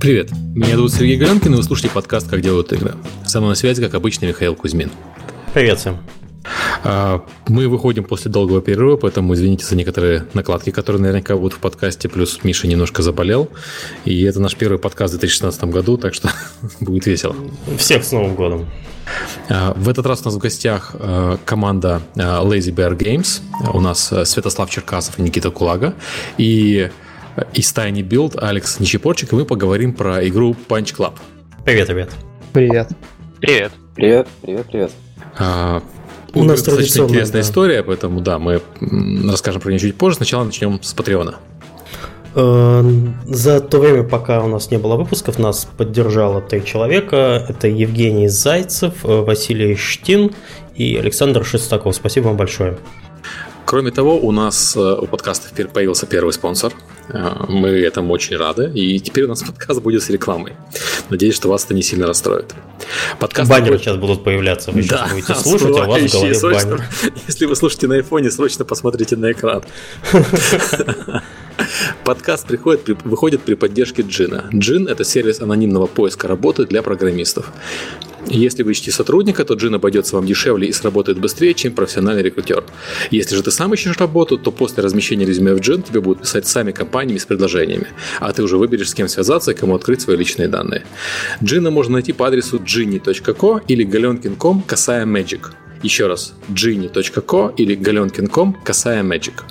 [0.00, 2.94] Привет, меня зовут Сергей Гранкин, и вы слушаете подкаст «Как делают игры».
[3.26, 4.92] Со мной на связи, как обычно, Михаил Кузьмин.
[5.52, 5.98] Привет всем.
[6.84, 11.58] А, мы выходим после долгого перерыва, поэтому извините за некоторые накладки, которые наверняка будут в
[11.58, 12.08] подкасте.
[12.08, 13.48] Плюс Миша немножко заболел.
[14.04, 16.30] И это наш первый подкаст в 2016 году, так что
[16.80, 17.34] будет весело.
[17.76, 18.66] Всех с Новым годом.
[19.48, 23.40] А, в этот раз у нас в гостях а, команда Lazy Bear Games.
[23.74, 25.94] У нас Святослав Черкасов и Никита Кулага.
[26.36, 26.88] И
[27.52, 31.14] из Tiny Build Алекс Нищепорчик, и мы поговорим про игру Punch Club.
[31.64, 32.10] Привет, ребят.
[32.52, 32.88] Привет.
[33.40, 33.72] Привет.
[33.94, 34.92] Привет, привет, привет.
[36.34, 37.48] У нас достаточно интересная да.
[37.48, 38.60] история, поэтому да, мы
[39.28, 40.16] расскажем про нее чуть позже.
[40.16, 41.36] Сначала начнем с Патреона.
[42.34, 42.82] Э,
[43.26, 47.44] за то время, пока у нас не было выпусков, нас поддержало три человека.
[47.48, 50.32] Это Евгений Зайцев, э, Василий Штин
[50.74, 51.94] и Александр Шестаков.
[51.96, 52.78] Спасибо вам большое.
[53.64, 56.72] Кроме того, у нас э, у подкаста теперь появился первый спонсор.
[57.08, 58.70] Мы этому очень рады.
[58.74, 60.54] И теперь у нас подкаст будет с рекламой.
[61.10, 62.54] Надеюсь, что вас это не сильно расстроит.
[63.18, 63.82] Подкаст Баннеры будет...
[63.82, 64.70] сейчас будут появляться.
[64.70, 66.88] Вы да, сейчас будете слушать, а у вас в голове срочно, баннер.
[67.26, 69.64] Если вы слушаете на айфоне, срочно посмотрите на экран.
[72.04, 74.48] Подкаст приходит, выходит при поддержке Джина.
[74.54, 77.52] Джин– это сервис анонимного поиска работы для программистов.
[78.26, 82.64] Если вы ищете сотрудника, то Джин обойдется вам дешевле и сработает быстрее, чем профессиональный рекрутер.
[83.10, 86.46] Если же ты сам ищешь работу, то после размещения резюме в Джин тебе будут писать
[86.46, 87.88] сами компаниями с предложениями,
[88.20, 90.84] а ты уже выберешь, с кем связаться и кому открыть свои личные данные.
[91.42, 95.52] Джина можно найти по адресу ginny.co или galenkin.com касая magic.
[95.82, 99.42] Еще раз, ginny.co или galenkin.com касая magic.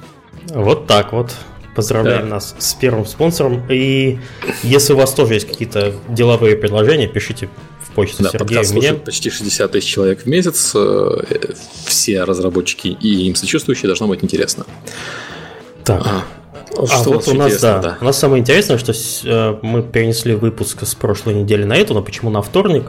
[0.49, 1.31] Вот так вот.
[1.77, 2.35] Поздравляем да.
[2.35, 3.63] нас с первым спонсором.
[3.69, 4.17] И
[4.63, 8.93] если у вас тоже есть какие-то деловые предложения, пишите в почту да, Сергея мне.
[8.93, 10.71] почти 60 тысяч человек в месяц.
[10.73, 11.19] Э,
[11.85, 14.65] все разработчики и им сочувствующие должно быть интересно.
[15.83, 16.01] Так.
[16.03, 16.23] А,
[16.75, 20.83] а вот у нас, да, да, у нас самое интересное, что э, мы перенесли выпуск
[20.83, 22.85] с прошлой недели на эту, но почему на вторник?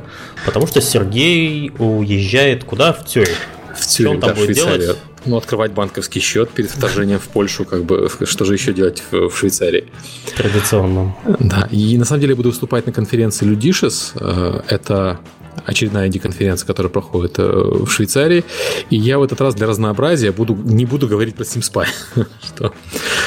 [0.46, 2.94] Потому что Сергей уезжает куда?
[2.94, 3.36] В Цюрих.
[3.78, 4.96] В Цюрих, он там да, будет делать?
[5.26, 9.28] Ну, открывать банковский счет перед вторжением в Польшу, как бы, что же еще делать в,
[9.28, 9.84] в Швейцарии?
[10.36, 11.14] Традиционно.
[11.38, 14.12] Да, и на самом деле я буду выступать на конференции Ludicious.
[14.20, 15.20] Э, это
[15.66, 18.44] очередная инди-конференция, которая проходит э, в Швейцарии.
[18.90, 21.86] И я в этот раз для разнообразия буду, не буду говорить про Steam Spy,
[22.42, 22.72] что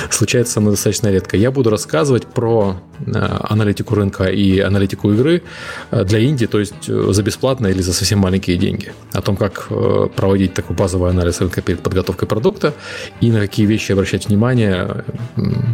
[0.09, 1.37] случается со мной достаточно редко.
[1.37, 5.43] Я буду рассказывать про э, аналитику рынка и аналитику игры
[5.91, 8.93] э, для инди, то есть за бесплатно или за совсем маленькие деньги.
[9.13, 9.67] О том, как
[10.15, 12.73] проводить такой базовый анализ рынка перед подготовкой продукта
[13.21, 15.05] и на какие вещи обращать внимание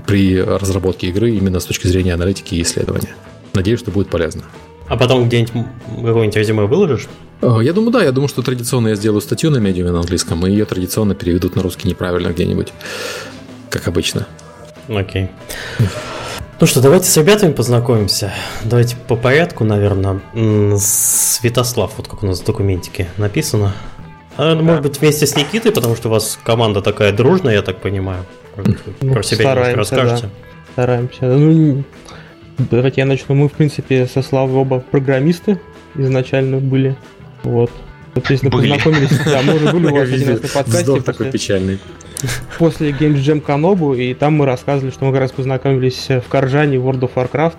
[0.06, 3.16] при разработке игры именно с точки зрения аналитики и исследования.
[3.53, 4.44] Надеюсь, что будет полезно.
[4.88, 5.66] А потом где-нибудь
[5.96, 7.08] какое-нибудь резюме выложишь?
[7.42, 8.03] Э, я думаю, да.
[8.03, 11.56] Я думаю, что традиционно я сделаю статью на медиуме на английском, и ее традиционно переведут
[11.56, 12.74] на русский неправильно где-нибудь.
[13.70, 14.28] Как обычно.
[14.88, 15.30] Окей.
[16.59, 18.34] Ну что, давайте с ребятами познакомимся.
[18.64, 20.22] Давайте по порядку, наверное.
[20.80, 23.74] Святослав, вот как у нас в документике написано.
[24.38, 27.62] А, ну, может быть, вместе с Никитой, потому что у вас команда такая дружная, я
[27.62, 28.24] так понимаю.
[29.02, 30.24] Ну, Про себя немножко расскажете.
[30.24, 30.30] Да.
[30.74, 31.25] Стараемся.
[31.25, 31.84] Ну,
[32.57, 33.35] Давайте я начну.
[33.35, 35.59] Мы, в принципе, со Славой оба программисты
[35.95, 36.95] изначально были.
[37.44, 37.72] Вот.
[38.13, 38.72] Соответственно, были.
[38.72, 39.19] познакомились.
[39.25, 41.01] Да, мы уже были у вас один раз на подкасте.
[41.01, 41.79] такой печальный.
[42.57, 46.78] После Games Jam Канобу, и там мы рассказывали, что мы как раз познакомились в Коржане
[46.78, 47.57] World of Warcraft.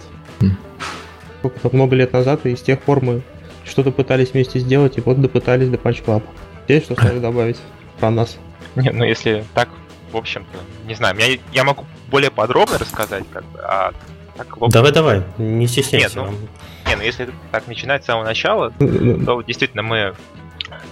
[1.39, 3.23] Сколько-то много лет назад, и с тех пор мы
[3.65, 6.25] что-то пытались вместе сделать, и вот допытались до Punch Club.
[6.67, 7.59] Есть что сразу добавить
[8.01, 8.37] про нас?
[8.75, 9.69] Не, ну если так,
[10.11, 13.93] в общем-то, не знаю, я, я могу более подробно рассказать, как бы, а
[14.39, 16.21] так, давай, давай, не стесняйся.
[16.21, 20.15] Нет, ну, не, ну если так начинать с самого начала, то действительно мы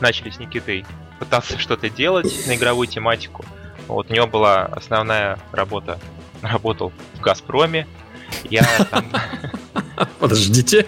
[0.00, 0.84] начали с Никитой
[1.18, 3.44] пытаться что-то делать на игровую тематику.
[3.86, 5.98] Вот у него была основная работа,
[6.42, 7.86] работал в Газпроме.
[8.50, 9.06] Я там...
[10.18, 10.86] Подождите.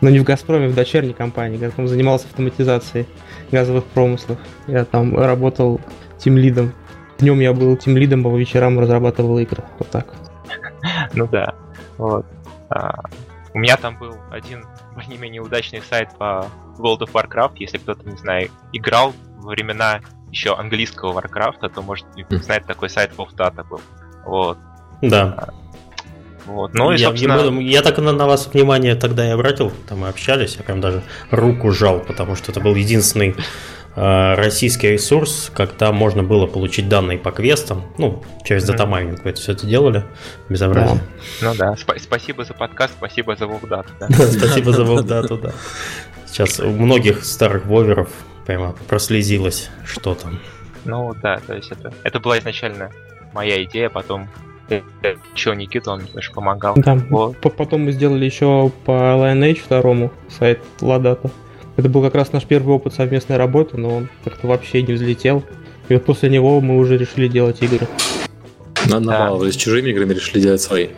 [0.00, 1.58] Но не в Газпроме, в дочерней компании.
[1.68, 3.06] Там занимался автоматизацией
[3.52, 4.38] газовых промыслов.
[4.66, 5.80] Я там работал
[6.18, 6.72] тим лидом.
[7.18, 9.64] Днем я был тим лидом, а по вечерам разрабатывал игры.
[9.78, 10.14] Вот так.
[11.14, 11.54] Ну да.
[11.98, 12.26] Вот.
[12.70, 13.02] А,
[13.54, 16.46] у меня там был один более-менее удачный сайт по
[16.78, 17.54] World of Warcraft.
[17.56, 20.00] Если кто-то, не знаю, играл во времена
[20.30, 22.36] еще английского Warcraft, то, может, mm.
[22.42, 23.80] знает такой сайт WoWData был.
[24.24, 24.58] Вот.
[25.00, 25.34] Да.
[25.38, 25.54] А,
[26.46, 26.74] вот.
[26.74, 27.60] Ну, и, я, собственно...
[27.60, 30.80] я, я так на, на вас внимание тогда и обратил, там мы общались, я прям
[30.80, 33.34] даже руку жал, потому что это был единственный
[33.96, 39.52] российский ресурс, когда можно было получить данные по квестам, ну, через datamining вы это все
[39.52, 40.04] это делали,
[40.50, 41.00] безобразие.
[41.40, 41.48] Да.
[41.48, 43.88] Ну да, Сп- спасибо за подкаст, спасибо за Вовдату.
[43.98, 44.08] Да.
[44.10, 45.52] Спасибо за Вовдату, да.
[46.26, 48.10] Сейчас у многих старых воверов
[48.44, 50.38] прямо прослезилось что там.
[50.84, 52.90] Ну да, то есть это, это была изначально
[53.32, 54.28] моя идея, потом
[55.34, 56.74] еще Никита, он тоже помогал.
[56.76, 57.38] Да, вот.
[57.40, 61.30] потом мы сделали еще по Lineage второму сайт Ладата.
[61.76, 65.44] Это был как раз наш первый опыт совместной работы, но он как-то вообще не взлетел.
[65.88, 67.86] И вот после него мы уже решили делать игры.
[68.88, 69.50] На, на да.
[69.50, 70.88] с чужими играми решили делать свои.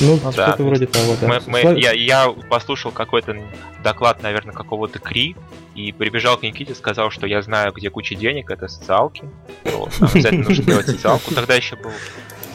[0.00, 0.48] Ну, ну да.
[0.48, 1.26] что-то вроде того, да.
[1.26, 3.36] Мы, мы, я, я послушал какой-то
[3.82, 5.36] доклад, наверное, какого-то Кри,
[5.74, 9.24] и прибежал к Никите, сказал, что я знаю, где куча денег, это социалки.
[9.64, 11.34] Вот, обязательно нужно делать социалку.
[11.34, 11.90] Тогда еще был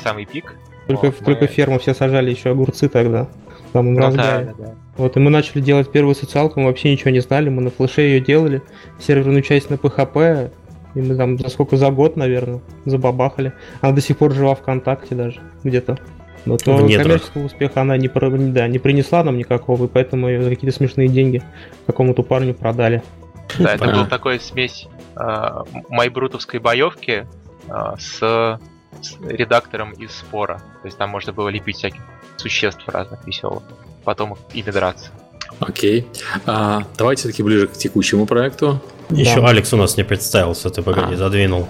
[0.04, 0.56] самый пик.
[0.88, 1.48] Только, вот, только мы...
[1.48, 3.28] ферму все сажали еще огурцы тогда.
[3.78, 4.76] Там ну, да, да, да.
[4.98, 8.02] Вот, и мы начали делать первую социалку, мы вообще ничего не знали, мы на флеше
[8.02, 8.64] ее делали,
[9.00, 10.52] серверную часть на PHP,
[10.96, 13.54] и мы там за сколько, за год, наверное, забабахали.
[13.82, 16.00] Она до сих пор жива ВКонтакте даже, где-то.
[16.46, 20.50] Но то коммерческого успеха она не, да, не принесла нам никакого, и поэтому ее за
[20.50, 21.44] какие-то смешные деньги
[21.86, 23.04] какому-то парню продали.
[23.60, 27.28] Да, это был такой смесь э, майбрутовской боевки
[27.68, 28.60] э, с,
[29.02, 30.62] с редактором из спора.
[30.82, 32.02] То есть там можно было лепить всяких
[32.38, 33.63] существ разных веселых,
[34.04, 35.10] потом ими драться.
[35.60, 36.07] Окей.
[36.45, 38.80] А, давайте все-таки ближе к текущему проекту.
[39.10, 39.48] Еще да.
[39.48, 41.18] Алекс у нас не представился, ты погоди, а.
[41.18, 41.68] задвинул.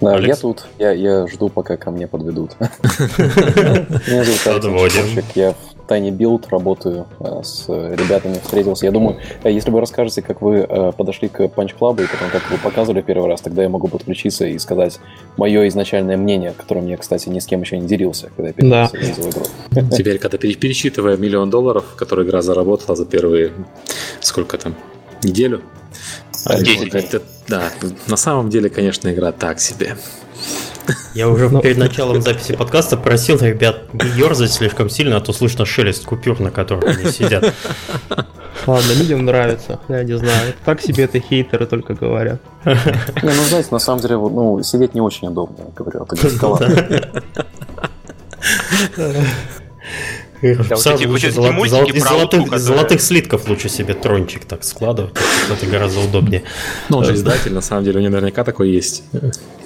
[0.00, 0.36] Да, Алекс?
[0.36, 2.52] я тут, я, я жду, пока ко мне подведут.
[2.60, 8.86] Меня зовут Алекс я в Tiny Build работаю э, с ребятами, встретился.
[8.86, 12.30] Я думаю, э, если вы расскажете, как вы э, подошли к Punch Club и потом
[12.30, 14.98] как вы показывали первый раз, тогда я могу подключиться и сказать
[15.36, 18.90] мое изначальное мнение, которым я, кстати, ни с кем еще не делился, когда я да.
[18.92, 19.90] игру.
[19.96, 23.52] Теперь, когда пересчитывая миллион долларов, которые игра заработала за первые,
[24.20, 24.74] сколько там,
[25.22, 25.62] неделю,
[26.48, 27.72] 10 это, да,
[28.06, 29.96] на самом деле, конечно, игра так себе.
[31.14, 31.60] Я уже Но...
[31.60, 36.40] перед началом записи подкаста просил ребят не ерзать слишком сильно, а то слышно шелест купюр,
[36.40, 37.54] на которых они сидят.
[38.66, 40.54] Ладно, людям нравится, я не знаю.
[40.64, 42.40] Так себе это хейтеры только говорят.
[42.64, 42.74] Не,
[43.22, 46.16] ну знаете, на самом деле, ну, сидеть не очень удобно, я говорю, это
[50.42, 50.78] эскалатор.
[50.78, 55.14] Сразу лучше золот, золот, из золотых, слитков лучше себе трончик так складывать.
[55.50, 56.42] Это гораздо удобнее.
[56.88, 59.04] Ну, он же издатель, на самом деле, у него наверняка такой есть.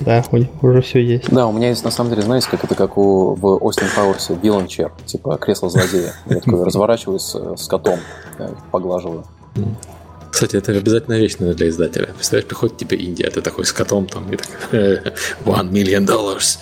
[0.00, 0.25] Да,
[0.62, 1.31] уже все есть.
[1.31, 4.40] Да, у меня есть, на самом деле, знаете, как это как у в Austin Powers
[4.40, 6.14] Villain Chair, типа кресло злодея.
[6.26, 7.99] Я такой разворачиваюсь с котом,
[8.70, 9.25] поглаживаю.
[10.31, 12.06] Кстати, это обязательно вещь для издателя.
[12.06, 14.49] Представляешь, приходит тебе Индия, ты такой с котом там, и так,
[15.44, 16.59] one million dollars.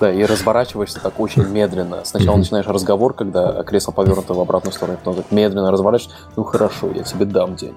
[0.00, 2.04] Да, и разворачиваешься так очень медленно.
[2.04, 2.38] Сначала mm-hmm.
[2.38, 6.20] начинаешь разговор, когда кресло повернуто в обратную сторону, потом так медленно разворачиваешься.
[6.36, 7.74] Ну хорошо, я тебе дам денег.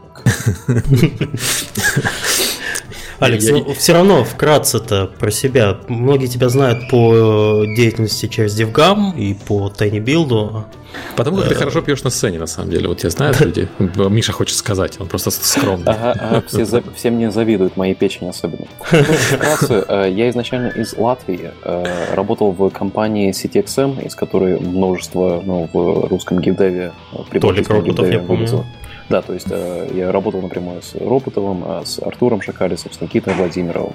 [3.21, 3.53] Алекс, я...
[3.53, 5.77] ну, все равно вкратце-то про себя.
[5.87, 10.63] Многие тебя знают по деятельности через DevGam и по Tiny Build.
[11.15, 12.87] Потому как ты хорошо пьешь на сцене, на самом деле.
[12.87, 13.67] Вот тебя знают люди.
[13.77, 15.85] Миша хочет сказать, он просто скромный.
[15.85, 18.65] Ага, ага все, за, все мне завидуют, моей печени особенно.
[18.91, 21.51] Ну, вкратце, э, я изначально из Латвии.
[21.63, 26.91] Э, работал в компании CTXM, из которой множество ну, в русском геймдеве.
[27.13, 28.65] Э, Толик Роботов, я помню.
[29.09, 33.33] Да, то есть э, я работал напрямую с Роботовым, а с Артуром Шакалисом, с Никитой
[33.33, 33.93] Владимировым.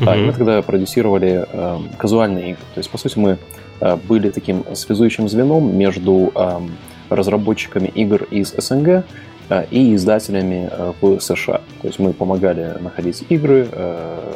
[0.00, 0.18] Mm-hmm.
[0.18, 2.62] И мы тогда продюсировали э, казуальные игры.
[2.74, 3.38] То есть, по сути, мы
[3.80, 6.60] э, были таким связующим звеном между э,
[7.08, 9.04] разработчиками игр из СНГ
[9.48, 10.70] э, и издателями
[11.00, 11.62] в США.
[11.80, 13.66] То есть мы помогали находить игры,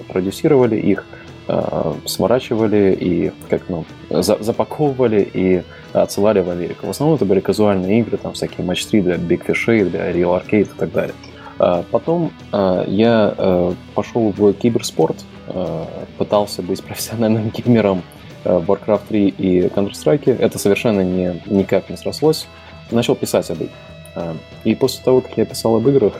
[0.08, 1.04] продюсировали их,
[1.48, 6.86] э, сворачивали и как ну, за, запаковывали и отсылали в Америку.
[6.86, 10.40] В основном это были казуальные игры, там всякие матч 3 для Big Fish, для Real
[10.40, 11.14] Arcade и так далее.
[11.58, 15.84] А потом э, я э, пошел в киберспорт, э,
[16.18, 18.02] пытался быть профессиональным геймером
[18.44, 20.36] в Warcraft 3 и Counter-Strike.
[20.38, 22.48] Это совершенно не, никак не срослось.
[22.90, 24.36] Начал писать об играх.
[24.64, 26.12] И после того, как я писал об играх,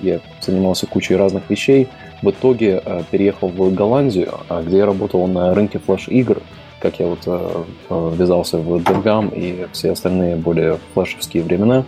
[0.00, 1.88] я занимался кучей разных вещей.
[2.22, 4.32] В итоге переехал в Голландию,
[4.64, 6.40] где я работал на рынке флеш-игр,
[6.80, 7.26] как я вот
[7.90, 11.84] ввязался в DevGam и все остальные более флешевские времена.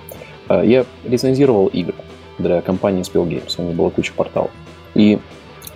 [0.48, 1.94] Я лицензировал игры
[2.38, 3.54] для компании Spill Games.
[3.58, 4.50] У них была куча порталов.
[4.94, 5.18] И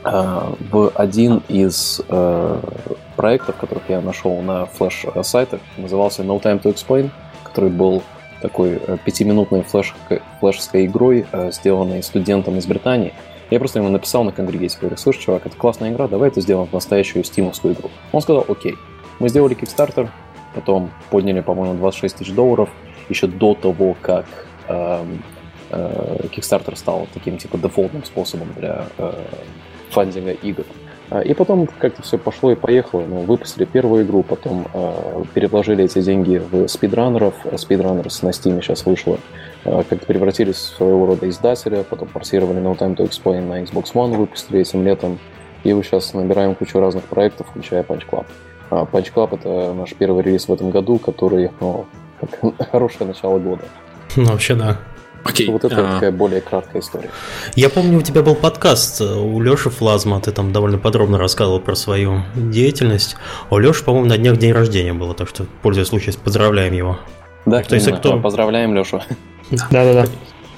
[0.02, 2.00] в один из
[3.16, 7.10] проектов, которых я нашел на флеш-сайтах, назывался No Time to Explain,
[7.44, 8.02] который был
[8.40, 9.94] такой э, пятиминутной флеш
[10.38, 13.12] флешской игрой, э, сделанной студентом из Британии.
[13.50, 16.68] Я просто ему написал на конгрегейте, говорю, слушай, чувак, это классная игра, давай это сделаем
[16.68, 17.90] в настоящую стимовскую игру.
[18.12, 18.76] Он сказал, окей.
[19.20, 20.08] Мы сделали Kickstarter,
[20.54, 22.68] потом подняли, по-моему, 26 тысяч долларов,
[23.08, 24.26] еще до того, как
[24.68, 25.22] эм,
[25.70, 29.12] э, Kickstarter стал таким, типа, дефолтным способом для э,
[29.90, 30.64] фандинга игр.
[31.10, 33.04] А, и потом как-то все пошло и поехало.
[33.06, 37.34] Ну, выпустили первую игру, потом э, переложили эти деньги в спидранеров.
[37.44, 39.18] Speedrunners на Steam сейчас вышло.
[39.64, 43.92] Э, как-то превратились в своего рода издателя, потом портировали No Time to Explain на Xbox
[43.94, 45.18] One, выпустили этим летом.
[45.64, 48.26] И вот сейчас набираем кучу разных проектов, включая Punch Club.
[48.70, 51.86] А Punch Club это наш первый релиз в этом году, который, ну,
[52.70, 53.62] хорошее начало года.
[54.16, 54.78] Ну, вообще, да.
[55.24, 55.50] Окей.
[55.50, 55.94] Вот это а...
[55.94, 57.10] такая более краткая история.
[57.54, 61.60] Я помню, у тебя был подкаст э, у Леши Флазма, ты там довольно подробно рассказывал
[61.60, 63.16] про свою деятельность.
[63.50, 66.98] У Леши, по-моему, на днях день рождения было, так что, пользуясь случаем, поздравляем его.
[67.46, 68.18] Да, так, если кто...
[68.20, 69.02] поздравляем Лешу.
[69.50, 70.06] Да-да-да.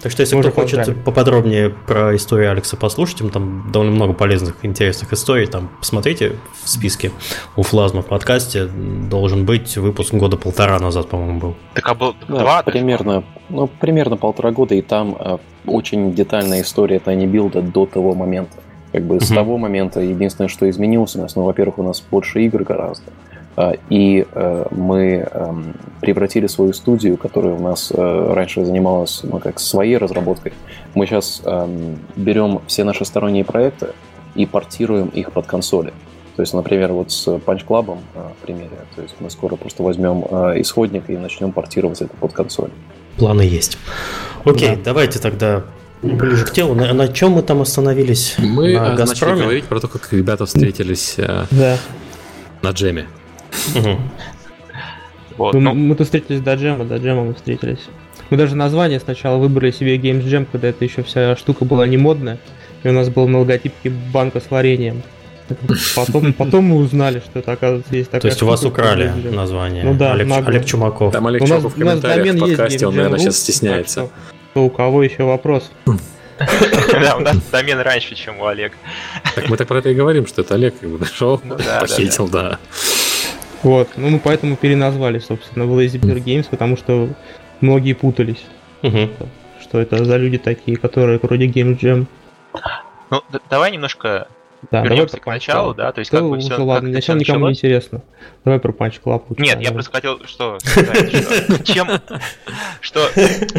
[0.03, 4.57] Так что, если Можно кто хочет поподробнее про историю Алекса послушать, там довольно много полезных,
[4.63, 7.13] интересных историй, там посмотрите в списке
[7.57, 11.55] у Флазма в подкасте, должен быть выпуск года полтора назад, по-моему, был.
[11.75, 12.63] Так а был да, два?
[12.63, 18.15] Примерно, ну, примерно полтора года, и там э, очень детальная история Tiny Build до того
[18.15, 18.57] момента.
[18.93, 19.25] Как бы uh-huh.
[19.25, 23.13] с того момента единственное, что изменилось у нас, ну, во-первых, у нас больше игр гораздо.
[23.57, 29.39] А, и э, мы эм, превратили свою студию, которая у нас э, раньше занималась ну,
[29.39, 30.53] как своей разработкой,
[30.95, 33.89] мы сейчас эм, берем все наши сторонние проекты
[34.37, 35.93] и портируем их под консоли.
[36.37, 39.83] То есть, например, вот с Punch Club э, в примере, то есть мы скоро просто
[39.83, 40.21] возьмем
[40.61, 42.71] исходник и начнем портировать это под консоль.
[43.17, 43.79] Планы есть.
[44.45, 44.83] Окей, да.
[44.85, 45.65] давайте тогда
[46.03, 46.75] ближе к телу.
[46.75, 48.37] На, на чем мы там остановились?
[48.39, 51.77] Мы на начали говорить про то, как ребята встретились да.
[52.63, 53.07] на джеме.
[55.37, 55.75] Вот, мы, ну...
[55.75, 57.89] Мы-то встретились до джема, до джема мы встретились.
[58.29, 61.97] Мы даже название сначала выбрали себе Games Jam, когда это еще вся штука была не
[61.97, 62.39] модная.
[62.83, 65.03] И у нас был на логотипе банка с вареньем.
[65.97, 69.85] Потом, потом мы узнали, что это, оказывается, есть такая То есть у вас украли название?
[69.85, 71.13] Ну да, Олег, Олег Чумаков.
[71.13, 74.11] Там Олег Чумаков в комментариях в подкасте, он, наверное, сейчас стесняется.
[74.55, 75.71] у кого еще вопрос?
[76.93, 78.75] Да, у нас домен раньше, чем у Олега.
[79.35, 82.29] Так мы так про это и говорим, что это Олег как бы нашел, ну похитил,
[82.29, 82.59] да.
[83.63, 87.09] Вот, ну мы поэтому переназвали, собственно, в Lazy Bear Games, потому что
[87.61, 88.45] многие путались,
[88.83, 89.11] угу.
[89.61, 92.07] что это за люди такие, которые вроде Game Jam.
[93.11, 94.29] Ну, давай немножко
[94.71, 96.63] да, вернемся к началу, да, то есть как бы все...
[96.63, 98.03] Ладно, как начало никому не интересно.
[98.45, 99.25] Давай про Punch Club.
[99.39, 100.59] Нет, я просто хотел, что...
[101.65, 101.89] Чем...
[102.81, 103.09] Что...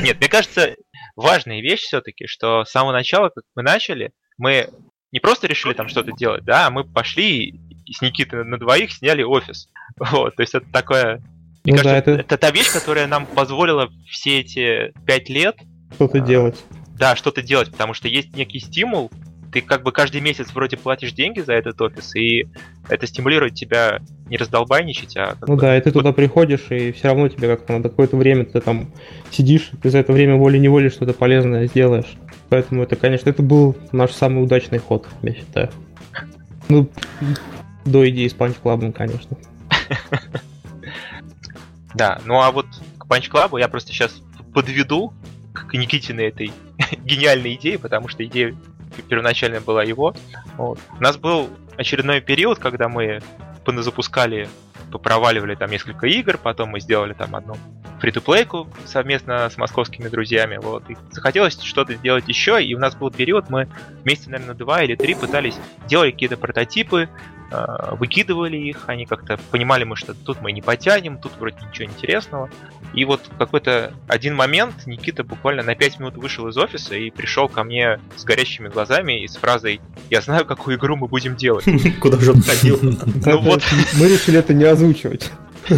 [0.01, 0.75] Нет, мне кажется,
[1.15, 4.70] важная вещь все-таки, что с самого начала, как мы начали, мы
[5.12, 7.60] не просто решили там что-то делать, да, а мы пошли
[7.91, 9.67] и с Никитой на двоих сняли офис.
[9.98, 11.21] Вот, то есть это такое...
[11.65, 12.12] Мне ну, кажется, да, это...
[12.12, 15.57] это та вещь, которая нам позволила все эти пять лет...
[15.93, 16.63] Что-то а, делать.
[16.98, 19.12] Да, что-то делать, потому что есть некий стимул,
[19.51, 22.48] ты как бы каждый месяц вроде платишь деньги за этот офис, и
[22.88, 25.36] это стимулирует тебя не раздолбайничать, а...
[25.45, 25.62] Ну бы...
[25.62, 28.91] да, и ты туда приходишь, и все равно тебе как-то на какое-то время ты там
[29.29, 32.13] сидишь, ты за это время волей-неволей что-то полезное сделаешь.
[32.48, 35.69] Поэтому это, конечно, это был наш самый удачный ход, я считаю.
[36.69, 36.88] Ну,
[37.85, 39.38] до идеи с Punch Club, конечно.
[41.93, 44.21] Да, ну а вот к Punch Club я просто сейчас
[44.53, 45.13] подведу
[45.53, 46.53] к Никитиной этой
[47.03, 48.55] гениальной идее, потому что идея
[49.09, 50.15] первоначально была его.
[50.57, 50.79] Вот.
[50.97, 53.21] У нас был очередной период, когда мы
[53.65, 54.50] запускали,
[54.91, 57.55] попроваливали там несколько игр, потом мы сделали там одну
[58.00, 60.57] фри-то-плейку совместно с московскими друзьями.
[60.57, 60.89] Вот.
[60.89, 63.69] И захотелось что-то сделать еще, и у нас был период, мы
[64.03, 65.55] вместе, наверное, два или три пытались
[65.88, 67.09] делать какие-то прототипы,
[67.91, 72.50] выкидывали их, они как-то понимали мы, что тут мы не потянем, тут вроде ничего интересного.
[72.93, 77.10] И вот в какой-то один момент Никита буквально на 5 минут вышел из офиса и
[77.10, 81.36] пришел ко мне с горящими глазами и с фразой «Я знаю, какую игру мы будем
[81.36, 81.65] делать».
[82.00, 82.79] Куда же он ходил?
[82.81, 83.63] Ну вот.
[83.96, 85.31] Мы решили это не озвучивать.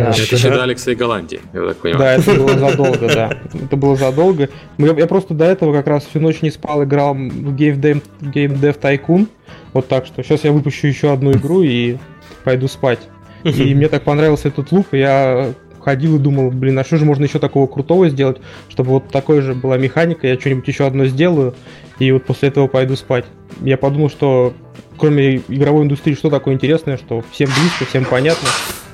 [0.00, 0.10] Да.
[0.10, 1.98] Это еще до Алекса и Голландии, я так понимаю.
[1.98, 3.38] Да, это было задолго, да.
[3.52, 4.48] Это было задолго.
[4.78, 8.58] Я просто до этого как раз всю ночь не спал, играл в Game Dev, Game
[8.58, 9.28] Dev Tycoon.
[9.72, 11.98] Вот так что сейчас я выпущу еще одну игру и
[12.44, 13.00] пойду спать.
[13.44, 17.24] И мне так понравился этот лук, я ходил и думал, блин, а что же можно
[17.24, 18.38] еще такого крутого сделать,
[18.68, 21.54] чтобы вот такой же была механика, я что-нибудь еще одно сделаю,
[21.98, 23.24] и вот после этого пойду спать.
[23.62, 24.52] Я подумал, что
[24.98, 28.48] кроме игровой индустрии, что такое интересное, что всем близко, всем понятно,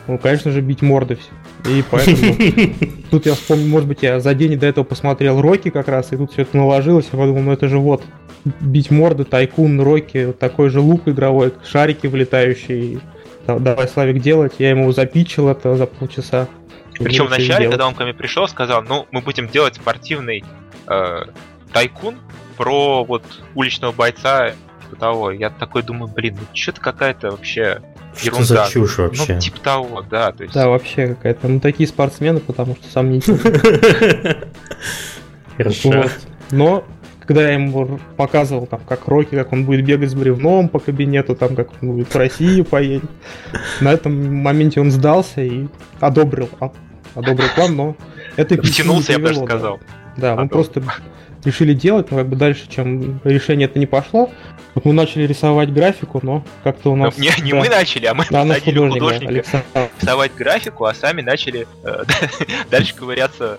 [0.07, 1.71] ну, конечно же, бить морды все.
[1.71, 2.35] И поэтому
[3.11, 6.17] тут я вспомнил, может быть, я за день до этого посмотрел Рокки как раз, и
[6.17, 8.03] тут все это наложилось, я подумал, ну это же вот
[8.61, 13.01] бить морды, тайкун, Рокки, такой же лук игровой, шарики вылетающие.
[13.47, 14.55] Давай, Славик, делать.
[14.59, 16.49] Я ему запичил это за полчаса.
[16.99, 20.45] Причем вначале, когда он ко мне пришел, сказал, ну, мы будем делать спортивный
[20.89, 21.23] э,
[21.73, 22.17] тайкун
[22.57, 23.23] про вот
[23.55, 25.31] уличного бойца типа того.
[25.31, 27.83] Я такой думаю, блин, ну что-то какая-то вообще
[28.17, 28.45] что ерунда.
[28.45, 29.35] за чушь вообще?
[29.35, 30.33] Ну, типа того, да.
[30.33, 30.55] То есть...
[30.55, 31.49] Да, вообще какая-то.
[31.49, 33.21] Ну, такие спортсмены, потому что сам не
[35.57, 36.05] Хорошо.
[36.51, 36.85] Но
[37.27, 41.35] когда я ему показывал, там, как Рокки, как он будет бегать с бревном по кабинету,
[41.35, 43.11] там, как он будет в Россию поедет,
[43.81, 45.67] на этом моменте он сдался и
[46.01, 46.49] одобрил,
[47.15, 47.97] одобрил план, но
[48.37, 49.81] это Втянулся, я бы даже сказал.
[50.17, 50.83] Да, он просто
[51.47, 54.31] решили делать, но как бы дальше, чем решение это не пошло.
[54.75, 57.17] Вот мы начали рисовать графику, но как-то у нас...
[57.17, 60.93] Не, не да, мы начали, а мы да, посадили художник, художника да, рисовать графику, а
[60.93, 62.05] сами начали э,
[62.71, 63.59] дальше ковыряться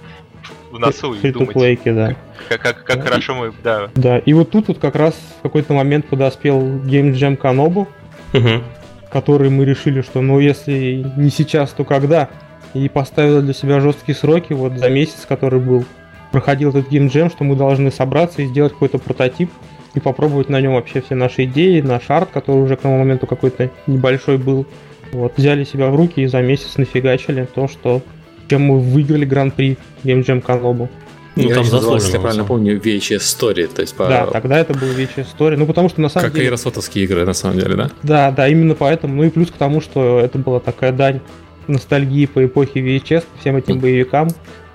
[0.71, 2.15] в носу и думать, да.
[2.49, 3.89] как, как, как хорошо мы, да.
[3.95, 7.87] Да, и вот тут вот как раз в какой-то момент подоспел Game Jam Kanobu,
[8.33, 8.63] Мгм.
[9.09, 12.29] который мы решили, что ну если не сейчас, то когда?
[12.73, 15.85] И поставили для себя жесткие сроки, вот за месяц, который был,
[16.31, 19.49] проходил этот Jam, что мы должны собраться и сделать какой-то прототип
[19.93, 23.27] и попробовать на нем вообще все наши идеи, наш арт, который уже к тому моменту
[23.27, 24.65] какой-то небольшой был.
[25.11, 28.01] Вот, взяли себя в руки и за месяц нафигачили то, что
[28.49, 30.89] чем мы выиграли гран-при Jam Kanobu.
[31.35, 34.07] Ну, Я там заслуженно, если я правильно помню, VHS Story, то есть по...
[34.07, 35.55] Да, тогда это был вечная история.
[35.55, 36.49] Ну, потому что на самом как и деле...
[36.49, 37.91] Росотовские игры, на самом деле, да?
[38.01, 39.15] Да, да, именно поэтому.
[39.15, 41.21] Ну и плюс к тому, что это была такая дань
[41.67, 44.29] ностальгии по эпохе VHS, по всем этим боевикам,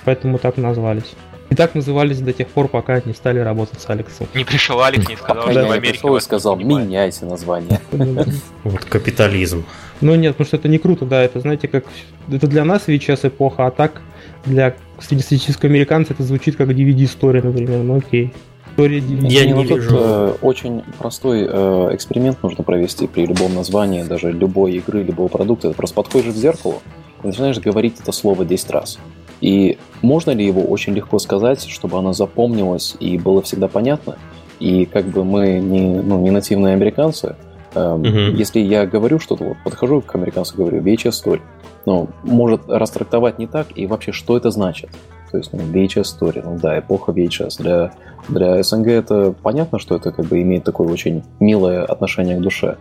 [0.05, 1.15] поэтому так назвались.
[1.53, 4.27] И так назывались до тех пор, пока не стали работать с Алексом.
[4.35, 7.79] Не пришел Алекс, не сказал, что в Америке вас сказал, меняйте название.
[8.65, 9.67] Вот капитализм.
[10.01, 11.85] Ну нет, потому что это не круто, да, это, знаете, как...
[12.33, 14.01] Это для нас VHS эпоха, а так
[14.47, 18.33] для среднестатистического американца это звучит как DVD-история, например, ну окей.
[18.79, 19.99] Я не ну, тут, вижу.
[20.01, 25.69] э, очень простой э, эксперимент нужно провести при любом названии, даже любой игры, любого продукта.
[25.69, 26.81] Это просто подходишь к зеркалу
[27.23, 28.99] и начинаешь говорить это слово 10 раз.
[29.43, 34.17] И можно ли его очень легко сказать, чтобы оно запомнилось и было всегда понятно?
[34.61, 37.35] И как бы мы не, ну, не нативные американцы,
[37.75, 38.37] эм, Мгм.
[38.37, 41.41] если я говорю что-то, вот подхожу к американцу, говорю VHS Story,
[41.87, 44.91] ну, может растрактовать не так, и вообще, что это значит?
[45.33, 47.61] То есть, ну, VHS Story, ну да, эпоха VHS.
[47.61, 47.93] Для,
[48.29, 52.77] для СНГ это понятно, что это как бы имеет такое очень милое отношение к душе.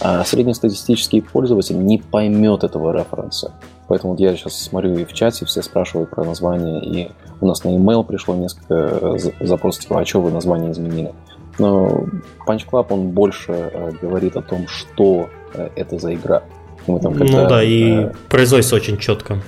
[0.00, 3.52] А среднестатистический пользователь не поймет этого референса.
[3.88, 7.62] Поэтому вот я сейчас смотрю и в чате все спрашивают про название, и у нас
[7.64, 11.12] на email пришло несколько э, за- запросов, типа, а что вы название изменили?
[11.58, 12.06] Но
[12.46, 16.42] Punch Club, он больше э, говорит о том, что э, это за игра.
[16.86, 19.40] Мы там Ну да, и э, производится очень четко.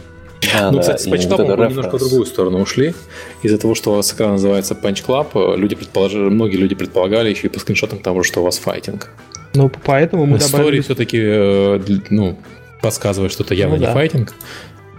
[0.52, 2.94] да, ну, да, кстати, с Punch вот Club это мы немножко в другую сторону ушли.
[3.42, 7.48] Из-за того, что у вас экран называется Punch Club, люди предположили, многие люди предполагали еще
[7.48, 9.10] и по скриншотам того, что у вас файтинг.
[9.54, 10.80] Ну, поэтому мы Story добавили...
[10.80, 12.36] все-таки, ну,
[12.82, 13.92] подсказывает, что это явно Ну не да.
[13.92, 14.34] файтинг.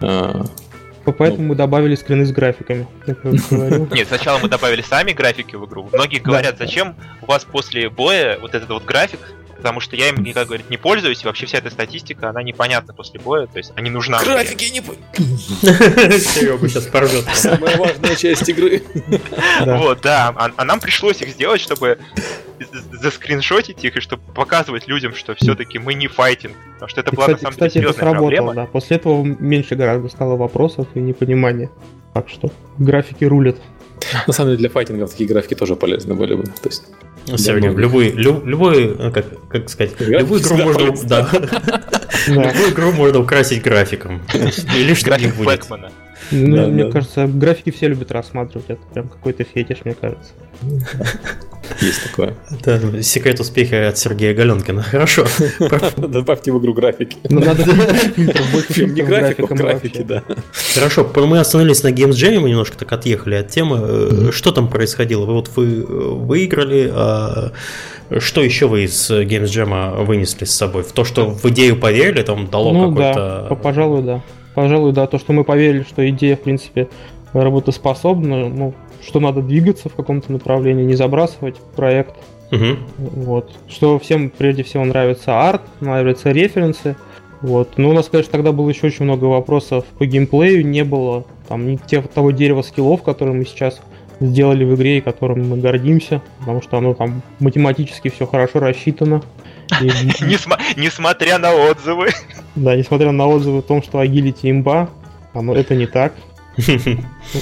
[0.01, 0.45] А,
[1.17, 3.87] Поэтому мы добавили скрины с графиками, как я уже говорил.
[3.91, 5.89] Нет, сначала мы добавили сами графики в игру.
[5.91, 9.19] Многие говорят, зачем у вас после боя вот этот вот график,
[9.59, 12.93] потому что я им, как говорит, не пользуюсь, и вообще вся эта статистика, она непонятна
[12.93, 14.19] после боя, то есть они нужна.
[14.23, 14.79] Графики не...
[16.19, 17.25] Серега сейчас порвет.
[17.33, 18.81] Самая важная часть игры.
[19.65, 21.99] Вот, да, а, а нам пришлось их сделать, чтобы
[22.91, 26.53] заскриншотить их и чтобы показывать людям, что все-таки мы не файтинг.
[26.73, 28.53] Потому что это И, была на кстати, самом деле кстати, это серьезная сработало, проблема.
[28.53, 28.65] да.
[28.65, 31.69] После этого меньше гораздо стало вопросов и непонимания.
[32.13, 33.57] Так что графики рулят.
[34.27, 36.43] На самом деле для файтингов такие графики тоже полезны были бы.
[36.43, 36.83] То есть,
[37.37, 41.29] Сергей, в любой, лю- любой, э, как, как сказать, График любую игру можно, да,
[42.27, 44.21] любую игру можно украсить графиком.
[44.75, 45.47] Или что График будет.
[45.47, 45.91] Бэкмана.
[46.31, 46.91] Ну, Да, мне да.
[46.91, 48.69] кажется, графики все любят рассматривать.
[48.69, 50.31] Это прям какой-то фетиш, мне кажется.
[51.81, 52.35] есть такое.
[52.51, 54.81] Это секрет успеха от Сергея Галенкина.
[54.83, 55.25] Хорошо.
[55.97, 57.17] Добавьте в игру графики.
[57.29, 57.63] Ну, надо
[58.53, 60.23] больше не графику, графикам графики, да.
[60.75, 63.79] Хорошо, мы остановились на Games Jam, мы немножко так отъехали от темы.
[63.81, 65.25] Э, Что там происходило?
[65.25, 67.51] Вы вот вы э, выиграли, а
[68.19, 70.83] что еще вы из Games Jam вынесли с собой?
[70.83, 73.45] В то, что в идею поверили, там дало Ну да, какой-то...
[73.49, 74.21] по- пожалуй, да.
[74.59, 75.07] Пожалуй, да.
[75.07, 76.89] То, что мы поверили, что идея, в принципе,
[77.31, 82.15] работоспособна, ну, что надо двигаться в каком-то направлении, не забрасывать проект.
[82.51, 82.79] Мгм.
[82.97, 83.55] Вот.
[83.69, 86.97] Что всем прежде всего нравится арт, нравятся референсы.
[87.39, 87.77] Вот.
[87.77, 91.65] Но у нас, конечно, тогда было еще очень много вопросов по геймплею, не было там
[91.65, 93.79] ни тех, того дерева скиллов, которые мы сейчас
[94.19, 99.21] сделали в игре и которым мы гордимся, потому что оно там математически все хорошо рассчитано.
[100.75, 102.09] Несмотря на отзывы.
[102.55, 104.89] да, несмотря на отзывы о том, что агилити имба,
[105.33, 106.13] оно это не так.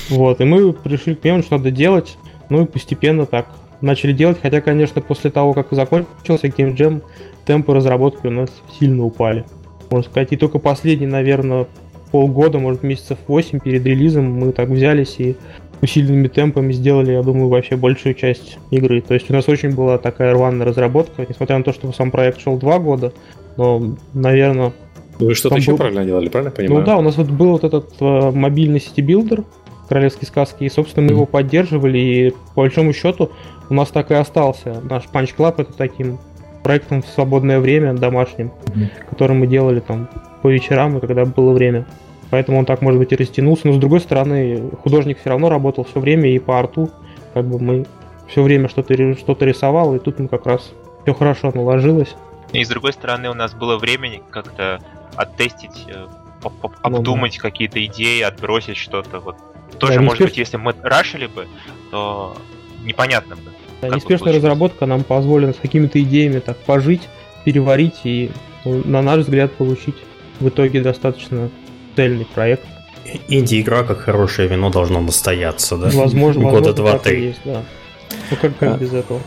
[0.09, 2.17] Вот, и мы пришли к мнению, что надо делать,
[2.49, 3.47] ну и постепенно так
[3.81, 7.01] начали делать, хотя, конечно, после того, как закончился Game Jam,
[7.45, 9.45] темпы разработки у нас сильно упали.
[9.89, 11.67] Можно сказать, и только последние, наверное,
[12.11, 15.35] полгода, может, месяцев 8 перед релизом мы так взялись и
[15.81, 19.01] усиленными темпами сделали, я думаю, вообще большую часть игры.
[19.01, 22.41] То есть у нас очень была такая рваная разработка, несмотря на то, что сам проект
[22.41, 23.13] шел два года,
[23.57, 24.73] но, наверное,
[25.19, 26.79] Вы что-то еще был- правильно делали, правильно я понимаю?
[26.79, 29.43] ну да, у нас вот был вот этот э, мобильный city builder
[29.89, 31.15] королевские сказки, и, собственно, мы Мгм.
[31.17, 33.31] его поддерживали, и по большому счету
[33.69, 34.81] у нас так и остался.
[34.89, 36.17] Наш Punch Club это таким
[36.63, 38.89] проектом в свободное время домашним, Мгм.
[39.09, 40.09] который мы делали там
[40.41, 41.85] по вечерам, и когда было время.
[42.29, 43.67] Поэтому он так, может быть, и растянулся.
[43.67, 46.89] Но с другой стороны, художник все равно работал все время, и по арту
[47.33, 47.85] как бы мы
[48.27, 50.71] все время что-то что рисовал, и тут мы как раз
[51.03, 52.15] все хорошо наложилось.
[52.51, 54.81] И с другой стороны, у нас было времени как-то
[55.15, 56.07] оттестить, э,
[56.81, 57.49] обдумать ну, да.
[57.49, 59.19] какие-то идеи, отбросить что-то.
[59.19, 59.35] Вот
[59.79, 61.47] тоже, да, может быть, если мы рашили бы,
[61.91, 62.35] то
[62.83, 63.51] непонятно бы.
[63.81, 67.07] Да, неспешная разработка нам позволила с какими-то идеями так пожить,
[67.45, 68.31] переварить и,
[68.65, 69.95] ну, на наш взгляд, получить
[70.39, 71.49] в итоге достаточно
[71.97, 72.63] цельный проект.
[73.27, 75.89] Инди-игра, как хорошее вино, должно настояться, да?
[75.93, 77.35] Возможно, года два-три.
[77.43, 77.63] Ну
[78.39, 79.19] как, как без этого?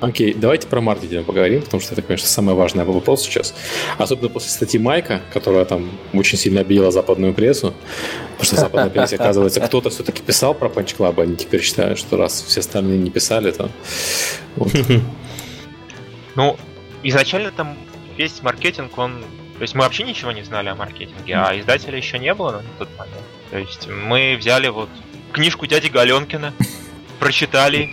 [0.00, 3.54] Окей, давайте про маркетинг поговорим, потому что это, конечно, самое важное вопрос сейчас.
[3.98, 7.74] Особенно после статьи Майка, которая там очень сильно обидела западную прессу.
[8.32, 12.16] Потому что западная пресса, оказывается, кто-то все-таки писал про Punch Club, они теперь считают, что
[12.16, 13.68] раз все остальные не писали, то...
[16.34, 16.56] Ну,
[17.02, 17.76] изначально там
[18.16, 19.22] весь маркетинг, он...
[19.58, 22.62] То есть мы вообще ничего не знали о маркетинге, а издателя еще не было на
[22.78, 23.22] тот момент.
[23.50, 24.90] То есть мы взяли вот
[25.32, 26.52] книжку дяди Галенкина,
[27.18, 27.90] прочитали,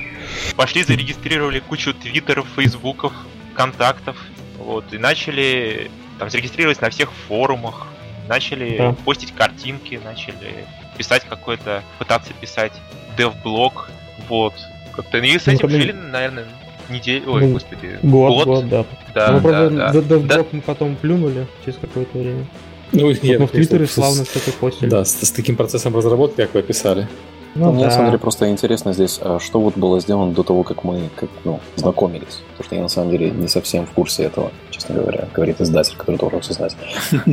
[0.55, 3.13] пошли зарегистрировали кучу твиттеров, фейсбуков,
[3.55, 4.17] контактов,
[4.57, 7.87] вот, и начали там зарегистрировались на всех форумах,
[8.27, 8.95] начали да.
[9.05, 10.65] постить картинки, начали
[10.97, 12.73] писать какой-то, пытаться писать
[13.17, 13.89] дев-блог,
[14.27, 14.53] вот.
[14.95, 16.45] Как-то и с ну, этим ну, жили, наверное,
[16.89, 18.45] неделю, ой, ну, господи, год.
[18.45, 18.85] Год, да.
[19.13, 20.17] Да, ну, правда, да, да.
[20.19, 20.45] Да.
[20.51, 22.45] мы потом плюнули через какое-то время.
[22.91, 24.89] Ну, вот нет, мы в Твиттере славно что-то постили.
[24.89, 27.07] Да, с, с таким процессом разработки, как вы писали.
[27.55, 27.85] Ну, Мне, да.
[27.85, 31.09] на самом деле, просто интересно здесь, а что вот было сделано до того, как мы
[31.15, 32.41] как, ну, знакомились.
[32.51, 35.95] Потому что я, на самом деле, не совсем в курсе этого, честно говоря, говорит издатель,
[35.95, 36.75] который должен все знать.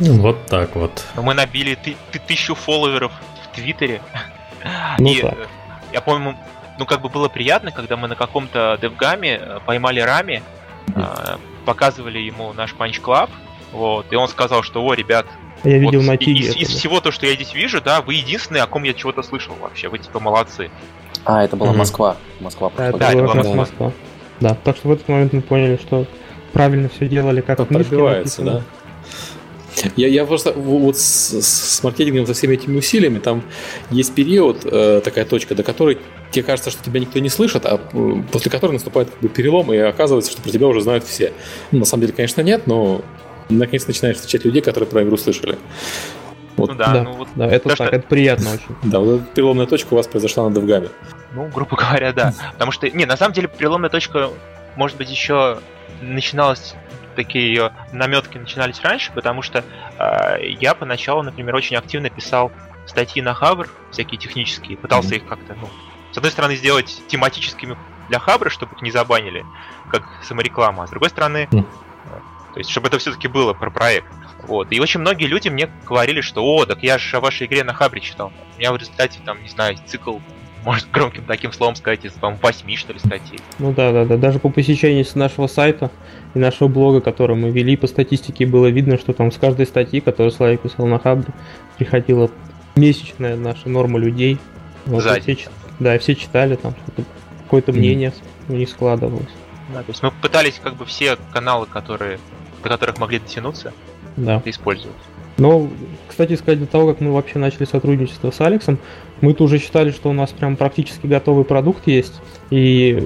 [0.00, 1.04] Вот так вот.
[1.16, 3.12] Мы набили ты, ты тысячу фолловеров
[3.44, 4.00] в Твиттере.
[4.98, 5.34] Ну, так.
[5.34, 5.46] Э,
[5.92, 6.36] я помню,
[6.80, 10.42] ну как бы было приятно, когда мы на каком-то девгаме э, поймали Рами,
[10.88, 13.28] mm показывали ему наш Punch Club,
[13.70, 15.26] вот, и он сказал, что, о, ребят,
[15.62, 16.40] я вот видел на Тиге.
[16.40, 19.22] Из, из всего то, что я здесь вижу, да, вы единственные, о ком я чего-то
[19.22, 19.88] слышал вообще.
[19.88, 20.70] Вы типа молодцы.
[21.26, 22.16] А, это была Москва.
[22.40, 23.54] Москва да, да, это была Москва.
[23.54, 23.92] Москва.
[24.40, 26.06] Да, так что в этот момент мы поняли, что
[26.54, 28.62] правильно все делали, как пробивается, да.
[29.96, 33.42] Я, я просто вот с, с маркетингом, со всеми этими усилиями, там
[33.90, 35.98] есть период, э, такая точка, до которой
[36.30, 37.78] тебе кажется, что тебя никто не слышит, а
[38.30, 41.32] после которой наступает как бы перелом, и оказывается, что про тебя уже знают все.
[41.70, 43.02] Ну, на самом деле, конечно, нет, но
[43.48, 45.58] наконец начинаешь встречать людей, которые про игру слышали.
[46.56, 46.70] Вот.
[46.70, 47.96] Ну да, да, ну вот да это то, так, что...
[47.96, 48.90] это приятно очень.
[48.90, 50.88] Да, вот эта переломная точка у вас произошла на Девгаме.
[51.32, 52.34] Ну, грубо говоря, да.
[52.52, 54.30] Потому что, не, на самом деле, переломная точка,
[54.76, 55.58] может быть, еще
[56.02, 56.74] начиналась
[57.22, 59.64] такие ее наметки начинались раньше, потому что
[59.98, 62.50] э, я поначалу, например, очень активно писал
[62.86, 65.16] статьи на Хабр, всякие технические, пытался mm-hmm.
[65.16, 65.68] их как-то, ну,
[66.12, 67.76] с одной стороны, сделать тематическими
[68.08, 69.44] для Хабра, чтобы их не забанили,
[69.90, 71.64] как самореклама, а с другой стороны, mm-hmm.
[72.52, 74.08] То есть, чтобы это все-таки было про проект.
[74.42, 74.72] Вот.
[74.72, 77.74] И очень многие люди мне говорили, что о, так я же о вашей игре на
[77.74, 78.32] Хабре читал.
[78.56, 80.18] У меня в результате, там, не знаю, цикл,
[80.64, 83.38] может громким таким словом сказать, из, по-моему, 8, что ли, статей.
[83.58, 84.16] Ну да, да, да.
[84.16, 85.90] Даже по посещению нашего сайта
[86.34, 90.00] и нашего блога, который мы вели, по статистике было видно, что там с каждой статьи,
[90.00, 91.32] которую Славик писал на Хабре,
[91.78, 92.30] приходила
[92.76, 94.38] месячная наша норма людей.
[94.86, 95.36] Вот, все,
[95.78, 97.04] да, все читали там что-то,
[97.44, 98.12] какое-то мнение
[98.48, 98.54] mm.
[98.54, 99.28] у них складывалось.
[99.72, 102.18] Да, то есть мы пытались как бы все каналы, которые
[102.62, 103.72] до которых могли дотянуться,
[104.16, 104.42] да.
[104.44, 104.96] использовать.
[105.38, 105.70] Но,
[106.06, 108.78] кстати сказать, до того, как мы вообще начали сотрудничество с Алексом,
[109.22, 112.20] мы-то уже считали, что у нас прям практически готовый продукт есть.
[112.50, 113.02] И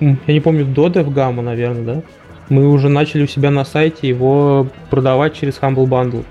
[0.00, 2.02] я не помню, до DevGamma, наверное, да?
[2.48, 6.24] Мы уже начали у себя на сайте его продавать через Humble Bundle.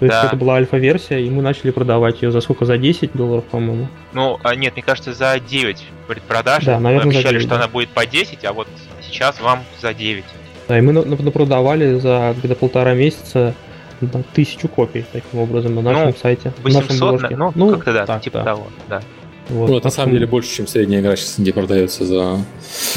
[0.00, 0.14] То да.
[0.14, 2.64] есть это была альфа-версия, и мы начали продавать ее за сколько?
[2.64, 3.88] За 10 долларов, по-моему.
[4.12, 6.64] Ну, а нет, мне кажется, за 9 предпродаж.
[6.64, 7.56] Да, наверное, мы обещали, 9, что да.
[7.56, 8.68] она будет по 10, а вот
[9.00, 10.24] сейчас вам за 9.
[10.68, 13.54] Да, и мы напродавали за где-то полтора месяца
[14.00, 16.52] да, тысячу копий таким образом на нашем ну, сайте.
[16.62, 18.44] 800, на ну, ну, как-то да, так, типа да.
[18.44, 19.02] того, да.
[19.48, 22.38] Вот, ну, это на самом деле больше, чем средняя игра сейчас где продается за...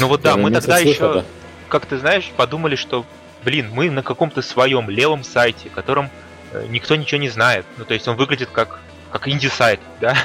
[0.00, 1.24] Ну вот да, мы тогда еще,
[1.68, 3.04] как ты знаешь, подумали, что,
[3.44, 6.10] блин, мы на каком-то своем левом сайте, котором
[6.52, 7.66] э, никто ничего не знает.
[7.76, 10.16] Ну, то есть он выглядит как, как инди-сайт, да,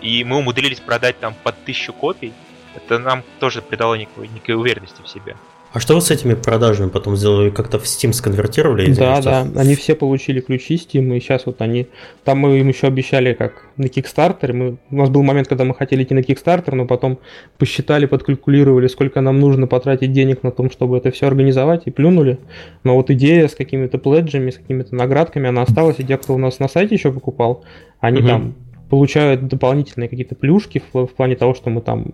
[0.00, 2.32] и мы умудрились продать там под тысячу копий.
[2.74, 5.36] Это нам тоже придало некой, некой уверенности в себе.
[5.72, 7.50] А что вы с этими продажами потом сделали?
[7.50, 8.92] Как-то в Steam сконвертировали?
[8.92, 11.86] Да, да, они все получили ключи Steam, и сейчас вот они...
[12.24, 14.52] Там мы им еще обещали, как на Kickstarter.
[14.52, 14.78] Мы...
[14.90, 17.20] У нас был момент, когда мы хотели идти на Kickstarter, но потом
[17.56, 22.40] посчитали, подкалькулировали, сколько нам нужно потратить денег на том, чтобы это все организовать, и плюнули.
[22.82, 26.38] Но вот идея с какими-то пледжами, с какими-то наградками, она осталась, и те, кто у
[26.38, 27.64] нас на сайте еще покупал,
[28.00, 28.28] они угу.
[28.28, 28.54] там
[28.88, 32.06] получают дополнительные какие-то плюшки в, в плане того, что мы там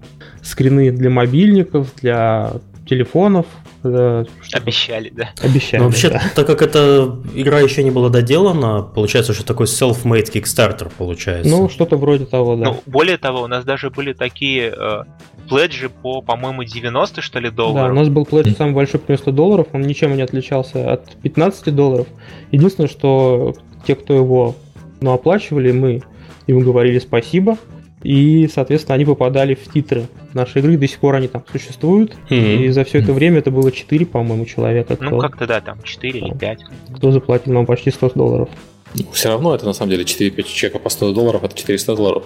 [0.42, 2.52] скрины для мобильников, для
[2.86, 3.46] телефонов
[3.82, 5.30] Да, обещали, да.
[5.42, 5.80] Обещали.
[5.80, 6.22] Но вообще, да.
[6.34, 11.50] так как эта игра еще не была доделана, получается, что такой self-made Kickstarter получается.
[11.50, 12.64] Ну, что-то вроде того, да.
[12.66, 15.02] Ну, более того, у нас даже были такие э,
[15.48, 17.88] пледжи по, по-моему, 90, что ли, долларов.
[17.88, 21.16] Да, у нас был пледж самый большой по 90 долларов, он ничем не отличался от
[21.22, 22.06] 15 долларов.
[22.52, 23.54] Единственное, что
[23.86, 24.54] те, кто его
[25.00, 26.02] ну, оплачивали, мы
[26.46, 27.58] ему говорили спасибо,
[28.02, 32.64] и, соответственно, они попадали в титры нашей игры, до сих пор они там существуют, mm-hmm.
[32.64, 34.96] и за все это время это было 4, по-моему, человека.
[35.00, 36.58] Ну, кто, ну, как-то да, там 4 там, или 5.
[36.96, 38.48] Кто заплатил нам почти 100 долларов.
[38.94, 42.24] Ну, все равно это на самом деле 4-5 чека по 100 долларов, это 400 долларов.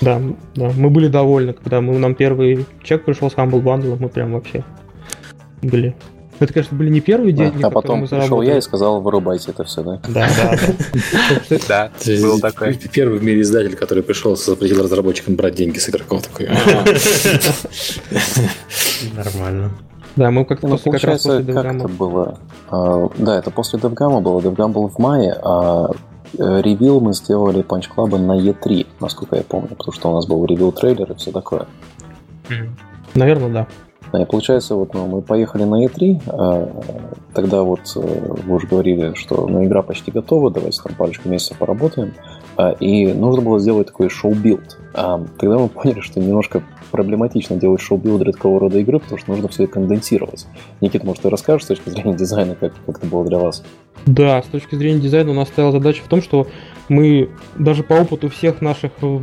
[0.00, 0.20] Да,
[0.54, 4.32] да, мы были довольны, когда мы, нам первый чек пришел с Humble Bundle, мы прям
[4.32, 4.64] вообще
[5.62, 5.94] были
[6.38, 9.50] это, конечно, были не первые деньги, да, А потом мы пришел я и сказал, вырубайте
[9.50, 10.00] это все, да?
[10.08, 10.58] Да, да.
[11.68, 11.90] Да,
[12.22, 12.74] был такой.
[12.92, 16.22] Первый в мире издатель, который пришел, запретил разработчикам брать деньги с игроков.
[16.22, 16.48] Такой.
[19.16, 19.72] Нормально.
[20.16, 22.38] Да, мы как-то ну, как раз после как это было?
[22.70, 24.40] А, да, это после DevGam было.
[24.40, 25.90] DevGam был в мае, а
[26.38, 30.26] э, reveal мы сделали Punch Club на E3, насколько я помню, потому что у нас
[30.26, 31.66] был reveal трейлер и все такое.
[33.14, 33.66] Наверное, да.
[34.12, 36.82] И получается, вот ну, мы поехали на E3, а,
[37.34, 41.58] тогда вот э, вы уже говорили, что ну, игра почти готова, давайте там парочку месяцев
[41.58, 42.14] поработаем,
[42.56, 44.78] а, и нужно было сделать такой show build.
[44.94, 49.30] А, тогда мы поняли, что немножко проблематично делать show build такого рода игры, потому что
[49.30, 50.46] нужно все это конденсировать.
[50.80, 53.62] Никита, может, ты расскажешь с точки зрения дизайна, как, как это было для вас?
[54.06, 56.46] Да, с точки зрения дизайна у нас стояла задача в том, что
[56.88, 59.18] мы даже по опыту всех наших э,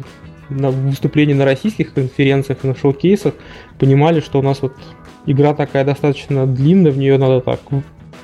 [0.50, 3.34] на выступлении на российских конференциях, на шоу-кейсах
[3.80, 4.74] понимали, что у нас вот
[5.26, 7.60] игра такая достаточно длинная, в нее надо так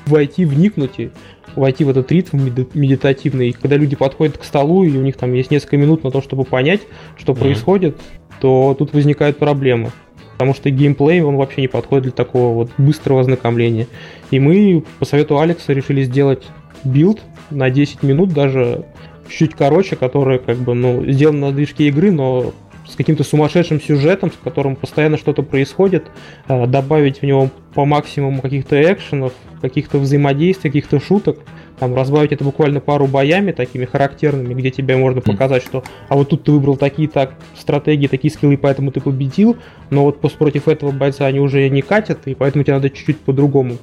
[0.06, 1.12] войти, вникнуть и
[1.56, 2.38] войти в этот ритм
[2.74, 3.50] медитативный.
[3.50, 6.22] И когда люди подходят к столу, и у них там есть несколько минут на то,
[6.22, 6.82] чтобы понять,
[7.18, 7.40] что mm-hmm.
[7.40, 7.98] происходит,
[8.40, 9.92] то тут возникают проблемы.
[10.34, 13.88] Потому что геймплей, он вообще не подходит для такого вот быстрого ознакомления.
[14.32, 16.48] И мы по совету Алекса решили сделать
[16.86, 18.86] build на 10 минут даже
[19.30, 22.54] чуть короче, который как бы, ну, сделан на движке игры, но
[22.88, 26.08] с каким-то сумасшедшим сюжетом, с которым постоянно что-то происходит,
[26.48, 31.40] э, добавить в него по максимуму каких-то экшенов, каких-то взаимодействий, каких-то шуток,
[31.80, 36.30] там разбавить это буквально пару боями такими характерными, где тебе можно показать, что а вот
[36.30, 39.56] тут ты выбрал такие так стратегии, такие скиллы, поэтому ты победил,
[39.90, 43.78] но вот против этого бойца они уже не катят, и поэтому тебе надо чуть-чуть по-другому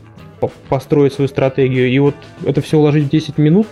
[0.68, 1.88] построить свою стратегию.
[1.88, 3.66] И вот это все уложить в 10 минут,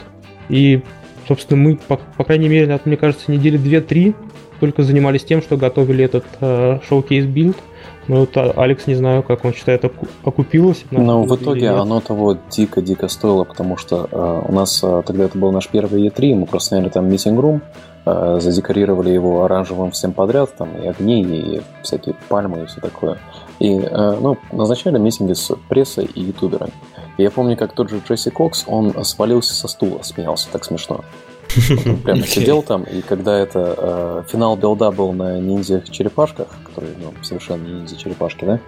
[0.48, 0.80] и
[1.26, 4.14] Собственно, мы, по, по крайней мере, мне кажется, недели 2-3
[4.60, 7.56] только занимались тем, что готовили этот э, showcase build.
[8.06, 9.84] Но вот а, Алекс, не знаю, как он считает,
[10.24, 10.84] окупилось.
[10.90, 15.38] Но в итоге оно того дико-дико стоило, потому что э, у нас э, тогда это
[15.38, 17.62] был наш первый E3, мы просто сняли там meeting room,
[18.04, 23.18] э, задекорировали его оранжевым всем подряд, там и огни, и всякие пальмы и все такое.
[23.64, 26.72] И э, ну, назначали митинги с прессой и ютуберами.
[27.16, 31.00] Я помню, как тот же Джесси Кокс, он свалился со стула, смеялся так смешно.
[31.86, 32.26] Он прямо okay.
[32.26, 37.72] сидел там, и когда это э, финал билда был на ниндзя-черепашках, которые ну, совершенно не
[37.72, 38.60] ниндзя-черепашки, да,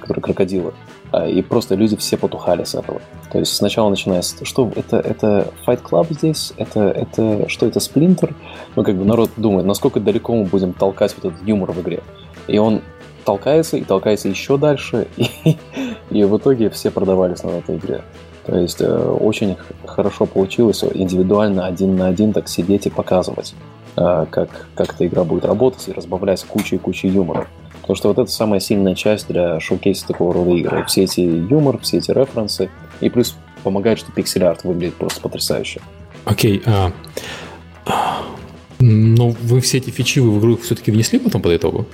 [0.00, 0.72] которые крокодилы,
[1.12, 3.00] э, и просто люди все потухали с этого.
[3.30, 8.34] То есть сначала начинается, что это, это Fight Club здесь, это, это что это Splinter,
[8.74, 12.02] ну как бы народ думает, насколько далеко мы будем толкать вот этот юмор в игре.
[12.48, 12.82] И он
[13.30, 15.56] толкается и толкается еще дальше, и,
[16.10, 18.02] и в итоге все продавались на этой игре.
[18.44, 23.54] То есть э, очень хорошо получилось индивидуально один на один так сидеть и показывать,
[23.96, 27.46] э, как, как эта игра будет работать и разбавлять кучей-кучей юмора.
[27.82, 30.84] Потому что вот это самая сильная часть для шоу-кейса такого рода игры.
[30.86, 32.68] Все эти юмор, все эти референсы,
[33.00, 35.80] и плюс помогает, что пиксель-арт выглядит просто потрясающе.
[36.24, 36.92] Окей, okay,
[37.86, 38.22] а...
[38.80, 41.86] Ну, вы все эти фичи в игру все-таки внесли потом под итогу?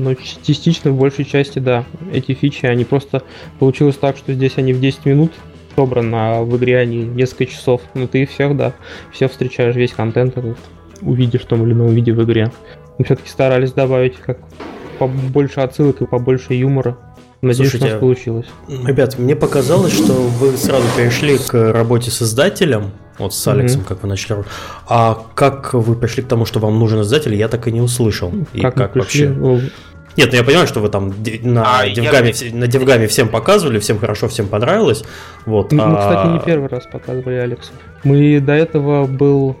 [0.00, 1.84] Но частично в большей части, да.
[2.12, 3.22] Эти фичи, они просто...
[3.58, 5.32] Получилось так, что здесь они в 10 минут
[5.76, 7.80] собраны, а в игре они несколько часов.
[7.94, 8.72] Ну ты всех, да,
[9.12, 10.58] все встречаешь, весь контент этот
[11.02, 12.52] увидишь в том или ином виде в игре.
[12.98, 14.38] Мы все-таки старались добавить как
[14.98, 16.98] побольше отсылок и побольше юмора.
[17.40, 18.46] Надеюсь, Слушайте, у нас получилось.
[18.68, 23.88] Ребят, мне показалось, что вы сразу перешли к работе с издателем, вот с Алексом, mm-hmm.
[23.88, 24.44] как вы начали.
[24.88, 28.32] А как вы пришли к тому, что вам нужен издатель, я так и не услышал.
[28.52, 29.28] И как, как вообще?
[30.16, 32.54] Нет, ну я понимаю, что вы там на, а, DevGAMM 'е, я...
[32.54, 35.04] на DevGAMM 'е всем показывали, всем хорошо, всем понравилось.
[35.46, 35.96] Вот, мы, а...
[35.96, 37.70] кстати, не первый раз показывали Алексу.
[38.02, 39.56] Мы до этого был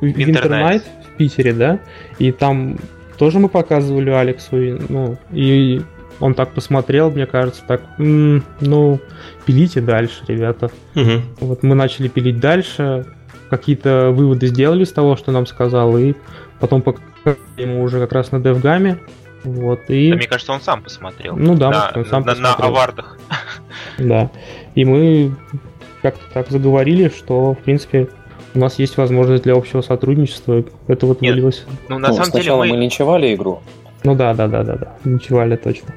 [0.00, 1.80] Winter в Питере, да,
[2.18, 2.78] и там
[3.16, 5.80] тоже мы показывали Алексу, и, ну, и
[6.20, 9.00] он так посмотрел, мне кажется, так, м-м, ну,
[9.44, 10.70] пилите дальше, ребята.
[10.94, 11.10] Угу.
[11.40, 13.04] Вот мы начали пилить дальше,
[13.50, 16.14] какие-то выводы сделали из того, что нам сказал, и
[16.60, 18.98] потом показали ему уже как раз на DevGame,
[19.44, 20.10] Вот, и...
[20.10, 21.36] Да, мне кажется, он сам посмотрел.
[21.36, 22.58] Ну да, на, он сам на, посмотрел.
[22.58, 23.18] на авардах.
[23.98, 24.30] Да.
[24.74, 25.34] И мы
[26.02, 28.08] как-то так заговорили, что, в принципе,
[28.54, 30.64] у нас есть возможность для общего сотрудничества.
[30.88, 31.34] Это вот Нет.
[31.34, 31.64] вылилось.
[31.88, 33.60] Ну, на Ну, самом деле, сначала мы, мы линчевали игру,
[34.04, 34.94] Ну да, да, да, да, да.
[35.04, 35.94] Ничевали точно.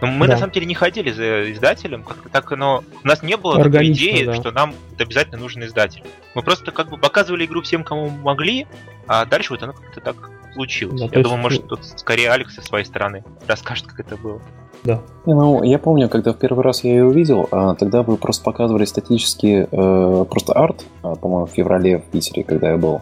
[0.00, 0.34] Ну, мы да.
[0.34, 2.82] на самом деле не ходили за издателем, как так оно.
[3.02, 4.34] У нас не было такой идеи, да.
[4.34, 6.02] что нам обязательно нужен издатель.
[6.34, 8.66] Мы просто как бы показывали игру всем, кому могли,
[9.06, 11.00] а дальше вот оно как-то так случилось.
[11.00, 14.16] Да, Я есть, думаю, может, ну- тут скорее Алекс со своей стороны расскажет, как это
[14.16, 14.40] было.
[14.84, 15.00] Да.
[15.24, 18.44] Не, Ну, я помню, когда в первый раз я ее увидел, а, тогда вы просто
[18.44, 23.00] показывали статически э, просто арт, а, по-моему, в феврале в Питере, когда я был.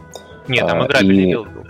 [0.48, 1.62] Нет, там А, играбельный и- build был.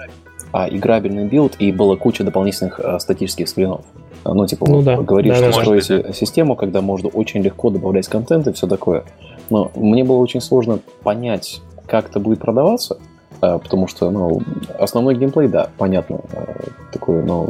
[0.53, 3.85] А играбельный build, и была куча дополнительных э, статических скринов.
[4.25, 5.71] А, Ну, типа, Ну вот да, говоришь, да, что да.
[5.71, 9.05] быть, систему, когда можно очень легко добавлять контент и все такое.
[9.51, 12.99] Но мне было очень сложно понять, как это будет продаваться,
[13.43, 14.41] э, потому что, ну,
[14.79, 16.45] основной геймплей, да, понятно, э,
[16.93, 17.49] такой, ну,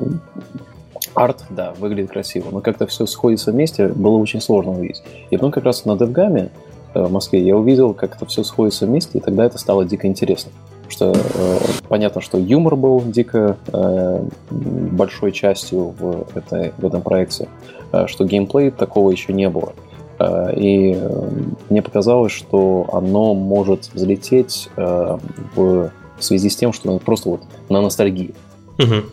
[1.15, 5.03] арт, да, выглядит красиво, но как-то все сходится вместе, было очень сложно увидеть.
[5.31, 6.51] И потом как раз на DevGAMM
[6.95, 10.09] э, в Москве я увидел, как это все сходится вместе, и тогда это стало дико
[10.09, 10.51] интересно.
[10.89, 17.49] Что э, понятно, что юмор был дико э, большой частью в, этой, в этом проекте,
[17.93, 19.73] э, что геймплей такого еще не было.
[20.19, 21.31] Э, и э,
[21.71, 25.19] мне показалось, что оно может взлететь э,
[25.55, 28.35] в связи с тем, что оно просто вот на ностальгии.
[28.79, 29.05] Мгм.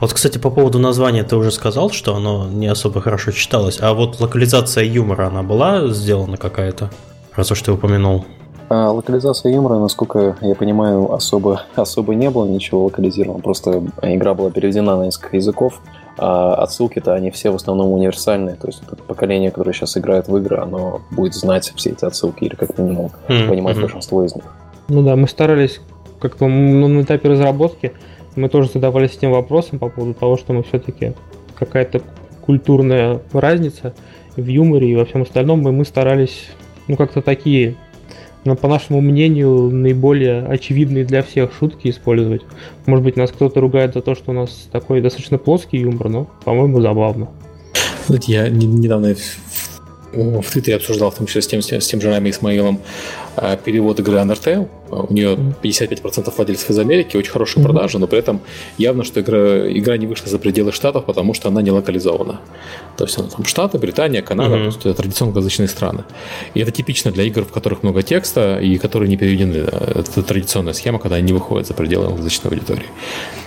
[0.00, 3.78] Вот, кстати, по поводу названия ты уже сказал, что оно не особо хорошо читалось.
[3.80, 6.90] А вот локализация юмора, она была сделана какая-то?
[7.34, 8.24] Раз уж ты упомянул.
[8.68, 13.40] А локализация юмора, насколько я понимаю, особо, особо не было ничего локализировано.
[13.40, 15.80] Просто игра была переведена на несколько языков.
[16.18, 18.56] А отсылки-то они все в основном универсальные.
[18.56, 22.44] То есть это поколение, которое сейчас играет в игры, оно будет знать все эти отсылки
[22.44, 23.82] или как минимум М, понимать мгм.
[23.82, 24.44] большинство из них.
[24.88, 25.80] Ну да, мы старались
[26.18, 27.92] как-то ну, на этапе разработки,
[28.34, 31.12] мы тоже задавались этим вопросом по поводу того, что мы все-таки
[31.54, 32.00] какая-то
[32.44, 33.94] культурная разница
[34.36, 36.48] в юморе и во всем остальном, и мы старались,
[36.88, 37.76] ну, как-то такие,
[38.46, 42.42] ну, по нашему мнению, наиболее очевидные для всех шутки использовать.
[42.86, 46.30] Может быть, нас кто-то ругает за то, что у нас такой достаточно плоский юмор, но,
[46.44, 47.28] по-моему, забавно.
[48.06, 49.14] Знаете, я не- недавно
[50.12, 52.80] в, Твиттере обсуждал, в том числе с тем, с тем же Рами Исмаилом,
[53.64, 54.68] перевод игры Undertale.
[54.90, 57.72] У нее 55% владельцев из Америки, очень хорошие Мгм.
[57.72, 58.40] продажи, но при этом
[58.78, 62.40] явно, что игра, игра не вышла за пределы Штатов, потому что она не локализована.
[62.96, 64.72] То есть она там Штаты, Британия, Канада, Мгм.
[64.72, 66.04] то есть традиционно язычные страны.
[66.54, 69.56] И это типично для игр, в которых много текста и которые не переведены.
[69.56, 72.86] Это традиционная схема, когда они не выходят за пределы англоязычной аудитории.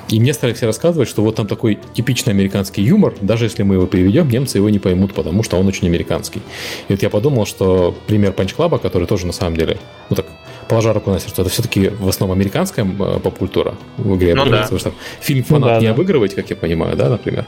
[0.09, 3.75] И мне стали все рассказывать, что вот там такой типичный американский юмор, даже если мы
[3.75, 6.41] его переведем, немцы его не поймут, потому что он очень американский.
[6.87, 9.77] И вот я подумал, что пример Панч Клаба, который тоже на самом деле,
[10.09, 10.25] ну так,
[10.67, 14.61] положа руку на сердце, это все-таки в основном американская э, поп-культура в игре Ну да.
[14.63, 15.93] потому что фильм Ну фанат да, не да.
[15.93, 17.45] обыгрываете, как я понимаю, да, например.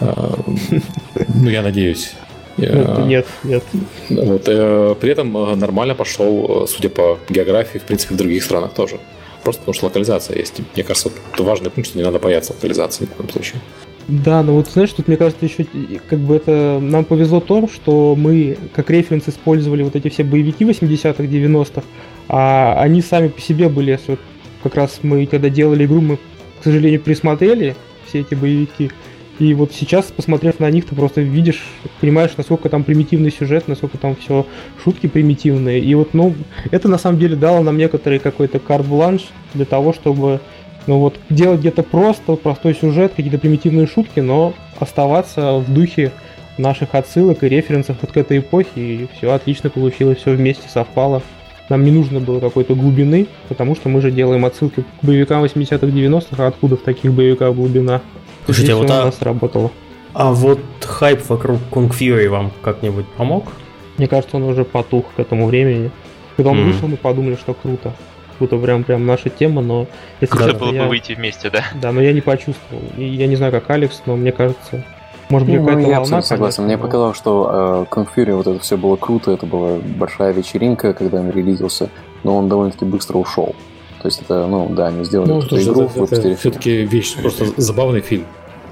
[0.00, 0.38] А,
[1.34, 2.12] Ну, я надеюсь.
[2.58, 3.62] Ну, Э, Нет, нет.
[4.08, 8.98] вот, э, при этом нормально пошел, судя по географии, в принципе, в других странах тоже.
[9.42, 10.54] Просто потому что локализация есть.
[10.74, 13.60] Мне кажется, это важный пункт, что не надо бояться локализации ни в коем случае.
[14.08, 15.66] Да, но вот знаешь, тут мне кажется еще
[16.08, 20.64] как бы это нам повезло то, что мы как референс использовали вот эти все боевики
[20.64, 21.82] 80-х, 90-х,
[22.28, 24.20] а они сами по себе были, если вот
[24.62, 26.16] как раз мы когда делали игру, мы,
[26.60, 27.74] к сожалению, присмотрели
[28.06, 28.90] все эти боевики.
[29.38, 31.62] И вот сейчас, посмотрев на них, ты просто видишь,
[32.00, 34.46] понимаешь, насколько там примитивный сюжет, насколько там все
[34.82, 35.80] шутки примитивные.
[35.80, 36.34] И вот, ну,
[36.70, 40.40] это на самом деле дало нам некоторый какой-то карт-бланш для того, чтобы
[40.86, 46.12] ну вот делать где-то просто, простой сюжет, какие-то примитивные шутки, но оставаться в духе
[46.58, 51.22] наших отсылок и референсов вот к этой эпохе, и все отлично получилось, все вместе совпало.
[51.68, 55.86] Нам не нужно было какой-то глубины, потому что мы же делаем отсылки к боевикам 80-х,
[55.86, 58.00] 90-х, а откуда в таких боевиках глубина?
[58.44, 59.70] Слушайте, а вот всё у а- нас работало.
[60.14, 63.52] А вот хайп вокруг Kung Fury вам как-нибудь помог?
[63.98, 65.90] Мне кажется, он уже потух к этому времени.
[66.36, 66.72] Когда он Мгм.
[66.72, 67.92] вышел, мы подумали, что круто.
[68.38, 69.86] Круто, прям, прям наша тема, но...
[70.20, 71.64] Если Круто было я- бы выйти вместе, да?
[71.80, 72.82] Да, но я не почувствовал.
[72.96, 74.84] И я не знаю, как Алекс, но мне кажется,
[75.28, 76.00] может быть, Ну, какая-то я волна.
[76.02, 76.56] абсолютно согласен.
[76.56, 79.78] конечно, Мне но- показалось, что э, Kung Fury вот это все было круто, это была
[79.98, 81.88] большая вечеринка, когда он релизился,
[82.24, 83.54] но он довольно-таки быстро ушел.
[84.02, 86.36] То есть это, ну да, они сделали Ну, эту слушай, игру, это, выпустили фильм.
[86.36, 88.24] все-таки вещь, просто забавный фильм.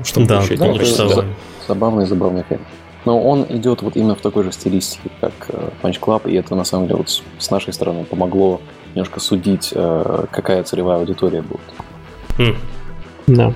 [0.05, 1.09] Чтобы Да, да, очень часов.
[1.67, 2.07] забавный.
[2.07, 2.61] Забавный, фильм.
[3.05, 6.55] Но он идет вот именно в такой же стилистике, как э, Punch Club, и это
[6.55, 8.61] на самом деле вот с нашей стороны помогло
[8.95, 11.61] немножко судить, э, какая целевая аудитория будет.
[12.39, 12.57] Хм.
[13.27, 13.53] Да.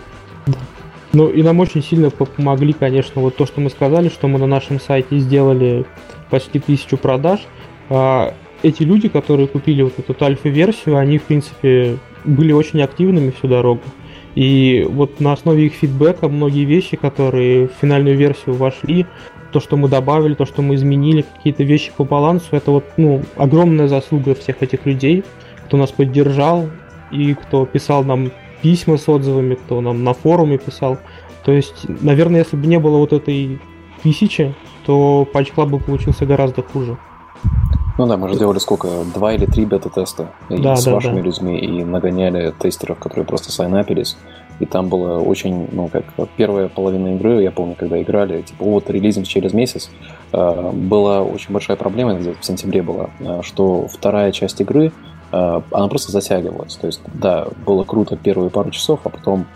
[1.12, 4.39] Ну и нам очень сильно по- помогли, конечно, вот то, что мы сказали, что мы
[4.39, 5.84] на нашем сайте сделали
[6.30, 7.41] почти тысячу продаж.
[7.89, 13.49] А эти люди, которые купили вот эту альфа-версию, они, в принципе, были очень активными всю
[13.49, 13.82] дорогу.
[14.34, 19.07] И вот на основе их фидбэка многие вещи, которые в финальную версию вошли,
[19.53, 23.22] то, что мы добавили, то, что мы изменили, какие-то вещи по балансу, это вот, ну,
[23.36, 25.24] огромная заслуга всех этих людей,
[25.66, 26.68] кто нас поддержал
[27.11, 28.30] и кто писал нам
[28.62, 30.99] письма с отзывами, кто нам на форуме писал.
[31.44, 33.61] То есть, наверное, если бы не было вот этой
[34.03, 36.99] тысячи, то Club бы получился гораздо хуже.
[37.99, 38.88] Ну да, мы же делали сколько?
[39.14, 41.20] Два или три бета-теста да, с да, вашими да.
[41.20, 44.16] людьми и нагоняли тестеров, которые просто сайнапились.
[44.61, 46.04] И там было очень, ну, как
[46.36, 49.90] первая половина игры, я помню, когда играли, типа, вот, релизим через месяц,
[50.32, 54.92] э, была очень большая проблема, в сентябре была, э, что вторая часть игры,
[55.30, 56.74] э, она просто затягивалась.
[56.76, 59.46] То есть, да, было круто первые пару часов, а потом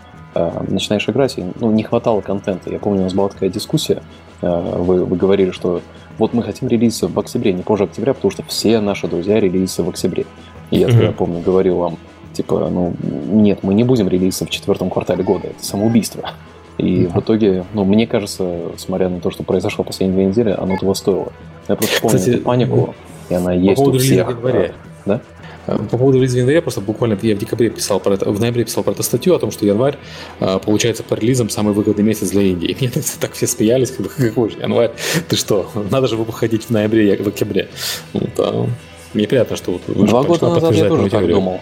[0.67, 2.71] начинаешь играть, и ну, не хватало контента.
[2.71, 4.01] Я помню, у нас была такая дискуссия,
[4.41, 5.81] вы, вы говорили, что
[6.17, 9.83] вот мы хотим релизиться в октябре, не позже октября, потому что все наши друзья релизятся
[9.83, 10.25] в октябре.
[10.71, 11.97] И я тогда, помню, говорил вам,
[12.33, 16.31] Типа, ну, нет, мы не будем релизиться в четвертом квартале года, это самоубийство.
[16.77, 20.77] И в итоге, ну, мне кажется, смотря на то, что произошло последние две недели, оно
[20.77, 21.31] того стоило.
[21.67, 22.95] Я просто помню Кстати, эту панику,
[23.29, 24.29] и она есть по у всех.
[24.29, 24.71] Января.
[25.05, 25.21] Да?
[25.67, 28.65] Э, по поводу релиза января, просто буквально я в декабре писал про это, в ноябре
[28.65, 29.97] писал про эту статью о том, что январь
[30.39, 32.67] э, получается по релизам самый выгодный месяц для Индии.
[32.71, 34.91] И мне так все смеялись, как бы, какой же январь,
[35.29, 37.69] ты что, надо же выходить в ноябре, в октябре.
[38.13, 38.67] Вот, а,
[39.13, 41.61] мне приятно, что вот Два года назад я тоже так думал.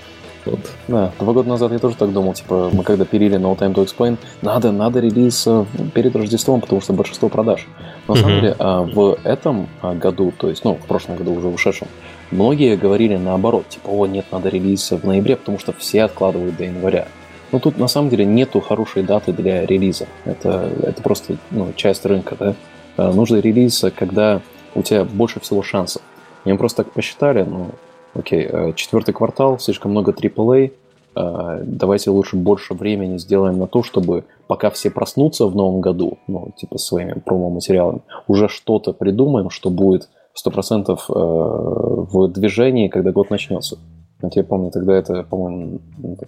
[0.51, 0.59] Вот.
[0.87, 3.85] Да, два года назад я тоже так думал, типа, мы когда пилили No Time to
[3.85, 7.67] Explain, надо, надо релиз э, перед Рождеством, потому что большинство продаж.
[8.07, 11.47] На самом деле, а, в этом а, году, то есть, ну, в прошлом году уже
[11.47, 11.87] ушедшем,
[12.31, 16.65] многие говорили наоборот, типа, о, нет, надо релиз в ноябре, потому что все откладывают до
[16.65, 17.07] января.
[17.51, 20.07] Но тут на самом деле нету хорошей даты для релиза.
[20.25, 22.55] Это, это просто ну, часть рынка, да.
[22.97, 24.41] А, нужно релиз, когда
[24.75, 26.01] у тебя больше всего шансов.
[26.43, 27.71] И мы просто так посчитали, ну,
[28.13, 30.73] Окей, э, четвертый квартал, слишком много AAA.
[31.15, 36.17] Э, давайте лучше больше времени сделаем на то, чтобы пока все проснутся в новом году,
[36.27, 43.29] ну, типа своими промо-материалами, уже что-то придумаем, что будет 100% э, в движении, когда год
[43.29, 43.77] начнется.
[44.21, 45.79] Вот я помню, тогда это, по-моему,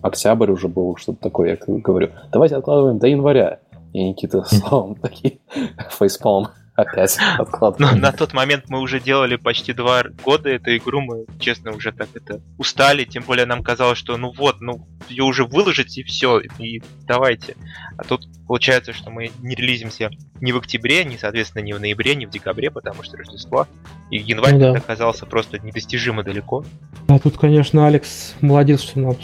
[0.02, 3.60] октябрь уже был, что-то такое, я говорю, давайте откладываем до января.
[3.94, 5.40] И Никита слава такие
[5.90, 6.48] фейспалм.
[6.76, 7.96] Опять откладываем.
[7.96, 11.92] Но на тот момент мы уже делали почти два года эту игру, мы, честно, уже
[11.92, 16.04] так это устали, тем более нам казалось, что ну вот, ну ее уже выложить и
[16.04, 17.56] все, и давайте.
[17.98, 20.10] А тут получается, что мы не релизимся
[20.42, 23.68] ни в октябре, ни, соответственно, ни в ноябре, ни в декабре, потому что Рождество.
[24.10, 24.72] И январь ну, да.
[24.74, 26.66] оказался просто недостижимо далеко.
[27.08, 29.16] А тут, конечно, Алекс молодец, что нам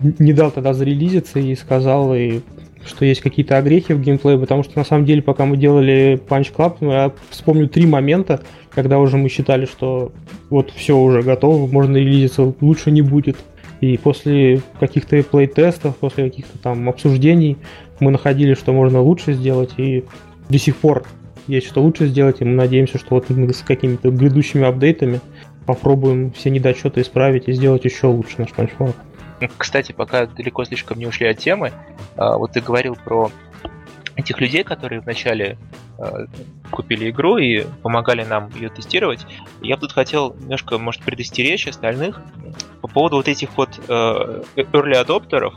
[0.00, 2.40] не дал тогда зарелизиться и сказал, и
[2.86, 6.54] что есть какие-то огрехи в геймплее, потому что на самом деле, пока мы делали Punch
[6.54, 10.12] Club, ну, я вспомню три момента, когда уже мы считали, что
[10.50, 13.36] вот все уже готово, можно релизиться, лучше не будет.
[13.80, 17.58] И после каких-то плей-тестов, после каких-то там обсуждений
[18.00, 20.04] мы находили, что можно лучше сделать, и
[20.48, 21.04] до сих пор
[21.46, 25.20] есть что лучше сделать, и мы надеемся, что вот мы с какими-то грядущими апдейтами
[25.66, 28.94] попробуем все недочеты исправить и сделать еще лучше наш Club.
[29.58, 31.72] Кстати, пока далеко слишком не ушли от темы,
[32.16, 33.30] вот ты говорил про
[34.16, 35.58] этих людей, которые вначале
[35.98, 36.26] э,
[36.70, 39.26] купили игру и помогали нам ее тестировать.
[39.60, 42.20] Я бы тут хотел немножко, может, предостеречь остальных
[42.80, 45.54] по поводу вот этих вот э, early адоптеров.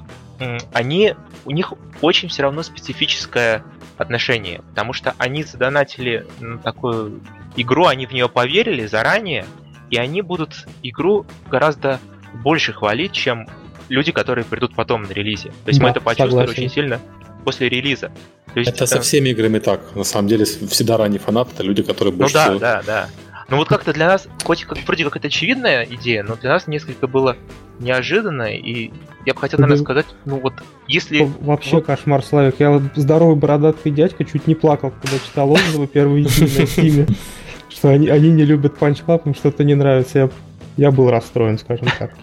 [0.71, 3.63] Они, у них очень все равно специфическое
[3.97, 7.21] отношение, потому что они задонатили на такую
[7.55, 9.45] игру, они в нее поверили заранее,
[9.89, 11.99] и они будут игру гораздо
[12.35, 13.47] больше хвалить, чем
[13.89, 15.49] люди, которые придут потом на релизе.
[15.49, 16.63] То есть да, мы это почувствовали согласен.
[16.63, 16.99] очень сильно
[17.43, 18.11] после релиза.
[18.53, 19.95] То есть, это со всеми играми так.
[19.95, 22.59] На самом деле, всегда ранний фанат это люди, которые ну больше Ну да, всего...
[22.59, 23.09] да, да.
[23.49, 26.67] Ну вот как-то для нас, хоть как, вроде как это очевидная идея, но для нас
[26.67, 27.37] несколько было
[27.79, 28.91] неожиданно, и
[29.25, 30.53] я бы хотел, наверное, сказать, ну вот,
[30.87, 31.29] если...
[31.39, 31.85] Вообще вот...
[31.85, 32.55] кошмар, Славик.
[32.59, 37.15] Я вот здоровый бородатый дядька чуть не плакал, когда читал отзывы первые на Steam,
[37.69, 40.19] что они, они не любят Punch Club, им что-то не нравится.
[40.19, 40.29] Я
[40.77, 42.11] я был расстроен, скажем так.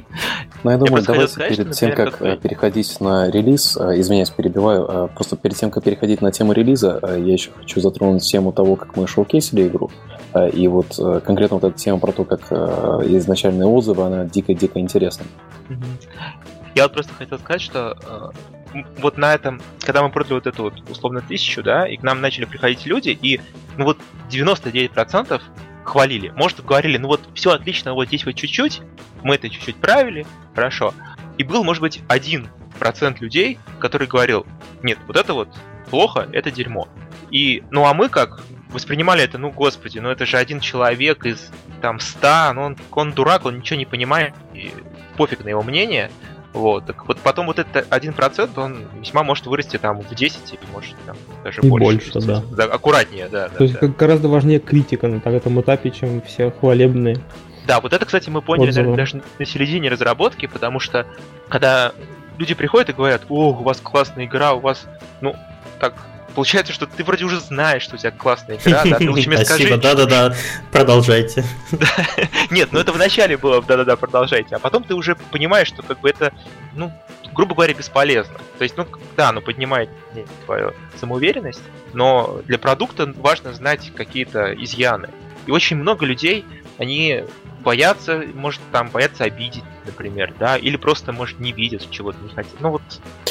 [0.63, 2.31] Ну, я думаю, я давайте сказать, перед тем, как какой...
[2.31, 6.55] Э, переходить на релиз, э, извиняюсь, перебиваю, э, просто перед тем, как переходить на тему
[6.55, 9.91] релиза, я еще хочу затронуть тему того, как мы шоукейсили игру.
[10.55, 15.27] И вот конкретно вот эта тема про то, как изначальные отзывы, она дико-дико интересна.
[16.75, 18.33] Я вот просто хотел сказать, что
[18.99, 22.23] вот на этом, когда мы продали вот эту вот условно тысячу, да, и к нам
[22.23, 23.39] начали приходить люди, и
[23.77, 23.99] ну вот
[24.31, 25.41] 99%
[25.85, 26.31] хвалили.
[26.31, 28.81] Может, говорили, ну вот все отлично, вот здесь вот чуть-чуть,
[29.23, 30.95] мы это чуть-чуть правили, хорошо.
[31.39, 34.47] И был, может быть, один процент людей, который говорил,
[34.83, 35.49] нет, вот это вот
[35.91, 36.89] плохо, это дерьмо.
[37.31, 41.51] И, ну а мы как воспринимали это, ну господи, ну это же один человек из
[41.81, 44.73] там ста, ну он, он дурак, он ничего не понимает, и
[45.17, 46.11] пофиг на его мнение.
[46.55, 50.61] Вот, так вот потом вот этот 1%, он весьма может вырасти там в 10 или
[50.73, 52.13] может там даже и больше.
[52.13, 52.43] больше да.
[52.53, 52.65] да.
[52.67, 53.49] Аккуратнее, да.
[53.49, 53.89] То да, есть да.
[53.89, 57.17] гораздо важнее критика на этом этапе, чем все хвалебные.
[57.67, 58.97] Да, вот это, кстати, мы поняли Отзывы.
[58.97, 61.07] даже на середине разработки, потому что
[61.49, 61.93] когда
[62.39, 64.87] люди приходят и говорят, о, у вас классная игра, у вас,
[65.21, 65.35] ну,
[65.81, 65.95] так,
[66.35, 69.45] получается, что ты вроде уже знаешь, что у тебя классная игра, да, ты лучше мне
[69.45, 69.67] скажи.
[69.67, 70.35] Спасибо, да-да-да,
[70.73, 71.45] продолжайте.
[72.51, 76.11] Нет, ну это вначале было, да-да-да, продолжайте, а потом ты уже понимаешь, что как бы
[76.11, 76.33] это,
[76.75, 76.93] ну,
[77.33, 78.35] грубо говоря, бесполезно.
[78.59, 79.91] То есть, ну, да, оно поднимает
[80.45, 81.63] твою самоуверенность,
[81.93, 85.09] но для продукта важно знать какие-то изъяны.
[85.47, 86.45] И очень много людей,
[86.79, 87.25] они
[87.65, 92.53] боятся, может, там, боятся обидеть, например, да, или просто, может, не видят, чего-то не хотят.
[92.61, 92.83] Ну вот,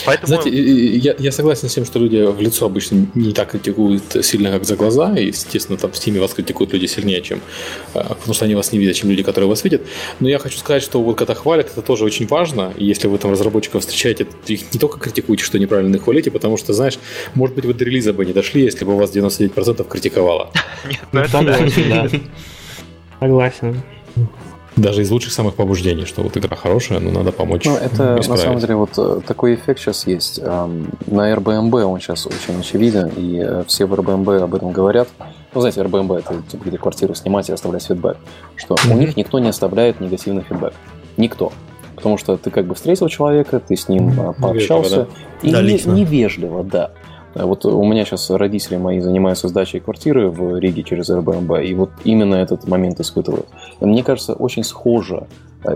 [0.05, 0.27] поэтому...
[0.27, 4.51] Знаете, я, я согласен с тем, что люди в лицо обычно не так критикуют сильно,
[4.51, 7.39] как за глаза, и, естественно, там в Steam вас критикуют люди сильнее, чем...
[7.93, 9.83] Потому что они вас не видят, чем люди, которые вас видят.
[10.19, 13.19] Но я хочу сказать, что вот когда хвалят, это тоже очень важно, и если вы
[13.19, 16.97] там разработчиков встречаете, их не только критикуйте, что неправильно хвалите, потому что, знаешь,
[17.35, 20.51] может быть, вы до релиза бы не дошли, если бы у вас 99% критиковало.
[20.89, 22.09] Нет, ну это да.
[23.23, 23.81] Согласен.
[24.75, 27.63] Даже из лучших самых побуждений, что вот игра хорошая, но надо помочь.
[27.65, 28.27] Ну, это исправить.
[28.27, 30.41] на самом деле вот такой эффект сейчас есть.
[30.41, 35.07] На Airbnb он сейчас очень очевиден, и все в Airbnb об этом говорят.
[35.53, 38.17] Ну, знаете, Airbnb это типа, где квартиру снимать и оставлять фидбэк.
[38.55, 38.93] Что mm-hmm.
[38.93, 40.73] у них никто не оставляет негативный фидбэк.
[41.17, 41.53] Никто.
[41.95, 44.41] Потому что ты как бы встретил человека, ты с ним mm-hmm.
[44.41, 45.07] пообщался.
[45.43, 45.91] Невежливо, да?
[45.91, 46.91] И невежливо, да.
[47.35, 51.89] Вот у меня сейчас родители мои занимаются сдачей квартиры в Риге через Airbnb, и вот
[52.03, 53.47] именно этот момент испытывают.
[53.79, 55.27] Мне кажется, очень схоже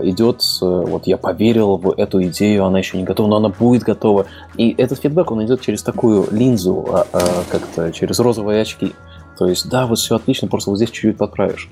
[0.02, 4.26] идет, вот я поверил в эту идею, она еще не готова, но она будет готова.
[4.56, 6.86] И этот фидбэк, он идет через такую линзу,
[7.50, 8.92] как-то через розовые очки.
[9.38, 11.70] То есть, да, вот все отлично, просто вот здесь чуть-чуть подправишь.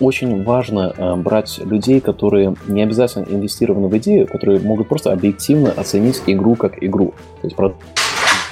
[0.00, 6.22] Очень важно брать людей, которые не обязательно инвестированы в идею, которые могут просто объективно оценить
[6.26, 7.14] игру как игру.
[7.42, 7.56] То есть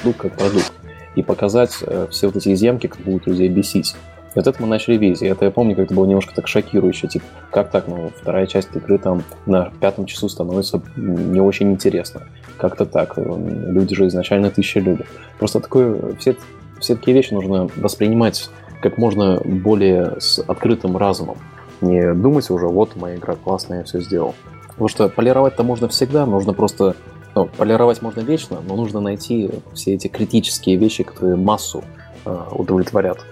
[0.05, 0.73] продукт как продукт.
[1.15, 3.95] И показать все вот эти изъемки, как будут людей бесить.
[4.35, 5.23] И вот это мы начали видеть.
[5.23, 7.07] И это я помню, как это было немножко так шокирующе.
[7.07, 7.87] Типа, как так?
[7.87, 12.23] Ну, вторая часть игры там на пятом часу становится не очень интересно.
[12.57, 13.17] Как-то так.
[13.17, 15.07] Люди же изначально тысячи любят.
[15.39, 16.17] Просто такое...
[16.17, 16.37] Все,
[16.81, 18.51] все такие вещи нужно воспринимать
[18.83, 21.39] как можно более с открытым разумом.
[21.81, 24.35] Не думать уже, вот моя игра классная, я все сделал.
[24.69, 26.97] Потому что полировать-то можно всегда, нужно просто...
[27.35, 31.83] Ну, полировать можно вечно, но нужно найти все эти критические вещи, которые массу
[32.25, 33.25] э, удовлетворят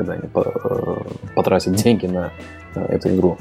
[0.00, 0.22] когда они
[1.34, 2.32] потратят деньги на
[2.74, 3.36] эту игру.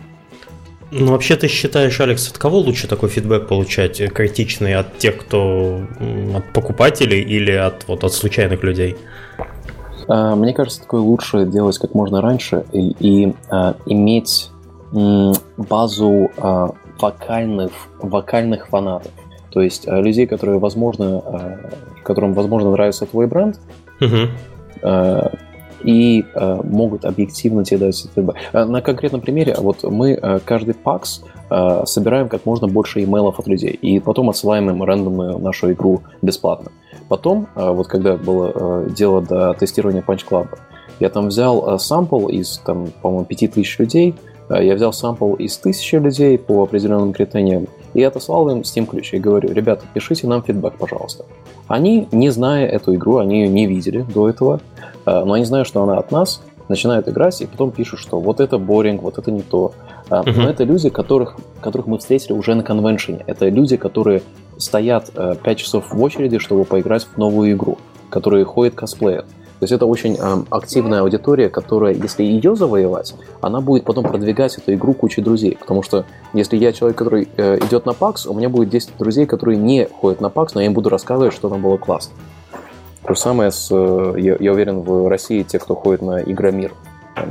[0.92, 3.98] Ну, вообще ты считаешь, Алекс, от кого лучше такой фидбэк получать?
[4.12, 5.82] Критичный от тех, кто
[6.36, 8.98] от покупателей или от, вот, от случайных людей?
[10.08, 14.50] Мне кажется, такое лучше делать как можно раньше и, и а, иметь
[14.92, 19.12] м, базу а, вокальных, вокальных фанатов.
[19.52, 21.60] То есть а, людей, которые, возможно, а,
[22.04, 23.60] которым, возможно, нравится твой бренд,
[24.82, 25.32] а,
[25.84, 28.36] и э, могут объективно тебе дать фидбэк.
[28.54, 33.48] На конкретном примере, вот мы э, каждый пакс э, собираем как можно больше имейлов от
[33.48, 36.72] людей, и потом отсылаем им рандомную нашу игру бесплатно.
[37.08, 40.50] Потом, э, вот когда было э, дело до тестирования Punch Club,
[41.00, 44.16] я там взял э, сампл из, там, по-моему, 5000 людей,
[44.50, 47.68] э, я взял сампл из 1000 людей по определенным критериям,
[48.00, 49.14] и отослал им Steam ключ.
[49.14, 51.26] И говорю, ребята, пишите нам фидбэк, пожалуйста.
[51.68, 54.60] Они, не зная эту игру, они ее не видели до этого,
[55.06, 58.58] но они знают, что она от нас, начинают играть и потом пишут, что вот это
[58.60, 59.74] боринг, вот это не то.
[60.10, 60.34] Uh-huh.
[60.36, 63.24] Но это люди, которых, которых мы встретили уже на конвеншене.
[63.28, 64.22] Это люди, которые
[64.58, 65.12] стоят
[65.44, 67.78] 5 часов в очереди, чтобы поиграть в новую игру,
[68.10, 69.26] которые ходят косплеят.
[69.60, 74.58] То есть это очень э, активная аудитория, которая, если ее завоевать, она будет потом продвигать
[74.58, 75.58] эту игру кучей друзей.
[75.60, 79.26] Потому что если я человек, который э, идет на PAX, у меня будет 10 друзей,
[79.26, 82.14] которые не ходят на PAX, но я им буду рассказывать, что там было классно.
[83.06, 86.74] То же самое с, я, я уверен, в России те, кто ходит на Игромир.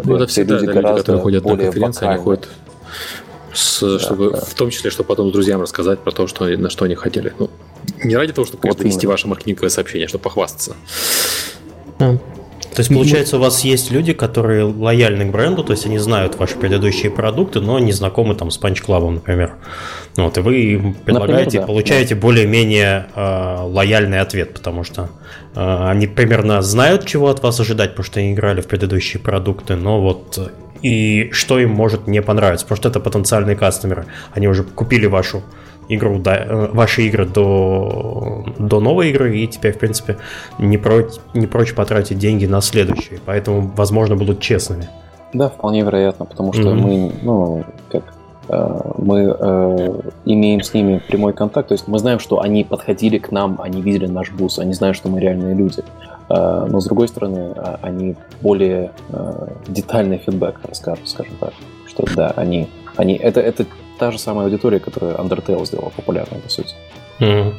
[0.04, 2.14] Ну, это все люди, да, люди, которые ходят на конференции, вокальные.
[2.14, 2.48] они ходят
[3.54, 4.40] с, да, чтобы, да.
[4.40, 7.32] в том числе, чтобы потом друзьям рассказать про то, что, на что они хотели.
[7.38, 7.48] Ну,
[8.04, 10.76] не ради того, чтобы вот донести ваше маркетинговое сообщение, а чтобы похвастаться.
[11.98, 12.18] Да.
[12.74, 16.36] То есть, получается, у вас есть люди, которые лояльны к бренду, то есть они знают
[16.36, 19.54] ваши предыдущие продукты, но не знакомы там с Punch Club, например.
[20.16, 22.20] Ну, вот, и вы им предлагаете, например, да, получаете да.
[22.20, 25.10] более-менее э, лояльный ответ, потому что
[25.54, 29.74] э, они примерно знают, чего от вас ожидать, потому что они играли в предыдущие продукты,
[29.74, 30.38] но вот
[30.82, 34.06] и что им может не понравиться, потому что это потенциальные кастомеры.
[34.32, 35.42] Они уже купили вашу
[35.88, 40.16] игру, да, ваши игры до, до новой игры, и теперь, в принципе,
[40.58, 44.88] не прочь, не прочь потратить деньги на следующие, поэтому, возможно, будут честными.
[45.32, 46.74] Да, вполне вероятно, потому что mm-hmm.
[46.74, 48.04] мы, ну, как
[48.48, 49.36] Мы
[50.24, 53.82] имеем с ними прямой контакт, то есть мы знаем, что они подходили к нам, они
[53.82, 55.82] видели наш бус, они знают, что мы реальные люди.
[56.30, 58.90] Но с другой стороны, они более
[59.66, 61.52] детальный фидбэк расскажут, скажем так,
[61.86, 63.66] что да, они, они это, это
[63.98, 66.74] та же самая аудитория, которая Undertale сделала популярной, по сути.
[67.20, 67.54] Mm.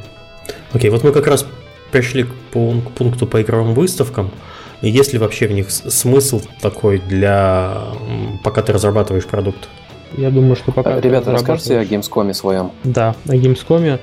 [0.72, 1.46] Окей, вот мы как раз
[1.90, 4.30] пришли к пункту по игровым выставкам.
[4.82, 7.88] Есть ли вообще в них смысл такой для
[8.42, 9.68] пока ты разрабатываешь продукт?
[10.16, 11.00] Я думаю, что пока...
[11.00, 12.72] Ребята, расскажите о Gamescom своем.
[12.82, 14.00] Да, о Gamescom.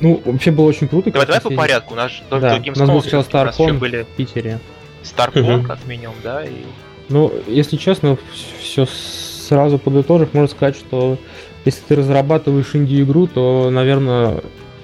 [0.00, 1.10] Ну, вообще было очень круто.
[1.10, 1.94] Давай, давай по порядку.
[1.94, 4.02] У нас да, до Gamescom у нас был сначала StarCon были...
[4.04, 4.60] в Питере.
[5.02, 5.66] StarCon, угу.
[5.66, 6.44] как минимум, да?
[6.44, 6.64] И...
[7.08, 8.16] Ну, если честно,
[8.60, 11.18] все сразу подытожив, можно сказать, что
[11.64, 14.42] если ты разрабатываешь инди-игру, то, наверное,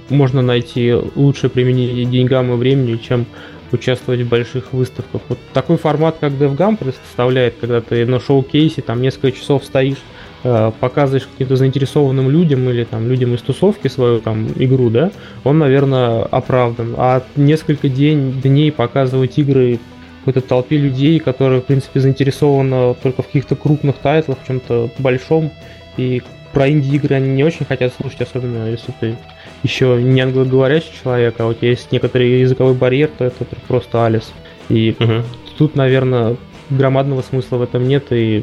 [0.08, 3.26] можно найти лучшее применение деньгам и времени, чем
[3.72, 5.22] участвовать в больших выставках.
[5.28, 9.98] Вот такой формат, как DevGam представляет, когда ты на шоу-кейсе там несколько часов стоишь,
[10.44, 15.10] э, показываешь каким-то заинтересованным людям или там людям из тусовки свою там игру, да,
[15.42, 16.94] он, наверное, оправдан.
[16.96, 19.80] А несколько день, дней показывать игры
[20.24, 25.52] какой-то толпе людей, которые, в принципе, заинтересованы только в каких-то крупных тайтлах, в чем-то большом,
[25.96, 26.22] и
[26.56, 29.18] про инди-игры они не очень хотят слушать, особенно если ты
[29.62, 34.32] еще не англоговорящий человек, а у тебя есть некоторый языковой барьер, то это просто алес.
[34.70, 35.22] И угу.
[35.58, 36.38] тут, наверное,
[36.70, 38.42] громадного смысла в этом нет, и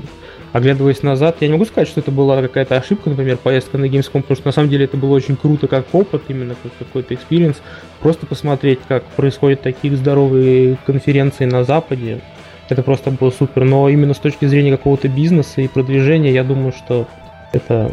[0.51, 4.21] оглядываясь назад, я не могу сказать, что это была какая-то ошибка, например, поездка на Gamescom,
[4.21, 7.63] потому что на самом деле это было очень круто как опыт, именно как какой-то experience.
[7.99, 12.21] Просто посмотреть, как происходят такие здоровые конференции на Западе,
[12.69, 13.63] это просто было супер.
[13.63, 17.07] Но именно с точки зрения какого-то бизнеса и продвижения, я думаю, что
[17.53, 17.91] это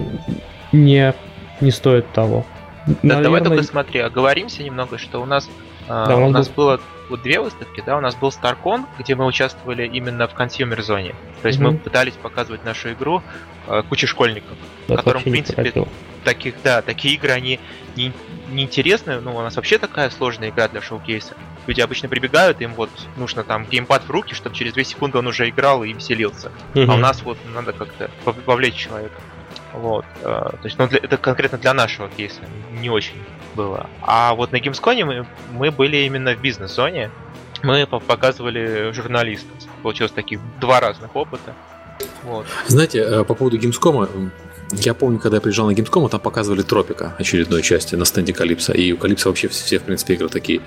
[0.73, 1.15] не,
[1.61, 2.45] не стоит того.
[2.87, 3.23] Да, Наверное...
[3.23, 5.49] Давай только смотри, оговоримся немного, что у нас,
[5.89, 6.65] а, да, у нас был...
[6.65, 6.81] было
[7.11, 11.15] вот две выставки, да, у нас был StarCon, где мы участвовали именно в consumer зоне.
[11.43, 11.73] То есть mm-hmm.
[11.73, 13.23] мы пытались показывать нашу игру
[13.67, 14.57] э, куче школьников,
[14.89, 15.87] да, которым, в принципе,
[16.25, 17.59] таких, да, такие игры, они
[17.97, 18.13] не,
[18.51, 21.35] не интересны, ну, у нас вообще такая сложная игра для шоу-кейса.
[21.67, 25.27] Люди обычно прибегают, им вот нужно там геймпад в руки, чтобы через 2 секунды он
[25.27, 26.51] уже играл и веселился.
[26.75, 26.87] Mm-hmm.
[26.89, 28.11] А у нас вот надо как-то
[28.47, 29.21] вовлечь человека.
[29.75, 30.05] Вот.
[30.23, 32.41] Э, то есть, ну, для, это конкретно для нашего кейса
[32.73, 33.17] не очень
[33.55, 33.89] было.
[34.03, 37.11] А вот на Gamescom мы, мы были именно в бизнес-зоне.
[37.63, 39.51] Мы показывали журналистам.
[39.83, 41.55] Получилось таких два разных опыта.
[42.25, 42.47] Вот.
[42.67, 44.31] Знаете, э, по поводу Gamescom,
[44.73, 48.73] я помню, когда я приезжал на Gamescom, там показывали Тропика очередной части на стенде Калипса.
[48.73, 50.61] И у Калипса вообще все, в принципе, игры такие,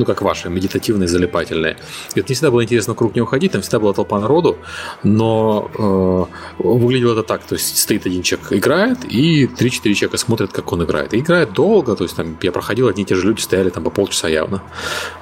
[0.00, 1.76] ну, как ваши, медитативные, залипательные.
[2.14, 4.58] И это не всегда было интересно вокруг него ходить, там всегда была толпа народу,
[5.02, 6.24] но э,
[6.58, 10.82] выглядело это так, то есть стоит один человек, играет, и 3-4 человека смотрят, как он
[10.84, 11.14] играет.
[11.14, 13.84] И играет долго, то есть там я проходил, одни и те же люди стояли там
[13.84, 14.62] по полчаса явно.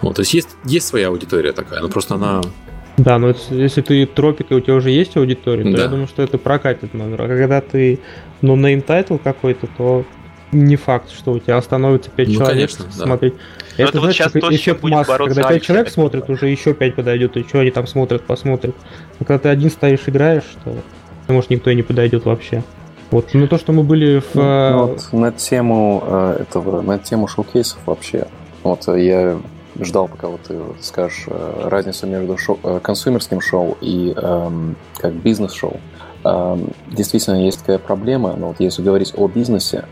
[0.00, 2.40] Вот, то есть есть, есть своя аудитория такая, но просто она
[2.96, 5.82] да, но если ты тропика, у тебя уже есть аудитория, то да.
[5.84, 7.22] я думаю, что это прокатит номер.
[7.22, 8.00] А когда ты,
[8.42, 10.04] ну, name title какой-то, то
[10.50, 13.34] не факт, что у тебя остановится 5 ну, человек конечно, смотреть.
[13.34, 13.40] Да.
[13.78, 15.12] Это, знаешь, вот как эффект массы.
[15.16, 18.74] Когда 5 человек смотрят, уже еще 5 подойдет, и что они там смотрят, посмотрят.
[19.20, 20.74] А когда ты один стоишь, играешь, то
[21.32, 22.62] может никто и не подойдет вообще.
[23.10, 24.34] Вот, ну то, что мы были в...
[24.34, 28.26] Ну, ну, вот на тему э, этого, на тему шоу-кейсов вообще.
[28.62, 29.38] Вот я
[29.80, 35.14] ждал, пока вот ты скажешь э, разницу между шоу, э, консумерским шоу и эм, как
[35.14, 35.80] бизнес-шоу.
[36.24, 39.86] Эм, действительно, есть такая проблема, но вот если говорить о бизнесе,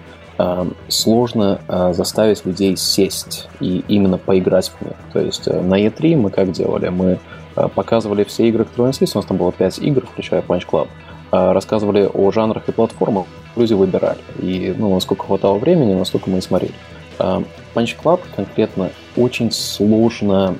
[0.88, 4.94] сложно э, заставить людей сесть и именно поиграть в них.
[5.12, 6.88] То есть э, на E3 мы как делали?
[6.88, 7.18] Мы
[7.56, 10.42] э, показывали все игры, которые у нас есть, у нас там было 5 игр, включая
[10.42, 10.88] Punch Club,
[11.32, 13.26] рассказывали о жанрах и платформах,
[13.56, 14.18] люди выбирали.
[14.40, 16.74] И ну, насколько хватало времени, настолько мы и смотрели.
[17.18, 20.54] Punch Club конкретно очень сложно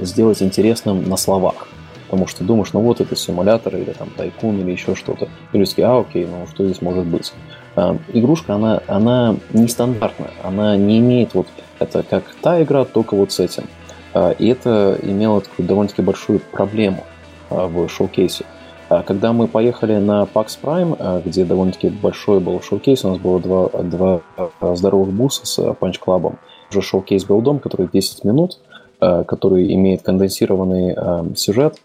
[0.00, 1.68] сделать интересным на словах.
[2.08, 5.28] Потому что думаешь, ну вот это симулятор или там tycoon или еще что-то.
[5.52, 7.32] И люди такие, а окей, ну что здесь может быть?
[8.12, 11.46] Игрушка, она, она нестандартная, она не имеет вот,
[11.78, 13.64] это как та игра, только вот с этим.
[14.14, 17.04] А, и это имело такую довольно-таки большую проблему
[17.50, 18.44] а, в шоу-кейсе.
[18.88, 23.18] А когда мы поехали на PAX Prime, а, где довольно-таки большой был showcase, у нас
[23.18, 26.38] было два, два а, здоровых буса с панч-клабом.
[26.70, 28.58] Уже шоу-кейс был дом, который 10 минут,
[28.98, 31.80] который имеет конденсированный сюжет.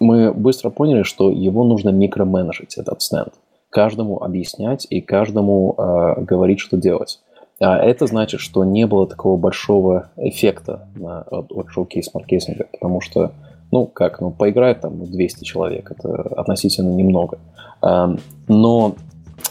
[0.00, 3.34] Мы быстро поняли, что его нужно микроменеджить, этот стенд.
[3.70, 5.74] Каждому объяснять и каждому
[6.18, 7.20] говорить, что делать.
[7.60, 10.88] А это значит, что не было такого большого эффекта
[11.30, 13.32] от, от шоу-кейс-маркетинга, потому что
[13.70, 17.38] ну, как, ну, поиграет там 200 человек, это относительно немного.
[17.82, 18.94] Но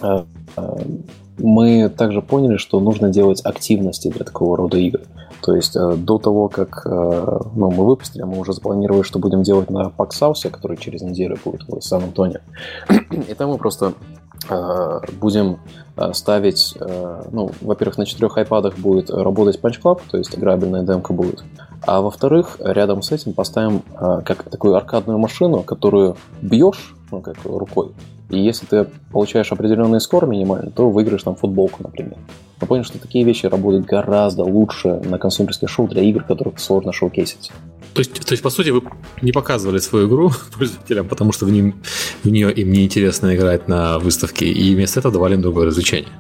[0.01, 0.77] а, а,
[1.37, 5.01] мы также поняли, что нужно делать активности для такого рода игр.
[5.41, 9.43] То есть э, до того, как э, ну, мы выпустили, мы уже запланировали, что будем
[9.43, 12.39] делать на Паксаусе, который через неделю будет в Сан-Антонио.
[13.11, 13.93] И там мы просто
[14.49, 15.59] э, будем
[16.13, 16.75] ставить,
[17.31, 21.43] ну, во-первых, на четырех айпадах будет работать Punch Club, то есть играбельная демка будет.
[21.81, 27.93] А во-вторых, рядом с этим поставим как такую аркадную машину, которую бьешь, ну, как рукой,
[28.29, 32.17] и если ты получаешь определенный скор минимальный, то выиграешь там футболку, например.
[32.59, 36.91] Мы поняли, что такие вещи работают гораздо лучше на консумерских шоу для игр, которых сложно
[36.91, 37.51] шоу-кейсить.
[37.93, 38.83] То есть, то есть, по сути, вы
[39.21, 41.75] не показывали свою игру пользователям, потому что в, ним,
[42.23, 46.11] в нее им неинтересно играть на выставке, и вместо этого давали им другое развлечение.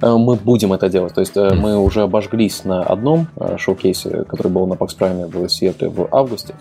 [0.00, 1.14] Э, мы будем это делать.
[1.14, 1.54] То есть mm.
[1.54, 6.08] мы уже обожглись на одном э, шоу-кейсе, который был на PAX Prime в Сиэтле в
[6.12, 6.54] августе.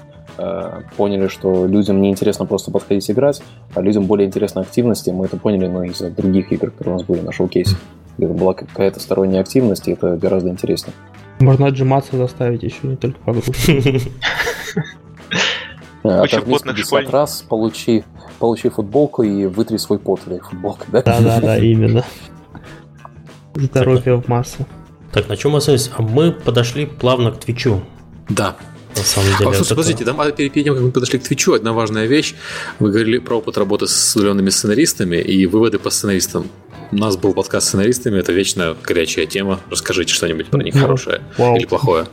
[0.98, 3.42] Поняли, что людям не интересно просто подходить играть,
[3.74, 5.10] а людям более интересны активности.
[5.10, 7.76] Мы это поняли, но из-за других игр, которые у нас были на шоу-кейсе.
[8.18, 10.94] Где была какая-то сторонняя активность, и это гораздо интереснее.
[11.40, 13.54] Можно отжиматься заставить еще, не только погрузку.
[16.04, 18.04] Оторвись 50 раз, получи,
[18.40, 21.02] получи футболку и вытри свой пот этой футболкой, да?
[21.02, 22.04] Да-да-да, именно.
[23.56, 24.66] Здоровье в массу.
[25.12, 25.90] Так, на чем мы остались?
[25.98, 27.82] А мы подошли плавно к Твичу.
[28.30, 28.56] Да.
[28.96, 29.50] На самом деле.
[29.50, 32.36] А, слушай, подождите, да, перед тем, как мы подошли к Твичу, одна важная вещь.
[32.80, 36.50] Вы говорили про опыт работы с удаленными сценаристами и выводы по сценаристам.
[36.92, 39.60] У нас был подкаст с сценаристами, это вечно горячая тема.
[39.70, 41.58] Расскажите что-нибудь про них хорошее Вау.
[41.58, 42.06] или плохое.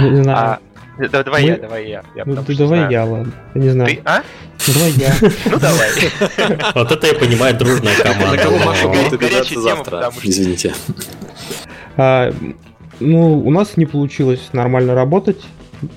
[0.00, 0.38] Не знаю.
[0.38, 1.48] А, да, давай Мы...
[1.48, 2.04] я, давай я.
[2.16, 2.90] я ну, ты давай знаю.
[2.90, 3.32] я, ладно.
[3.54, 3.88] Я не знаю.
[3.90, 4.22] Ты, а?
[4.66, 5.14] Давай я.
[5.46, 5.90] Ну давай.
[6.74, 8.36] Вот это я понимаю, дружная команда.
[8.36, 10.10] На кого Маша будет обижаться завтра?
[10.22, 10.74] Извините.
[11.96, 12.32] А,
[12.98, 15.40] ну, у нас не получилось нормально работать,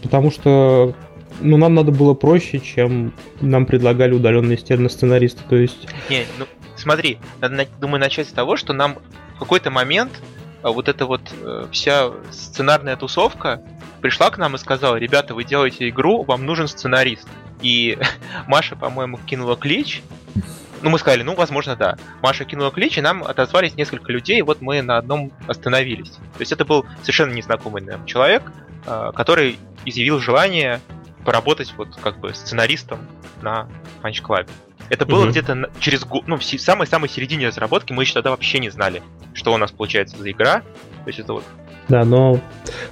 [0.02, 0.96] потому что
[1.40, 5.42] ну, нам надо было проще, чем нам предлагали удаленные сценаристы.
[5.50, 5.88] То есть...
[6.10, 8.98] Не, ну, смотри, надо, думаю, начать с того, что нам
[9.36, 10.12] в какой-то момент
[10.64, 13.62] а, вот эта вот э, вся сценарная тусовка
[14.02, 17.28] пришла к нам и сказала, ребята, вы делаете игру, вам нужен сценарист.
[17.62, 17.98] И
[18.48, 20.02] Маша, по-моему, кинула клич.
[20.82, 21.98] Ну, мы сказали, ну, возможно, да.
[22.24, 26.10] Маша кинула клич, и нам отозвались несколько людей, и вот мы на одном остановились.
[26.10, 28.52] То есть это был совершенно незнакомый нам человек,
[28.86, 30.80] который изъявил желание
[31.26, 33.00] поработать вот как бы сценаристом
[33.42, 33.68] на
[34.02, 34.48] Punch Club.
[34.90, 35.32] Это было угу.
[35.32, 39.02] где-то через год, ну, в самой-самой середине разработки, мы еще тогда вообще не знали,
[39.34, 40.62] что у нас получается за игра.
[41.04, 41.44] То есть это вот
[41.92, 42.40] да, но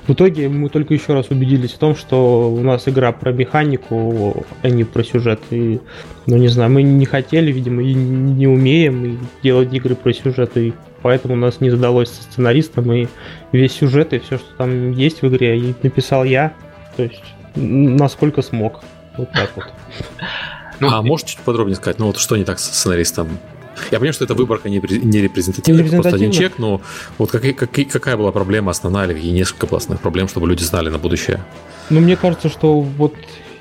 [0.07, 4.45] в итоге мы только еще раз убедились в том, что у нас игра про механику,
[4.61, 5.39] а не про сюжет.
[5.51, 5.79] И,
[6.25, 10.73] ну, не знаю, мы не хотели, видимо, и не умеем делать игры про сюжет, и
[11.01, 13.07] поэтому у нас не задалось со сценаристом, и
[13.51, 16.53] весь сюжет и все, что там есть в игре, и написал я,
[16.95, 17.21] то есть
[17.55, 18.81] насколько смог.
[19.17, 19.65] Вот так вот.
[20.79, 23.27] Ну, а можешь чуть подробнее сказать, ну вот что не так с сценаристом?
[23.91, 26.81] Я понимаю, что это выборка не, не репрезентативная, это просто один чек, но
[27.17, 30.97] вот как, как, какая была проблема основная или несколько пластных проблем, чтобы люди знали на
[30.97, 31.39] будущее?
[31.89, 33.15] Ну, мне кажется, что вот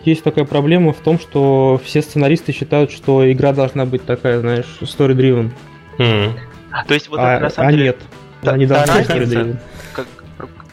[0.05, 4.67] есть такая проблема в том, что все сценаристы считают, что игра должна быть такая, знаешь,
[4.81, 5.51] story-driven.
[5.99, 6.33] Mm.
[6.87, 7.85] То есть вот а, на самом а деле...
[7.85, 7.97] нет,
[8.43, 9.59] та, они story-driven.
[9.93, 10.07] Как,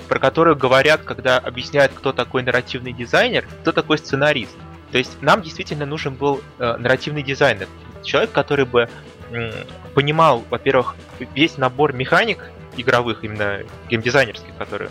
[0.07, 4.55] про которую говорят, когда объясняют, кто такой нарративный дизайнер, кто такой сценарист.
[4.91, 7.67] То есть нам действительно нужен был э, нарративный дизайнер.
[8.03, 8.87] Человек, который бы
[9.31, 9.51] э,
[9.93, 10.95] понимал, во-первых,
[11.33, 14.89] весь набор механик игровых, именно геймдизайнерских, которые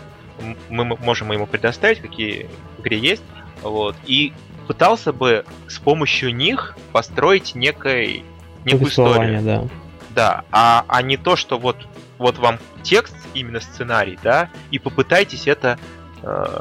[0.69, 3.23] мы можем ему предоставить, какие в игре есть,
[3.61, 4.33] вот, и
[4.67, 8.23] пытался бы с помощью них построить некой,
[8.65, 9.41] некую историю.
[9.41, 9.63] Да.
[10.15, 11.75] Да, а, а не то, что вот,
[12.17, 15.77] вот вам текст, именно сценарий, да, и попытайтесь это
[16.23, 16.59] э,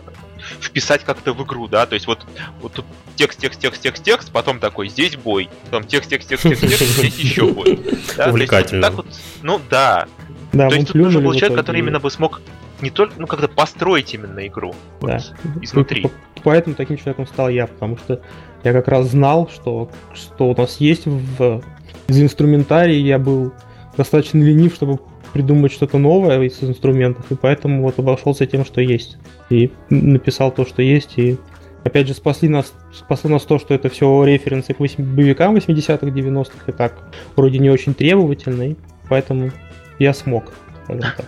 [0.61, 2.27] вписать как-то в игру, да, то есть вот,
[2.61, 2.85] вот тут
[3.15, 6.85] текст, текст, текст, текст, текст, потом такой, здесь бой, потом текст, текст, текст, текст, текст,
[6.99, 7.81] здесь еще бой.
[8.17, 8.31] Да?
[8.31, 8.83] Увлекательно.
[8.83, 9.07] так вот,
[9.43, 10.07] ну да.
[10.53, 12.41] да то есть тут нужен был человек, который именно бы смог
[12.81, 15.19] не только, ну, как-то построить именно игру да.
[15.19, 16.11] вот, изнутри.
[16.43, 18.21] Поэтому таким человеком стал я, потому что
[18.65, 21.63] я как раз знал, что, что у нас есть в,
[22.09, 23.53] из инструментария, я был
[23.97, 24.99] достаточно ленив, чтобы
[25.33, 29.19] придумать что-то новое из инструментов, и поэтому вот обошелся тем, что есть.
[29.51, 31.37] И написал то, что есть, и
[31.83, 36.07] опять же спасли нас, спасло нас то, что это все референсы к 8, боевикам 80-х,
[36.07, 38.77] 90-х, и так вроде не очень требовательный,
[39.09, 39.51] поэтому
[39.99, 40.53] я смог,
[40.85, 41.27] скажем так.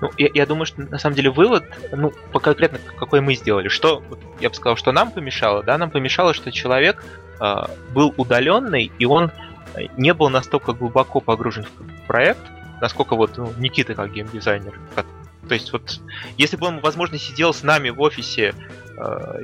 [0.00, 3.68] Ну, я, я думаю, что на самом деле вывод, ну, по конкретно какой мы сделали,
[3.68, 4.02] что,
[4.40, 7.04] я бы сказал, что нам помешало, да, нам помешало, что человек
[7.40, 7.54] э,
[7.92, 9.30] был удаленный, и он
[9.96, 12.40] не был настолько глубоко погружен в проект,
[12.80, 14.78] насколько вот ну, Никита как геймдизайнер.
[15.48, 16.00] То есть вот,
[16.38, 18.54] если бы он, возможно, сидел с нами в офисе
[18.96, 19.42] э,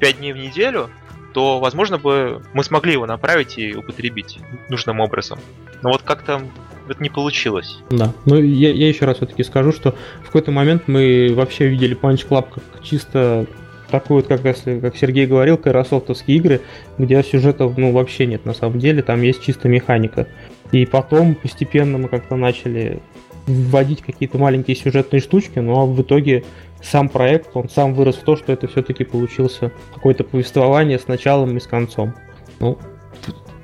[0.00, 0.90] 5 дней в неделю,
[1.34, 4.38] то, возможно, бы мы смогли его направить и употребить
[4.70, 5.38] нужным образом.
[5.82, 6.42] Но вот как-то
[6.88, 7.78] это не получилось.
[7.90, 8.12] Да.
[8.24, 12.26] Ну, я, я еще раз все-таки скажу, что в какой-то момент мы вообще видели Punch
[12.26, 13.46] Club как чисто
[14.00, 16.60] такую вот, как, если, как Сергей говорил, кайрософтовские игры,
[16.98, 20.26] где сюжетов ну, вообще нет на самом деле, там есть чисто механика.
[20.72, 23.00] И потом постепенно мы как-то начали
[23.46, 26.44] вводить какие-то маленькие сюжетные штучки, но в итоге
[26.82, 31.56] сам проект, он сам вырос в то, что это все-таки получился какое-то повествование с началом
[31.56, 32.14] и с концом.
[32.58, 32.78] Ну,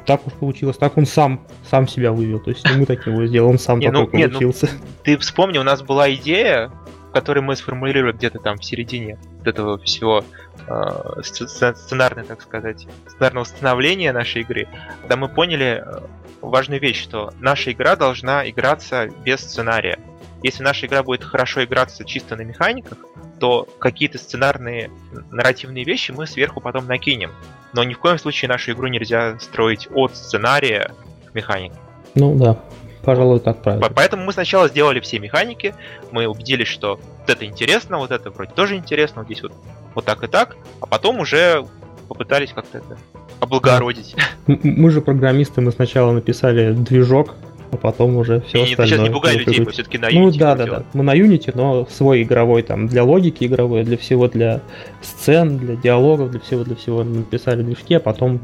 [0.06, 3.26] так уж получилось, так он сам, сам себя вывел, то есть не мы так его
[3.26, 4.66] сделали, он сам не, такой ну, получился.
[4.66, 6.70] Нет, ну, ты вспомни, у нас была идея,
[7.12, 10.24] которую мы сформулировали где-то там в середине вот этого всего
[10.66, 14.68] э, сценарной, так сказать, сценарного становления нашей игры,
[15.00, 16.00] когда мы поняли э,
[16.40, 19.98] важную вещь, что наша игра должна играться без сценария.
[20.42, 22.98] Если наша игра будет хорошо играться чисто на механиках,
[23.38, 24.90] то какие-то сценарные
[25.30, 27.30] нарративные вещи мы сверху потом накинем.
[27.72, 30.92] Но ни в коем случае нашу игру нельзя строить от сценария
[31.26, 31.76] к механике.
[32.14, 32.58] Ну да,
[33.04, 33.88] пожалуй, так правильно.
[33.94, 35.74] Поэтому мы сначала сделали все механики,
[36.10, 39.52] мы убедились, что вот это интересно, вот это вроде тоже интересно, вот здесь вот,
[39.94, 41.64] вот так и так, а потом уже
[42.08, 42.98] попытались как-то это
[43.40, 44.14] облагородить.
[44.46, 47.34] Мы же программисты, мы сначала написали движок,
[47.72, 48.86] а потом уже все и остальное.
[48.86, 50.32] сейчас не пугай людей, мы все-таки на ну Unity.
[50.32, 50.84] Ну да, да, да.
[50.92, 54.60] Мы на Unity, но свой игровой там для логики игровой, для всего, для
[55.00, 58.40] сцен, для диалогов, для всего, для всего написали движки, а потом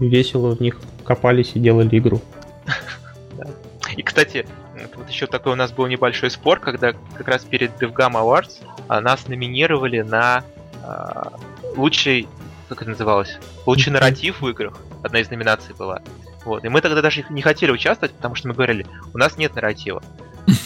[0.00, 2.20] весело в них копались и делали игру.
[3.96, 4.46] И, кстати,
[4.94, 9.00] вот еще такой у нас был небольшой спор, когда как раз перед DevGam Awards а,
[9.00, 10.44] нас номинировали на
[10.82, 11.22] э,
[11.76, 12.28] лучший,
[12.68, 14.78] как это называлось, лучший нарратив в играх.
[15.02, 16.02] Одна из номинаций была.
[16.44, 16.64] Вот.
[16.64, 20.02] И мы тогда даже не хотели участвовать, потому что мы говорили, у нас нет нарратива.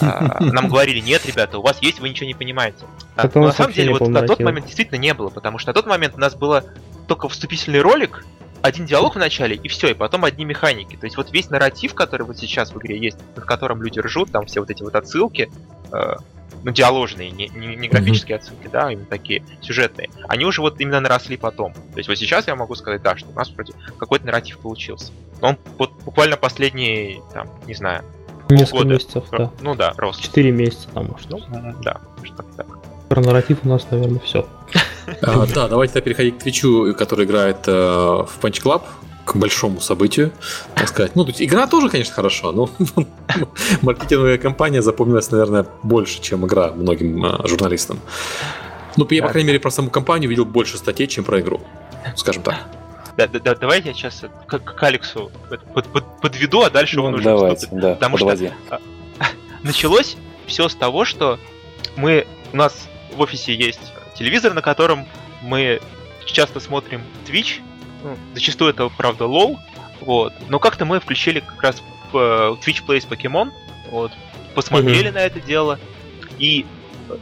[0.01, 2.85] А, нам говорили, нет, ребята, у вас есть, вы ничего не понимаете.
[3.17, 5.87] Но на самом деле, вот на тот момент действительно не было, потому что на тот
[5.87, 6.65] момент у нас было
[7.07, 8.25] только вступительный ролик,
[8.63, 10.97] один диалог в начале, и все, и потом одни механики.
[10.97, 14.33] То есть вот весь нарратив, который вот сейчас в игре есть, над которым люди ржут,
[14.33, 15.51] там все вот эти вот отсылки,
[15.93, 16.15] э,
[16.63, 18.41] ну, диаложные, не, не, не графические mm-hmm.
[18.41, 21.73] отсылки, да, именно такие сюжетные, они уже вот именно наросли потом.
[21.73, 25.13] То есть вот сейчас я могу сказать, да, что у нас вроде какой-то нарратив получился.
[25.41, 28.05] Но он вот буквально последние, там, не знаю,
[28.51, 29.51] Несколько года, месяцев, да.
[29.61, 30.19] Ну да, рос.
[30.19, 31.29] Четыре месяца там, может.
[31.29, 31.41] Ну,
[31.83, 32.67] да, может так.
[33.09, 34.49] Про нарратив у нас, наверное, все.
[35.23, 38.83] А, да, давайте тогда переходить к Твичу, который играет э, в Punch Club
[39.25, 40.33] к большому событию,
[40.75, 41.15] так сказать.
[41.15, 42.71] Ну, тут игра тоже, конечно, хорошо, но
[43.83, 48.01] маркетинговая компания запомнилась, наверное, больше, чем игра многим э, журналистам.
[48.97, 51.61] Ну, я, по крайней мере, про саму компанию видел больше статей, чем про игру,
[52.17, 52.57] скажем так.
[53.19, 55.31] Да, да, да, давай я сейчас к, к Алексу
[55.75, 58.53] под, под, подведу, а дальше ну, он уже давайте, Да, Потому подводи.
[58.67, 58.81] что
[59.19, 59.27] а,
[59.63, 61.39] началось все с того, что
[61.97, 65.07] мы у нас в офисе есть телевизор, на котором
[65.43, 65.81] мы
[66.27, 67.61] часто смотрим Twitch,
[68.03, 69.59] ну, зачастую это, правда, лол,
[70.01, 70.33] вот.
[70.49, 73.53] Но как-то мы включили как раз uh, Twitch Plays Pokemon,
[73.91, 74.13] вот,
[74.55, 75.15] посмотрели mm-hmm.
[75.15, 75.79] на это дело,
[76.39, 76.67] и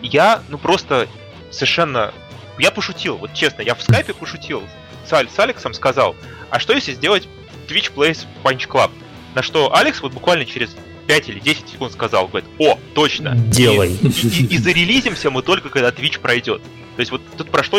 [0.02, 1.08] я, ну, просто
[1.50, 2.12] совершенно...
[2.58, 4.62] Я пошутил, вот честно, я в скайпе пошутил
[5.06, 6.16] с, Аль, с Алексом, сказал,
[6.50, 7.28] а что если сделать
[7.68, 8.90] Twitch Plays Punch Club?
[9.34, 10.74] На что Алекс вот буквально через
[11.06, 13.36] 5 или 10 секунд сказал, говорит, о, точно.
[13.36, 13.92] Делай.
[14.02, 16.62] И, и, и зарелизимся мы только, когда Twitch пройдет.
[16.96, 17.78] То есть вот тут прошло,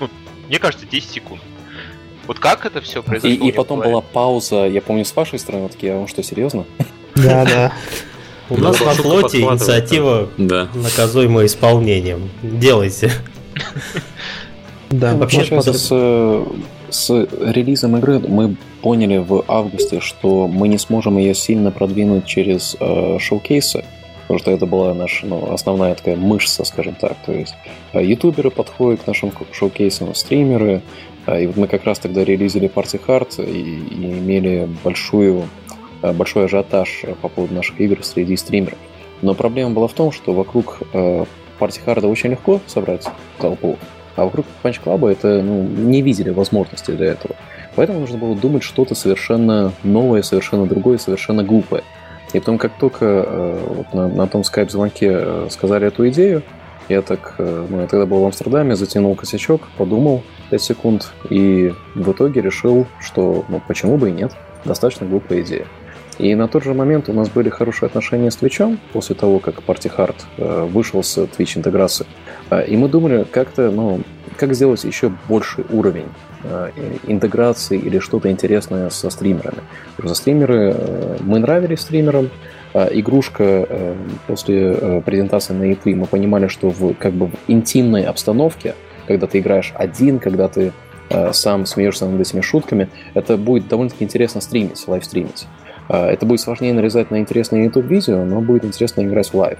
[0.00, 0.08] ну,
[0.48, 1.40] мне кажется, 10 секунд.
[2.26, 3.46] Вот как это все произошло?
[3.46, 6.64] И, и потом была пауза, я помню, с вашей стороны, такие, а он что, серьезно?
[7.14, 7.72] Да, да.
[8.48, 12.30] У нас на флоте инициатива наказуемая исполнением.
[12.42, 13.12] Делайте.
[14.90, 16.44] Да, вообще с,
[16.90, 17.10] с
[17.40, 23.18] релизом игры мы поняли в августе, что мы не сможем ее сильно продвинуть через э,
[23.18, 23.84] шоу-кейсы,
[24.22, 27.16] потому что это была наша ну, основная такая мышца, скажем так.
[27.24, 27.54] То есть
[27.92, 30.82] э, ютуберы подходят к нашим шоу-кейсам, стримеры,
[31.26, 35.44] и вот мы как раз тогда релизили Party Hard и, и имели большую,
[36.02, 38.78] э, большой ажиотаж по поводу наших игр среди стримеров.
[39.22, 41.24] Но проблема была в том, что вокруг э,
[41.60, 43.06] Hard очень легко собрать
[43.38, 43.78] толпу,
[44.16, 47.36] а вокруг Punch Club это ну, не видели возможности для этого.
[47.74, 51.82] Поэтому нужно было думать что-то совершенно новое, совершенно другое, совершенно глупое.
[52.32, 56.42] И потом, как только э, вот на, на том скайп-звонке э, сказали эту идею,
[56.88, 61.72] я так, э, ну, я тогда был в Амстердаме, затянул косячок, подумал 5 секунд и
[61.94, 64.32] в итоге решил, что ну почему бы и нет,
[64.64, 65.66] достаточно глупая идея.
[66.18, 69.56] И на тот же момент у нас были хорошие отношения с Твичом после того, как
[69.60, 72.06] Party Hard э, вышел с Twitch интеграции.
[72.52, 74.00] Э, и мы думали как-то, ну,
[74.36, 76.08] как сделать еще больший уровень
[77.06, 79.60] интеграции или что-то интересное со стримерами.
[79.94, 80.74] Потому что стримеры,
[81.20, 82.30] мы нравились стримерам,
[82.74, 83.94] игрушка
[84.26, 88.74] после презентации на E3 мы понимали, что в как бы в интимной обстановке
[89.06, 90.72] когда ты играешь один, когда ты
[91.10, 95.46] э, сам смеешься над этими шутками, это будет довольно-таки интересно стримить, лайв-стримить.
[95.88, 99.58] Э, это будет сложнее нарезать на интересные YouTube-видео, но будет интересно играть в live.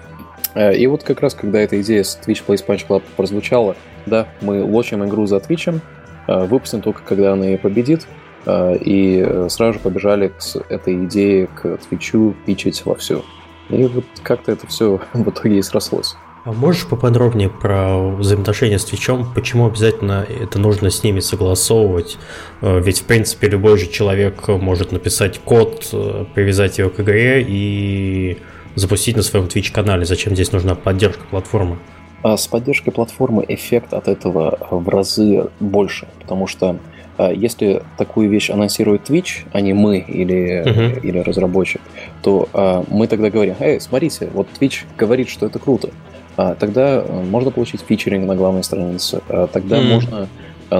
[0.54, 3.76] Э, и вот как раз, когда эта идея с Twitch Plays Punch Club прозвучала,
[4.06, 5.80] да, мы лочим игру за Твичем,
[6.26, 8.06] выпустим только, когда она ее победит,
[8.48, 13.24] и сразу же побежали к этой идее к Твичу пичить вовсю.
[13.70, 16.16] И вот как-то это все в итоге и срослось.
[16.44, 19.32] А можешь поподробнее про взаимоотношения с Твичом?
[19.32, 22.18] Почему обязательно это нужно с ними согласовывать?
[22.60, 27.44] Э, ведь, в принципе, любой же человек может написать код, э, привязать его к игре
[27.46, 28.38] и
[28.74, 30.04] запустить на своем Twitch-канале.
[30.04, 31.78] Зачем здесь нужна поддержка платформы?
[32.22, 36.78] А с поддержкой платформы эффект от этого в разы больше, потому что
[37.18, 41.00] а если такую вещь анонсирует Twitch, а не мы или, uh-huh.
[41.02, 41.80] или разработчик,
[42.22, 45.90] то а, мы тогда говорим, эй, смотрите, вот Twitch говорит, что это круто.
[46.36, 49.20] А, тогда э, можно получить фичеринг на главной странице.
[49.28, 49.92] А, тогда mm-hmm.
[49.92, 50.28] можно,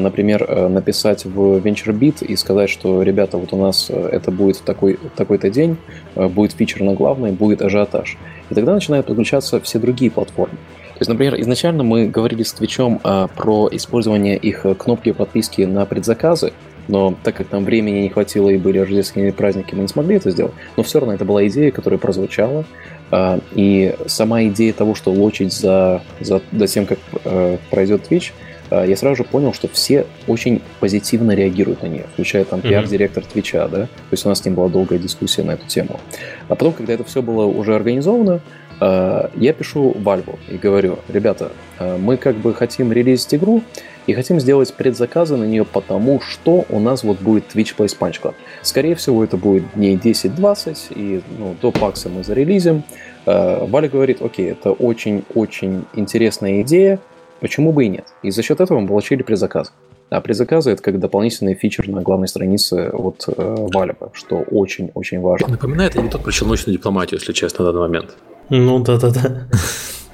[0.01, 4.63] например, э, написать в VentureBeat и сказать, что, ребята, вот у нас э, это будет
[4.63, 5.77] такой, такой-то день,
[6.15, 8.17] будет фичер на главной, будет ажиотаж.
[8.51, 10.57] И тогда начинают подключаться все другие платформы.
[10.95, 15.85] То есть, например, изначально мы говорили с Твичом а, про использование их кнопки подписки на
[15.85, 16.53] предзаказы,
[16.89, 20.31] но так как нам времени не хватило и были рождественские праздники, мы не смогли это
[20.31, 20.53] сделать.
[20.77, 22.65] Но все равно это была идея, которая прозвучала.
[23.11, 28.31] А, и сама идея того, что лочить за, за, за тем, как э, пройдет Twitch,
[28.31, 33.25] э, я сразу же понял, что все очень позитивно реагируют на нее, включая там пиар-директор
[33.25, 36.01] Твича, да, то есть у нас с ним была долгая дискуссия на эту тему.
[36.49, 38.41] А потом, когда это все было уже организовано,
[38.81, 43.63] э, я пишу Вальву и говорю, ребята, э, мы как бы хотим релизить игру,
[44.07, 48.21] и хотим сделать предзаказы на нее потому, что у нас вот будет Twitch Plays Punch
[48.21, 48.35] Club.
[48.63, 52.83] Скорее всего, это будет дней 10-20, и ну, до пакса мы зарелизим.
[53.25, 56.99] Валя говорит, окей, это очень-очень интересная идея,
[57.43, 58.07] почему бы и нет.
[58.23, 59.73] И за счет этого мы получили предзаказ.
[60.09, 63.33] А предзаказы— это как дополнительный фичер на главной странице от э,
[63.75, 65.49] Valve, что очень-очень важно.
[65.49, 68.17] Напоминает анекдот про челночную дипломатию, если честно, на данный момент.
[68.49, 69.49] Ну, да-да-да.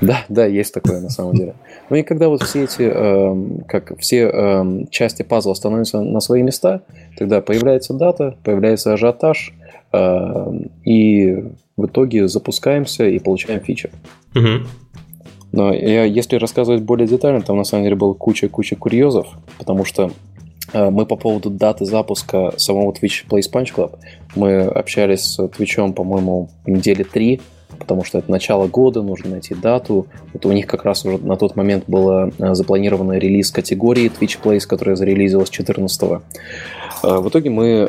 [0.00, 1.54] Да, да, есть такое на самом деле.
[1.90, 6.44] Ну и когда вот все эти, э, как все э, части пазла становятся на свои
[6.44, 6.82] места,
[7.16, 9.52] тогда появляется дата, появляется ажиотаж,
[9.92, 10.52] э,
[10.84, 11.44] и
[11.76, 13.90] в итоге запускаемся и получаем фичи.
[14.36, 14.68] Угу.
[15.52, 19.28] Но я, если рассказывать более детально, там на самом деле было куча-куча курьезов,
[19.58, 20.10] потому что
[20.72, 23.98] э, мы по поводу даты запуска самого Twitch Plays Punch Club,
[24.36, 27.40] мы общались с Твичом, по-моему, недели три,
[27.78, 30.06] потому что это начало года, нужно найти дату.
[30.34, 34.38] Вот у них как раз уже на тот момент было э, запланировано релиз категории Twitch
[34.42, 36.20] Plays, которая зарелизилась 14 -го.
[37.04, 37.88] Э, в итоге мы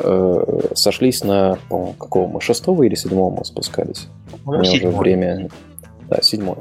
[0.74, 4.08] сошлись на, какого мы, 6 или 7 мы спускались?
[4.46, 5.50] Ну, уже время...
[6.10, 6.58] Да, седьмое.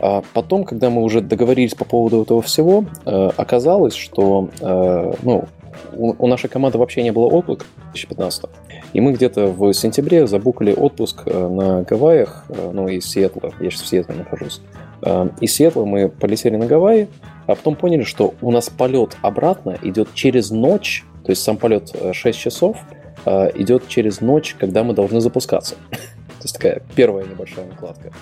[0.00, 5.44] А потом, когда мы уже договорились по поводу этого всего, оказалось, что ну,
[5.96, 8.44] у нашей команды вообще не было отпуска 2015
[8.92, 13.70] и мы где-то в сентябре забукали отпуск э, на Гавайях, э, ну, из Сиэтла, я
[13.70, 14.60] сейчас в Сиэтле нахожусь.
[15.02, 17.08] Э, из Сиэтла мы полетели на Гавайи,
[17.46, 21.94] а потом поняли, что у нас полет обратно идет через ночь, то есть сам полет
[22.12, 22.78] 6 часов,
[23.26, 25.74] идет через ночь, когда мы должны запускаться.
[26.38, 28.12] То есть такая первая небольшая накладка.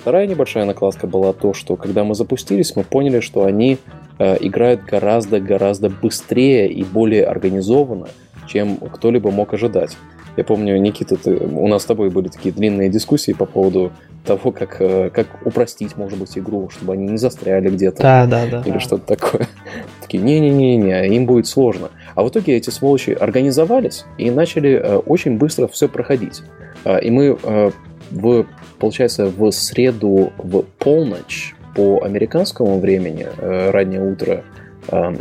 [0.00, 3.78] Вторая небольшая накладка была то, что когда мы запустились, мы поняли, что они
[4.18, 8.08] играют гораздо-гораздо быстрее и более организованно,
[8.46, 9.96] чем кто-либо мог ожидать.
[10.38, 13.90] Я помню, Никита, ты, у нас с тобой были такие длинные дискуссии по поводу
[14.24, 18.00] того, как, э, как упростить, может быть, игру, чтобы они не застряли где-то.
[18.00, 18.62] Да, да, да.
[18.64, 18.80] Или да.
[18.80, 19.48] что-то такое.
[20.00, 21.90] Такие, не-не-не, им будет сложно.
[22.18, 26.42] А в итоге эти сволочи организовались и начали э, очень быстро все проходить.
[26.84, 27.70] А, и мы э,
[28.10, 28.46] в,
[28.78, 34.42] получается, в среду в полночь по американскому времени, раннее утро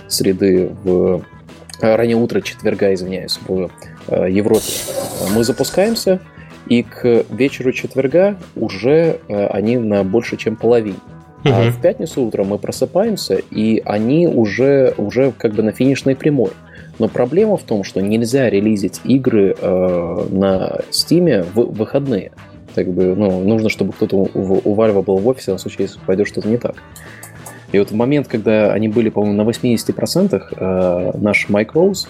[0.07, 1.21] среды в
[1.79, 3.69] Э, раннее утро четверга, извиняюсь, в
[4.07, 4.65] э, Европе.
[5.35, 6.19] Мы запускаемся,
[6.67, 10.97] и к вечеру четверга уже э, они на больше, чем половине.
[11.43, 16.51] А в пятницу утром мы просыпаемся, и они уже, уже как бы на финишной прямой.
[16.99, 22.31] Но проблема в том, что нельзя релизить игры э, на Steam в выходные.
[22.73, 25.99] Так бы, ну, нужно, чтобы кто-то у, у Valve был в офисе, на случай, если
[25.99, 26.75] пойдет что-то не так.
[27.71, 32.07] И вот в момент, когда они были, по-моему, на 80%, э, наш Майк Роуз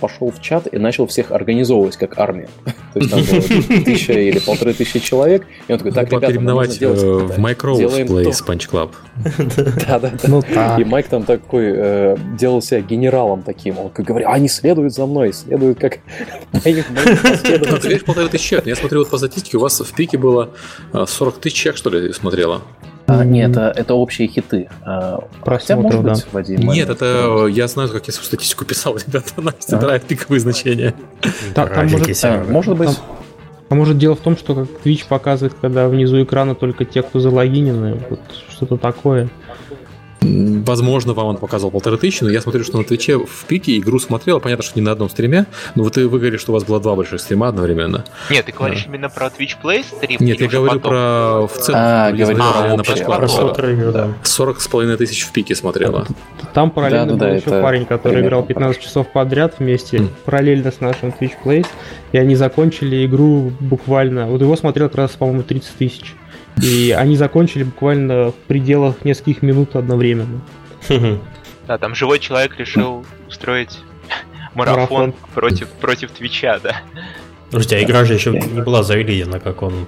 [0.00, 2.48] пошел в чат и начал всех организовывать как армию.
[2.92, 5.46] То есть там было тысяча или полторы тысячи человек.
[5.68, 8.90] И он такой, так, ребята, переименовать э, в Майк Роуз Play Punch Club.
[9.86, 10.18] Да-да-да.
[10.24, 10.42] Ну
[10.78, 13.78] и Майк там такой э, делал себя генералом таким.
[13.78, 15.98] Он как говорит, они следуют за мной, следуют как
[16.64, 18.00] моих последователей.
[18.00, 18.60] полторы тысячи.
[18.64, 20.50] Я смотрю вот по статистике, у вас в пике было
[20.92, 22.62] 40 тысяч человек, что ли, смотрела?
[23.06, 24.68] А, нет, это, это общие хиты.
[24.82, 26.12] А, Хотя, может да.
[26.12, 26.60] быть, Вадим.
[26.60, 29.40] Нет, это я знаю, как я статистику писал, ребята.
[29.40, 29.98] Настя а?
[29.98, 30.94] пиковые значения.
[31.54, 32.88] Там, там может, а, может быть.
[32.88, 32.96] Там,
[33.68, 37.20] а может дело в том, что как Twitch показывает, когда внизу экрана только те, кто
[37.20, 39.30] залогинены, вот что-то такое.
[40.22, 43.98] Возможно, вам он показывал полторы тысячи, но я смотрю, что на Твиче в пике игру
[43.98, 44.40] смотрел.
[44.40, 46.94] Понятно, что не на одном стриме, но вот вы говорили, что у вас было два
[46.94, 48.04] больших стрима одновременно.
[48.30, 48.90] Нет, ты говоришь да.
[48.90, 50.18] именно про Twitch Play стрим?
[50.20, 50.90] Нет, я говорю потом?
[50.90, 51.80] про в целом.
[51.82, 54.08] А, говорю а, на про да.
[54.22, 56.06] 40 с половиной тысяч в пике смотрела.
[56.54, 60.08] Там параллельно да, был да, еще парень, который играл 15 часов подряд вместе, mm.
[60.24, 61.66] параллельно с нашим Twitch Plays,
[62.12, 64.26] и они закончили игру буквально...
[64.26, 66.14] Вот его смотрел как раз, по-моему, 30 тысяч.
[66.62, 70.40] И они закончили буквально в пределах нескольких минут одновременно.
[71.66, 73.78] Да, там живой человек решил устроить
[74.54, 76.76] марафон, против, против Твича, да.
[77.50, 79.86] Слушайте, а игра же еще не была заведена, как он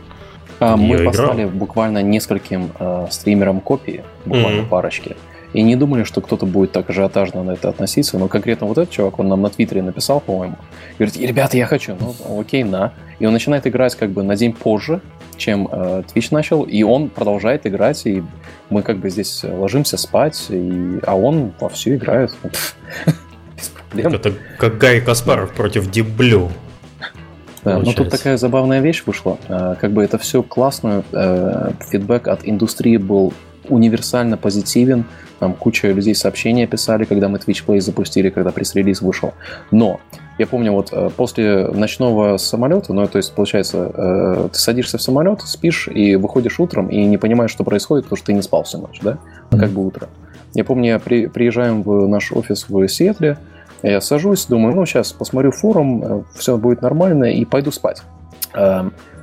[0.61, 4.69] а, Мы послали буквально нескольким э, стримерам копии, буквально mm-hmm.
[4.69, 5.17] парочки.
[5.53, 8.19] И не думали, что кто-то будет так ажиотажно на это относиться.
[8.19, 10.57] Но конкретно вот этот чувак, он нам на Твиттере написал, по-моему.
[10.99, 11.97] Говорит, ребята, я хочу.
[11.99, 12.93] Ну, окей, на.
[13.21, 15.01] И он начинает играть как бы на день позже,
[15.37, 18.23] чем э, Twitch начал, и он продолжает играть, и
[18.71, 22.33] мы как бы здесь ложимся спать, и, а он вовсю играет.
[23.57, 24.15] Без проблем.
[24.15, 26.51] Это как Гарри Каспаров против Диблю.
[27.65, 29.39] Да, но тут такая забавная вещь вышла.
[29.49, 31.03] Э, как бы это все классно.
[31.13, 33.33] Э, фидбэк от индустрии был
[33.69, 35.05] универсально позитивен.
[35.39, 39.33] Там куча людей сообщения писали, когда мы Twitch Play запустили, когда пресс-релиз вышел.
[39.71, 40.01] Но
[40.39, 45.03] я помню, вот э, после ночного самолета, ну, то есть, получается, э, ты садишься в
[45.03, 48.65] самолет, спишь и выходишь утром и не понимаешь, что происходит, потому что ты не спал
[48.65, 49.19] всю ночь, да?
[49.51, 50.09] Ну, как бы утро.
[50.55, 53.39] Я помню, я при, приезжаем в наш офис в Сиэтле,
[53.83, 58.03] я сажусь, думаю, ну, сейчас посмотрю форум, э, все будет нормально, и пойду спать.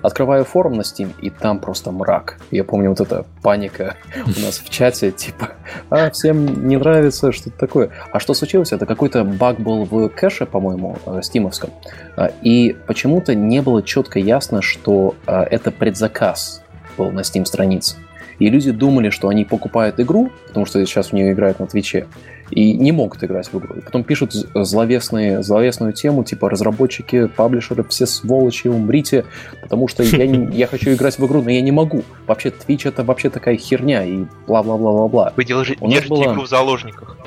[0.01, 2.39] Открываю форум на Steam, и там просто мрак.
[2.49, 3.95] Я помню вот эта паника
[4.25, 5.49] у нас в чате, типа,
[5.89, 7.89] а, всем не нравится, что-то такое.
[8.11, 8.71] А что случилось?
[8.71, 11.69] Это какой-то баг был в кэше, по-моему, э, стимовском.
[12.15, 16.63] А, и почему-то не было четко ясно, что а, это предзаказ
[16.97, 17.97] был на Steam странице.
[18.39, 22.07] И люди думали, что они покупают игру, потому что сейчас в нее играют на Твиче,
[22.51, 23.75] и не могут играть в игру.
[23.75, 29.25] И потом пишут зловесные, зловесную тему, типа разработчики, паблишеры, все сволочи, умрите,
[29.61, 32.03] потому что я, не, я хочу играть в игру, но я не могу.
[32.27, 35.33] Вообще, Twitch это вообще такая херня, и бла-бла-бла-бла-бла.
[35.35, 36.33] Вы держите, держите было...
[36.33, 37.17] игру в заложниках.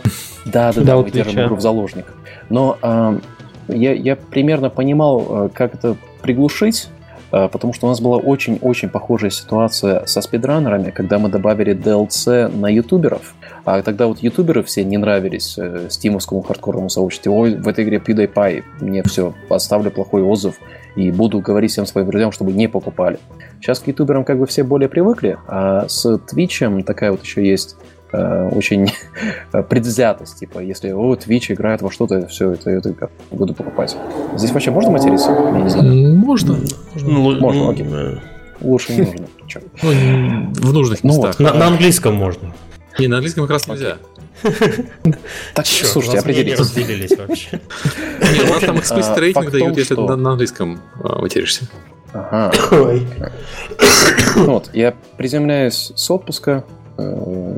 [0.44, 2.14] Да, да, да, мы держим игру в заложниках.
[2.50, 3.18] Но э,
[3.68, 6.88] я, я примерно понимал, э, как это приглушить,
[7.48, 12.68] потому что у нас была очень-очень похожая ситуация со спидранерами, когда мы добавили DLC на
[12.68, 17.34] ютуберов, а тогда вот ютуберы все не нравились э, стимовскому хардкорному сообществу.
[17.34, 20.60] Ой, в этой игре PewDiePie, мне все, оставлю плохой отзыв
[20.96, 23.18] и буду говорить всем своим друзьям, чтобы не покупали.
[23.60, 27.76] Сейчас к ютуберам как бы все более привыкли, а с Твичем такая вот еще есть
[28.14, 28.90] э, очень
[29.68, 33.96] предвзятость, типа, если, о, Twitch играет во что-то, все, это, это буду покупать.
[34.36, 35.30] Здесь вообще можно материться?
[35.30, 36.14] Я не знаю.
[36.16, 36.58] Можно.
[36.94, 37.86] Можно, можно окей.
[38.60, 39.26] Лучше не нужно.
[39.82, 41.38] Ну, в нужных местах.
[41.38, 42.54] На, на английском можно.
[42.98, 43.96] Не, на английском как раз нельзя.
[45.54, 46.58] Так, слушайте, определитесь.
[46.58, 47.60] разделились вообще.
[48.20, 51.68] Не, у нас там explicit рейтинг дают, если на английском а, материшься.
[52.12, 52.52] Ага.
[54.36, 56.64] Вот, я приземляюсь с отпуска,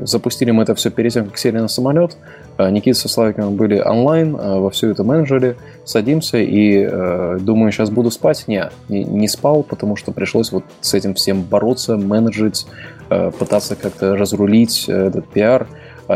[0.03, 2.17] запустили мы это все перед тем, как сели на самолет.
[2.57, 5.57] Э, Никита со Славиком были онлайн, э, во все это менеджере.
[5.85, 8.45] Садимся и думаю, сейчас буду спать.
[8.47, 12.65] Не, не спал, потому что пришлось вот с этим всем бороться, менеджить,
[13.09, 15.67] Э, пытаться как-то разрулить э, этот пиар.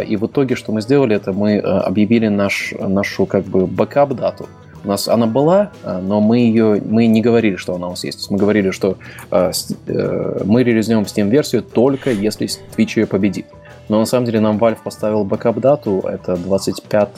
[0.07, 4.47] И в итоге, что мы сделали, это мы э, объявили наш, нашу как бы бэкап-дату.
[4.83, 8.29] У нас она была, но мы ее мы не говорили, что она у нас есть.
[8.31, 8.97] Мы говорили, что
[9.29, 13.45] мы релизнем Steam-версию только если Twitch ее победит.
[13.89, 17.09] Но на самом деле нам Valve поставил бэкап-дату, это 25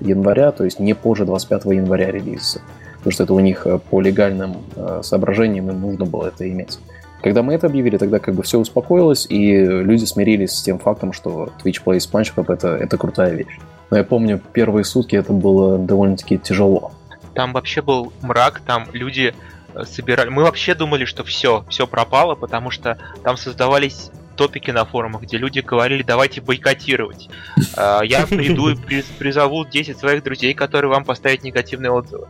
[0.00, 2.60] января, то есть не позже 25 января релиза.
[2.98, 4.56] Потому что это у них по легальным
[5.02, 6.78] соображениям им нужно было это иметь.
[7.22, 11.12] Когда мы это объявили, тогда как бы все успокоилось, и люди смирились с тем фактом,
[11.12, 13.58] что Twitch Plays Club это, это крутая вещь.
[13.90, 16.92] Но я помню, первые сутки это было довольно-таки тяжело.
[17.40, 19.34] Там вообще был мрак, там люди
[19.72, 20.28] э, собирали...
[20.28, 25.38] Мы вообще думали, что все, все пропало, потому что там создавались топики на форумах, где
[25.38, 27.30] люди говорили, давайте бойкотировать.
[27.78, 28.76] А, я приду и
[29.18, 32.28] призову 10 своих друзей, которые вам поставят негативные отзывы.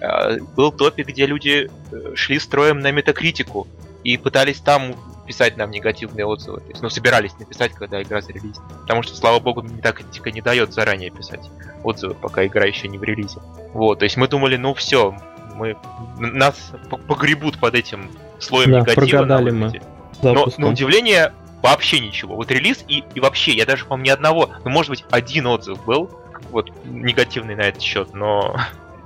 [0.00, 3.68] А, был топик, где люди э, шли строем на метакритику
[4.02, 4.96] и пытались там
[5.28, 6.60] писать нам негативные отзывы.
[6.60, 8.62] То есть, ну, собирались написать, когда игра зарелизит.
[8.80, 11.48] Потому что, слава богу, Metacritic не дает заранее писать
[11.84, 13.38] отзывы, пока игра еще не в релизе.
[13.74, 15.14] Вот, то есть мы думали, ну все,
[15.54, 15.76] мы
[16.18, 16.72] нас
[17.06, 18.10] погребут под этим
[18.40, 19.18] слоем да, негатива.
[19.18, 19.80] Прогадали мы.
[20.22, 21.32] Но на удивление
[21.62, 22.34] вообще ничего.
[22.34, 25.84] Вот релиз и, и вообще, я даже, по-моему, ни одного, ну, может быть, один отзыв
[25.84, 26.10] был,
[26.50, 28.56] вот, негативный на этот счет, но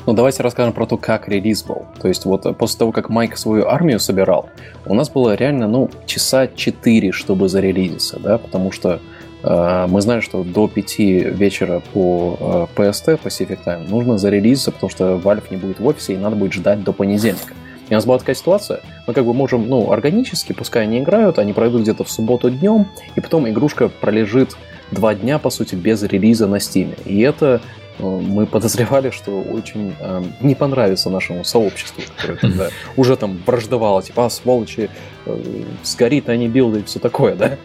[0.07, 1.87] Ну, давайте расскажем про то, как релиз был.
[2.01, 4.49] То есть вот после того, как Майк свою армию собирал,
[4.87, 9.01] у нас было реально, ну, часа 4, чтобы зарелизиться, да, потому что
[9.43, 15.15] Э, мы знали, что до 5 вечера по PST, Pacific Time, нужно зарелизиться, потому что
[15.15, 17.55] Valve не будет в офисе, и надо будет ждать до понедельника.
[17.89, 21.39] И у нас была такая ситуация, мы как бы можем, ну, органически, пускай они играют,
[21.39, 24.57] они пройдут где-то в субботу днем, и потом игрушка пролежит
[24.93, 26.97] два дня, по сути, без релиза на Steam.
[27.05, 33.17] И это э, мы подозревали, что очень э, не понравится нашему сообществу, которое тогда уже
[33.17, 34.91] там враждовало, типа, а, сволочи,
[35.27, 37.59] э, сгорит они билды и все такое, да?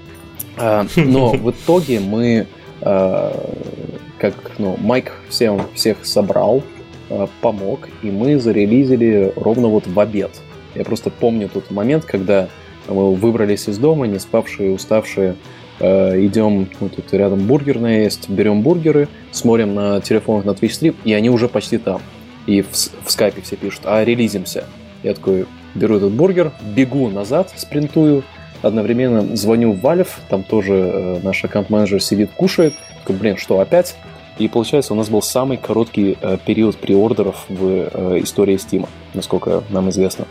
[0.57, 2.47] А, но в итоге мы,
[2.81, 3.49] э,
[4.17, 6.63] как, ну, Майк всем, всех собрал,
[7.09, 10.31] э, помог, и мы зарелизили ровно вот в обед.
[10.75, 12.49] Я просто помню тот момент, когда
[12.87, 15.35] мы выбрались из дома, не спавшие, уставшие,
[15.79, 20.95] Э, идем, ну, тут рядом бургерная есть, берем бургеры, смотрим на телефонах на Twitch Stream,
[21.03, 22.01] и они уже почти там.
[22.47, 24.65] И в, в скайпе все пишут, а релизимся.
[25.03, 25.45] Я такой
[25.75, 28.23] беру этот бургер, бегу назад, спринтую,
[28.61, 32.73] одновременно звоню в Valve, там тоже э, наш аккаунт-менеджер сидит, кушает.
[32.99, 33.95] Такой, блин, что, опять?
[34.39, 39.63] И получается, у нас был самый короткий э, период приордеров в э, истории Steam, насколько
[39.69, 40.25] нам известно.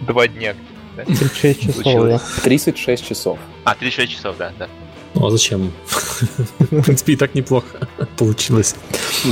[0.00, 0.54] Два дня
[0.96, 1.04] да?
[1.04, 2.20] 36 часов, да.
[2.42, 3.38] 36 часов.
[3.64, 4.68] А, 36 часов, да, да.
[5.16, 5.72] Ну а зачем?
[6.58, 8.74] В принципе, и так неплохо получилось.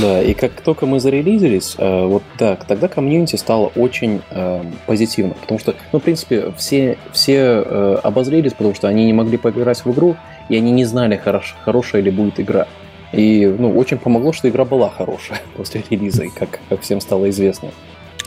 [0.01, 5.35] Да, и как только мы зарелизились, э, вот так, тогда комьюнити стало очень э, позитивно,
[5.35, 9.85] потому что, ну, в принципе, все, все э, обозрелись, потому что они не могли поиграть
[9.85, 10.17] в игру,
[10.49, 12.67] и они не знали, хорош, хорошая ли будет игра.
[13.11, 17.29] И, ну, очень помогло, что игра была хорошая после релиза, и как, как всем стало
[17.29, 17.69] известно.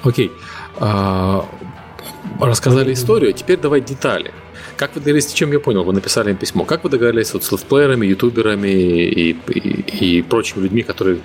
[0.04, 0.30] Окей.
[0.78, 1.44] А,
[2.40, 4.32] рассказали историю, теперь давай детали.
[4.76, 6.64] Как вы договорились, чем я понял, вы написали им письмо.
[6.64, 11.18] Как вы договорились вот с летсплеерами, ютуберами и, и, и прочими людьми, которые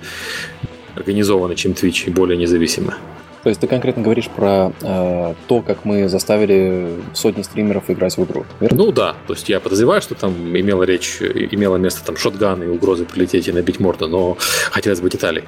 [0.96, 2.94] организованы, чем Twitch и более независимы?
[3.44, 8.24] То есть ты конкретно говоришь про э, то, как мы заставили сотни стримеров играть в
[8.24, 8.84] игру, верно?
[8.84, 12.66] Ну да, то есть я подозреваю, что там имела речь, имело место там шотган и
[12.66, 14.38] угрозы прилететь и набить морду, но
[14.70, 15.44] хотелось бы деталей.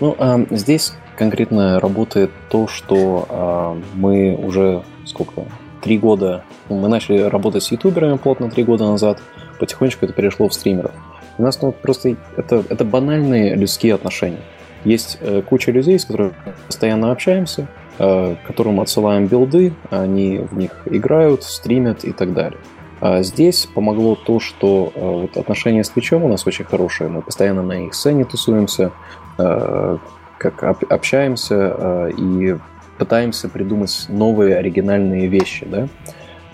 [0.00, 5.44] Ну, э, здесь конкретно работает то, что э, мы уже сколько?
[5.82, 6.44] Три года.
[6.70, 9.22] Ну, мы начали работать с ютуберами плотно три года назад.
[9.58, 10.92] Потихонечку это перешло в стримеров.
[11.36, 14.40] У нас ну, просто это, это банальные людские отношения.
[14.84, 16.32] Есть э, куча людей, с которыми
[16.66, 17.68] постоянно общаемся,
[17.98, 22.58] э, которым отсылаем билды, они в них играют, стримят и так далее.
[23.02, 27.10] А здесь помогло то, что э, вот отношения с Твичом у нас очень хорошие.
[27.10, 28.92] Мы постоянно на их сцене тусуемся,
[29.36, 29.98] э,
[30.40, 32.56] как общаемся э, и
[32.96, 35.88] пытаемся придумать новые оригинальные вещи, да.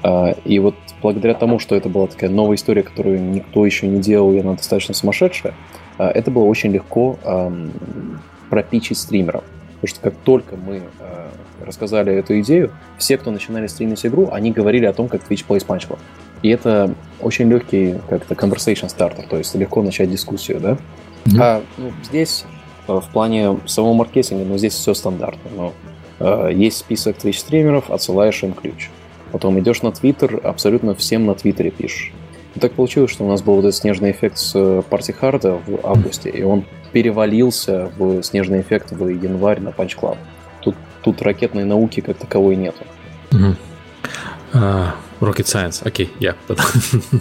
[0.02, 4.00] Э, и вот благодаря тому, что это была такая новая история, которую никто еще не
[4.00, 5.54] делал, и она достаточно сумасшедшая,
[5.98, 7.16] э, это было очень легко
[8.50, 9.44] пропичить стримеров.
[9.80, 10.82] Потому что как только мы
[11.64, 15.64] рассказали эту идею, все, кто начинали стримить игру, они говорили о том, как Twitch Plays
[15.64, 15.96] Punch
[16.42, 20.76] И это очень легкий как-то conversation starter, то есть легко начать дискуссию, да?
[21.26, 21.40] Mm-hmm.
[21.40, 22.46] А ну, здесь
[22.86, 25.50] в плане самого маркетинга, но здесь все стандартно.
[25.56, 25.72] Но
[26.20, 28.90] э, есть список Twitch стримеров, отсылаешь им ключ.
[29.32, 32.12] Потом идешь на Twitter, абсолютно всем на Твиттере пишешь.
[32.54, 35.62] И так получилось, что у нас был вот этот снежный эффект с Party э, Hard
[35.66, 40.16] в августе, и он перевалился в снежный эффект в январь на Punch Club.
[40.60, 42.84] Тут, тут ракетной науки как таковой нету.
[43.30, 43.56] Mm-hmm.
[44.54, 44.90] Uh,
[45.20, 47.20] rocket Science, окей, okay, я yeah.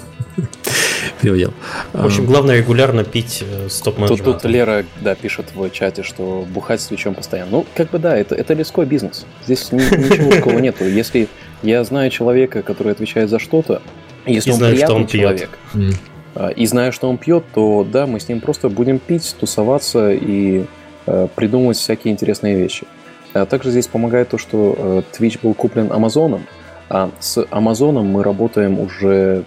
[1.21, 1.53] переводил.
[1.93, 6.45] В общем, главное регулярно пить э, стоп тут, тут Лера, да, пишет в чате, что
[6.49, 7.51] бухать с Твичом постоянно.
[7.51, 9.25] Ну, как бы да, это, это леской бизнес.
[9.45, 10.85] Здесь ничего такого нету.
[10.87, 11.27] Если
[11.63, 13.81] я знаю человека, который отвечает за что-то,
[14.25, 16.57] если и он знаю, приятный он человек, пьет.
[16.57, 20.65] и знаю, что он пьет, то да, мы с ним просто будем пить, тусоваться и
[21.05, 22.85] э, придумывать всякие интересные вещи.
[23.33, 26.45] А также здесь помогает то, что э, Twitch был куплен Амазоном,
[26.89, 29.43] а с Амазоном мы работаем уже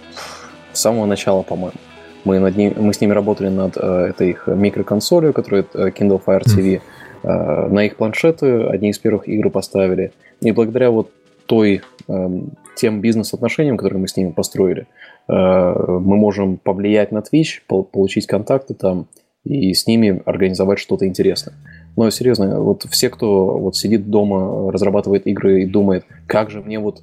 [0.73, 1.78] с самого начала, по-моему.
[2.24, 6.20] Мы, над ним, мы с ними работали над э, этой их микроконсолью, которая э, Kindle
[6.24, 6.81] Fire TV.
[7.23, 10.12] Э, на их планшеты одни из первых игр поставили.
[10.40, 11.11] И благодаря вот
[11.47, 12.28] той, э,
[12.77, 14.86] тем бизнес-отношениям, которые мы с ними построили,
[15.28, 19.07] э, мы можем повлиять на Twitch, получить контакты там
[19.45, 21.55] и с ними организовать что-то интересное.
[21.97, 26.78] Но серьезно, вот все, кто вот сидит дома, разрабатывает игры и думает, как же мне
[26.78, 27.03] вот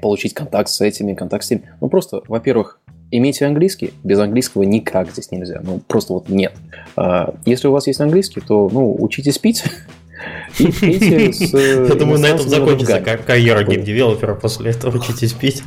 [0.00, 1.62] получить контакт с этими, контакт с теми.
[1.80, 2.80] Ну, просто, во-первых,
[3.12, 3.92] имейте английский.
[4.02, 5.60] Без английского никак здесь нельзя.
[5.62, 6.52] Ну, просто вот нет.
[6.96, 9.64] А, если у вас есть английский, то, ну, учитесь пить.
[10.58, 15.62] И пейте с Я думаю, на этом закончится карьера гейм-девелопера после этого учитесь пить.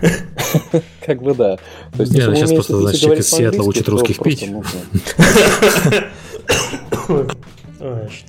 [1.06, 1.56] Как бы да.
[1.96, 4.48] То есть, Я сейчас просто значит, из Сиэтла учит русских пить.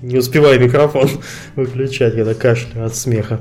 [0.02, 1.10] Не успеваю микрофон
[1.56, 3.40] выключать, когда кашляю от смеха.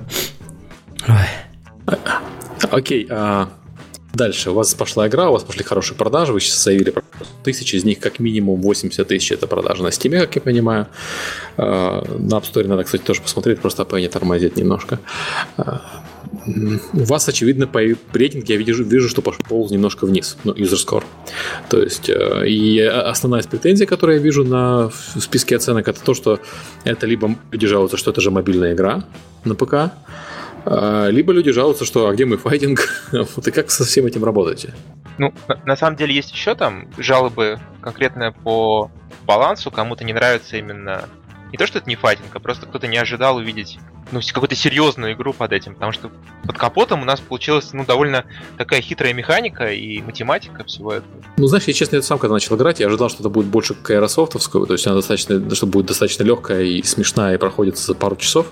[2.71, 3.51] Окей, а,
[4.17, 6.95] Дальше, у вас пошла игра, у вас пошли хорошие продажи, вы сейчас заявили
[7.45, 10.87] тысячи, из них как минимум 80 тысяч это продажи на Steam, как я понимаю.
[11.59, 15.01] А, на App Store надо, кстати, тоже посмотреть, просто не тормозит немножко.
[15.59, 15.83] А,
[16.95, 17.81] у вас, очевидно, по
[18.15, 21.05] рейтинге я вижу, вижу, что пошел немножко вниз, ну, user score.
[21.69, 26.15] То есть, э, и основная из которую я вижу на в списке оценок, это то,
[26.15, 26.41] что
[26.85, 29.05] это либо люди жалуются, что это же мобильная игра
[29.45, 29.93] на ПК,
[30.67, 32.81] либо люди жалуются, что а где мой файтинг?
[33.13, 34.75] вот и как со всем этим работаете?
[35.19, 35.33] Ну,
[35.65, 38.91] на самом деле есть еще там жалобы конкретно по
[39.27, 41.09] балансу, кому-то не нравится именно
[41.53, 43.79] не то, что это не файтинг, а просто кто-то не ожидал увидеть
[44.13, 46.11] ну, какую-то серьезную игру под этим, потому что
[46.47, 48.25] под капотом у нас получилась, ну, довольно
[48.57, 51.11] такая хитрая механика и математика всего этого.
[51.37, 53.75] Ну, знаешь, я честно, я сам когда начал играть, я ожидал, что это будет больше
[53.89, 58.17] аэрософтовскую, то есть она достаточно, что будет достаточно легкая и смешная и проходит за пару
[58.17, 58.47] часов,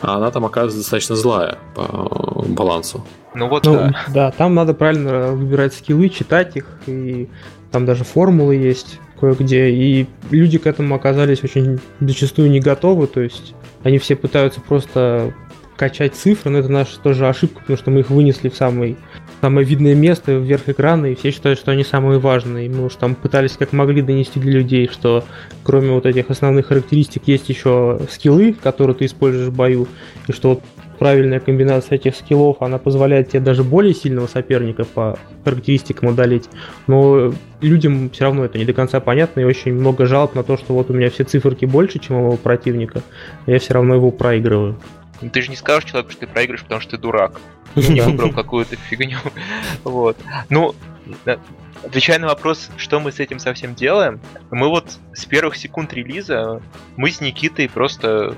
[0.00, 3.06] а она там оказывается достаточно злая по балансу.
[3.34, 4.04] Ну вот, ну, да.
[4.08, 7.28] Да, там надо правильно выбирать скиллы, читать их, и
[7.70, 13.20] там даже формулы есть кое-где, и люди к этому оказались очень зачастую не готовы, то
[13.20, 15.34] есть они все пытаются просто
[15.78, 18.96] качать цифры, но это наша тоже ошибка, потому что мы их вынесли в самый,
[19.40, 22.66] самое видное место, вверх экрана, и все считают, что они самые важные.
[22.66, 25.24] И мы уж там пытались как могли донести для людей, что
[25.62, 29.86] кроме вот этих основных характеристик есть еще скиллы, которые ты используешь в бою,
[30.26, 30.62] и что вот
[30.98, 36.48] правильная комбинация этих скиллов, она позволяет тебе даже более сильного соперника по характеристикам одолеть.
[36.86, 40.56] Но людям все равно это не до конца понятно, и очень много жалоб на то,
[40.56, 43.02] что вот у меня все циферки больше, чем у моего противника,
[43.46, 44.78] а я все равно его проигрываю.
[45.20, 47.40] Ну, ты же не скажешь человеку, что ты проигрываешь, потому что ты дурак.
[47.74, 49.18] Не выбрал какую-то фигню.
[49.84, 50.16] Вот.
[50.48, 50.74] Ну,
[51.84, 54.20] отвечая на вопрос, что мы с этим совсем делаем,
[54.50, 56.60] мы вот с первых секунд релиза,
[56.96, 58.36] мы с Никитой просто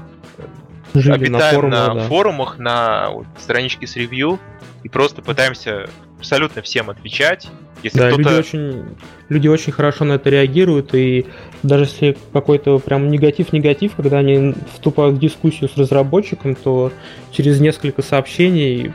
[0.95, 2.01] Жили обитаем на, форуме, на да.
[2.09, 4.39] форумах, на вот, страничке с ревью
[4.83, 5.89] и просто пытаемся
[6.19, 7.49] абсолютно всем отвечать.
[7.83, 8.85] Если да, люди очень,
[9.31, 11.27] люди очень хорошо на это реагируют, и
[11.63, 16.93] даже если какой-то прям негатив-негатив, когда они вступают в дискуссию с разработчиком, то
[17.33, 18.93] через несколько сообщений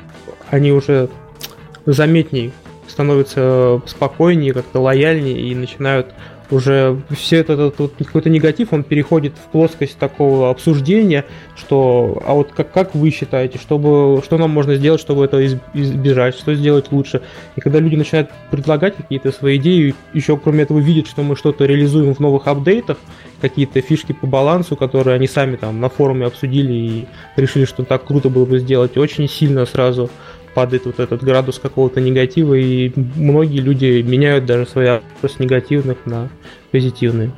[0.51, 1.09] они уже
[1.87, 2.51] заметней
[2.87, 6.13] становятся спокойнее, как-то лояльнее и начинают
[6.51, 12.33] уже все этот, этот, этот какой-то негатив, он переходит в плоскость такого обсуждения, что, а
[12.33, 16.91] вот как, как вы считаете, чтобы, что нам можно сделать, чтобы это избежать, что сделать
[16.91, 17.21] лучше.
[17.55, 21.65] И когда люди начинают предлагать какие-то свои идеи, еще кроме этого видят, что мы что-то
[21.65, 22.97] реализуем в новых апдейтах,
[23.41, 28.05] какие-то фишки по балансу, которые они сами там на форуме обсудили и решили, что так
[28.05, 30.09] круто было бы сделать, очень сильно сразу
[30.55, 36.29] падает вот этот градус какого-то негатива, и многие люди меняют даже свои с негативных на
[36.71, 37.31] позитивные.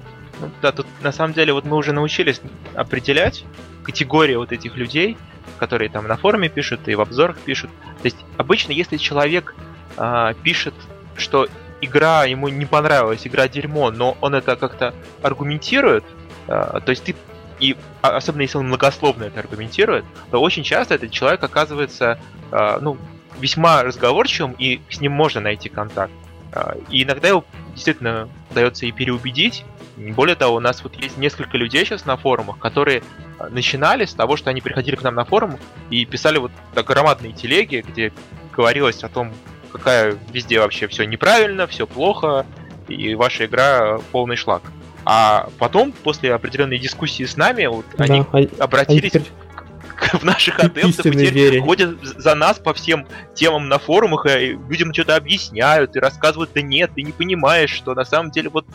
[0.61, 2.39] Да, тут на самом деле вот мы уже научились
[2.75, 3.43] определять
[3.83, 5.17] категории вот этих людей,
[5.57, 7.71] которые там на форуме пишут и в обзорах пишут.
[8.01, 9.55] То есть обычно, если человек
[9.97, 10.75] э, пишет,
[11.15, 11.47] что
[11.81, 16.03] игра ему не понравилась, игра дерьмо, но он это как-то аргументирует,
[16.47, 17.15] э, то есть ты
[17.59, 22.19] и особенно если он многословно это аргументирует, то очень часто этот человек оказывается
[22.51, 22.97] э, ну,
[23.39, 26.13] весьма разговорчивым, и с ним можно найти контакт.
[26.51, 29.65] Э, и иногда его действительно удается и переубедить.
[29.97, 33.01] Более того, у нас вот есть несколько людей сейчас на форумах, которые
[33.49, 35.57] начинали с того, что они приходили к нам на форум
[35.89, 38.13] и писали вот так громадные телеги, где
[38.55, 39.33] говорилось о том,
[39.71, 42.45] какая везде вообще все неправильно, все плохо,
[42.87, 44.63] и ваша игра полный шлак.
[45.09, 50.19] А потом, после определенной дискуссии с нами, вот да, они а, обратились а теперь...
[50.19, 51.61] в наших адептов и теперь вере.
[51.61, 56.61] ходят за нас по всем темам на форумах, и людям что-то объясняют и рассказывают, да
[56.61, 58.65] нет, ты не понимаешь, что на самом деле вот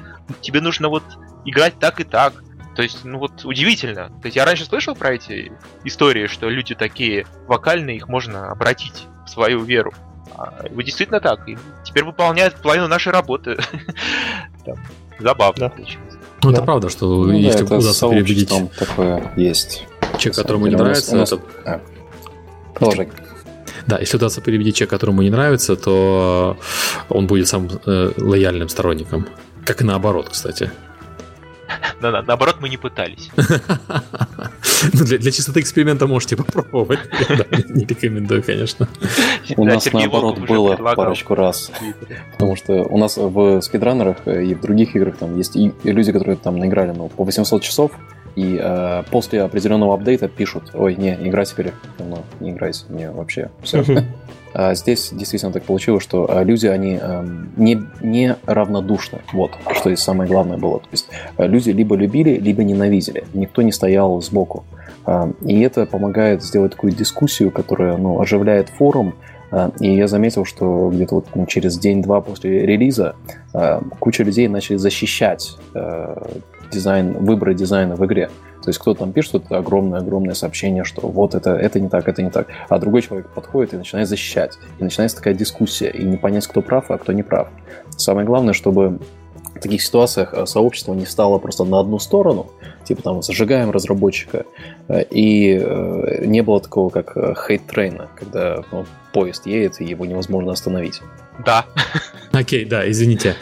[0.41, 1.03] тебе нужно вот
[1.45, 2.33] играть так и так.
[2.77, 4.09] То есть, ну вот удивительно.
[4.23, 5.53] То есть я раньше слышал про эти
[5.85, 9.93] истории, что люди такие вокальные, их можно обратить в свою веру.
[10.35, 11.47] А вы действительно так.
[11.47, 13.59] И теперь выполняют половину нашей работы.
[15.19, 16.22] Забавно получилось.
[16.43, 16.57] Ну, да.
[16.57, 18.53] это правда, что ну, если да, удастся переубедить...
[18.79, 19.87] такое есть.
[20.19, 21.33] Человек, которому не нравится, нас...
[21.33, 21.43] это...
[21.65, 21.81] А.
[22.75, 23.09] Продолжай.
[23.87, 26.57] Да, если удастся переубедить человека, которому не нравится, то
[27.09, 29.27] он будет сам э, лояльным сторонником.
[29.65, 30.71] Как и наоборот, кстати.
[32.01, 33.31] На, на, наоборот, мы не пытались.
[34.93, 37.01] Ну, для, для чистоты эксперимента можете попробовать.
[37.69, 38.89] не рекомендую, конечно.
[39.57, 41.71] У нас наоборот было парочку раз.
[42.33, 46.37] Потому что у нас в спидранерах и в других играх там есть и люди, которые
[46.37, 47.93] там наиграли ну, по 800 часов,
[48.35, 53.51] и э, после определенного апдейта пишут, ой, не, игра теперь давно, не играйте, мне вообще
[53.63, 53.85] все.
[54.55, 59.21] А здесь действительно так получилось, что а, люди, они эм, не, не равнодушны.
[59.33, 60.81] Вот, что здесь самое главное было.
[60.81, 63.25] То есть э, люди либо любили, либо ненавидели.
[63.33, 64.65] Никто не стоял сбоку.
[65.41, 69.15] И это помогает сделать такую дискуссию, которая ну, оживляет форум,
[69.81, 73.17] И я заметил, что где-то вот ну, через день-два после релиза
[73.99, 75.57] куча людей начали защищать
[76.73, 78.31] дизайн, выборы дизайна в игре.
[78.63, 82.23] То есть кто-то там пишет это огромное-огромное сообщение, что вот это, это не так, это
[82.23, 82.49] не так.
[82.69, 84.59] А другой человек подходит и начинает защищать.
[84.79, 87.49] И начинается такая дискуссия, и не понять, кто прав, а кто не прав.
[87.97, 88.99] Самое главное, чтобы
[89.55, 92.51] в таких ситуациях э, сообщество не стало просто на одну сторону,
[92.85, 94.45] типа там зажигаем разработчика,
[94.89, 100.53] э, и э, не было такого, как хейт-трейна, когда ну, поезд едет, и его невозможно
[100.53, 101.01] остановить.
[101.45, 101.67] Да.
[102.33, 103.37] Окей, да, извините.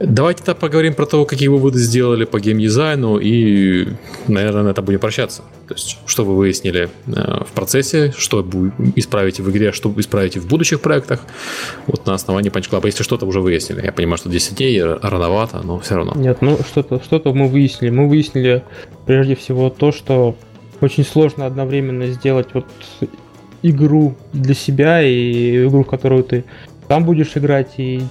[0.00, 3.88] А, Давайте тогда поговорим про то, какие выводы сделали по геймдизайну, и,
[4.28, 5.42] наверное, на это будем прощаться.
[5.68, 8.44] То есть, что вы выяснили э, в процессе, что
[8.96, 11.20] исправите в игре, что исправите в будущих проектах,
[11.86, 12.86] вот на основании панч-клаба.
[12.86, 13.84] Если что-то уже выяснили.
[13.84, 16.14] Я понимаю, что 10 дней рановато, но все равно.
[16.16, 17.90] Нет, ну что-то что мы выяснили.
[17.90, 18.64] Мы выяснили
[19.06, 20.34] прежде всего то, что
[20.80, 22.66] очень сложно одновременно сделать вот
[23.62, 26.44] игру для себя и игру, которую ты
[26.88, 28.02] там будешь играть, и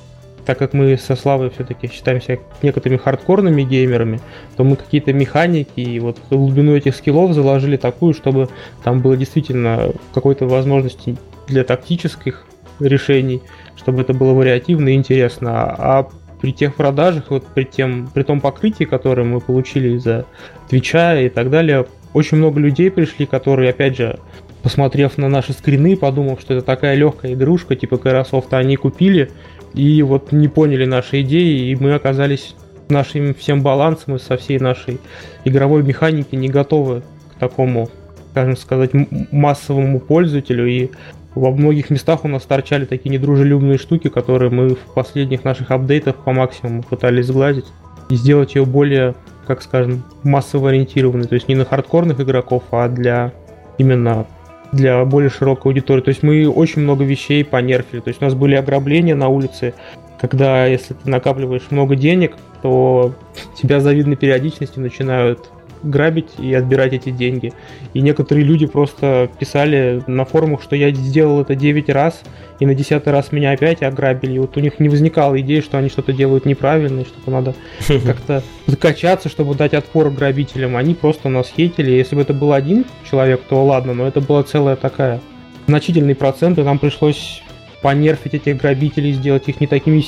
[0.49, 4.19] так как мы со Славой все-таки считаемся некоторыми хардкорными геймерами,
[4.57, 8.49] то мы какие-то механики и вот глубину этих скиллов заложили такую, чтобы
[8.83, 11.17] там было действительно какой-то возможности
[11.47, 12.47] для тактических
[12.79, 13.43] решений,
[13.75, 15.51] чтобы это было вариативно и интересно.
[15.77, 16.09] А
[16.41, 20.25] при тех продажах, вот при, тем, при том покрытии, которое мы получили из-за
[20.67, 24.17] Твича и так далее, очень много людей пришли, которые, опять же,
[24.63, 29.29] посмотрев на наши скрины, подумав, что это такая легкая игрушка типа Kerasoft, они купили,
[29.73, 32.55] и вот не поняли наши идеи, и мы оказались
[32.89, 34.99] нашим всем балансом и со всей нашей
[35.45, 37.03] игровой механики не готовы
[37.35, 37.89] к такому,
[38.31, 38.91] скажем сказать,
[39.31, 40.67] массовому пользователю.
[40.67, 40.89] И
[41.35, 46.15] во многих местах у нас торчали такие недружелюбные штуки, которые мы в последних наших апдейтах
[46.15, 47.65] по максимуму пытались сгладить
[48.09, 49.13] и сделать ее более,
[49.45, 51.27] как скажем, массово ориентированной.
[51.27, 53.31] То есть не на хардкорных игроков, а для
[53.77, 54.25] именно
[54.71, 56.01] для более широкой аудитории.
[56.01, 58.01] То есть мы очень много вещей понерфили.
[58.01, 59.73] То есть у нас были ограбления на улице,
[60.19, 63.13] когда если ты накапливаешь много денег, то
[63.55, 65.49] тебя завидной периодичностью начинают
[65.83, 67.53] грабить и отбирать эти деньги.
[67.93, 72.21] И некоторые люди просто писали на форумах, что я сделал это 9 раз,
[72.59, 74.33] и на 10 раз меня опять ограбили.
[74.33, 77.55] И вот у них не возникала идеи, что они что-то делают неправильно, и что-то надо
[78.05, 80.75] как-то закачаться, чтобы дать отпор грабителям.
[80.75, 81.91] Они просто нас хейтили.
[81.91, 85.21] Если бы это был один человек, то ладно, но это была целая такая
[85.67, 87.41] значительный процент, и нам пришлось
[87.81, 90.03] понерфить этих грабителей, сделать их не такими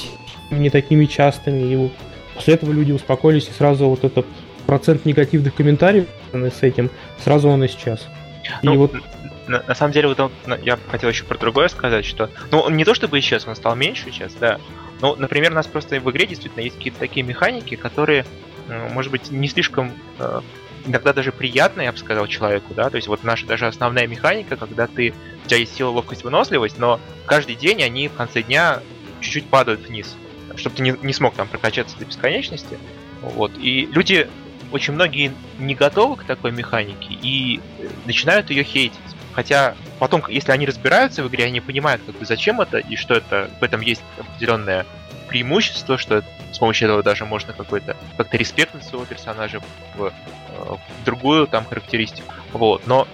[0.52, 1.72] не такими частыми.
[1.72, 1.92] И вот
[2.36, 4.26] после этого люди успокоились и сразу вот этот
[4.72, 6.90] процент негативных комментариев с этим,
[7.20, 8.08] сразу он исчез.
[8.64, 8.94] Ну, и вот...
[9.46, 10.32] на, на самом деле, вот он,
[10.64, 13.76] я хотел еще про другое сказать, что, ну, он не то чтобы исчез, он стал
[13.76, 14.62] меньше сейчас, да.
[15.02, 18.24] Но, например, у нас просто в игре действительно есть какие-то такие механики, которые,
[18.70, 20.40] э, может быть, не слишком э,
[20.86, 24.56] иногда даже приятно, я бы сказал, человеку, да, то есть вот наша даже основная механика,
[24.56, 28.80] когда ты, у тебя есть сила, ловкость, выносливость, но каждый день они в конце дня
[29.20, 30.16] чуть-чуть падают вниз,
[30.56, 32.78] чтобы ты не, не смог там прокачаться до бесконечности,
[33.22, 34.30] вот, и люди
[34.72, 37.60] очень многие не готовы к такой механике и
[38.06, 39.00] начинают ее хейтить.
[39.34, 43.14] Хотя потом, если они разбираются в игре, они понимают, как бы, зачем это и что
[43.14, 44.86] это в этом есть определенное
[45.30, 49.62] преимущество, что с помощью этого даже можно какой-то как-то респектнуть своего персонажа
[49.96, 50.12] в, э,
[50.50, 52.34] в другую там характеристику.
[52.52, 52.86] Вот.
[52.88, 53.08] Но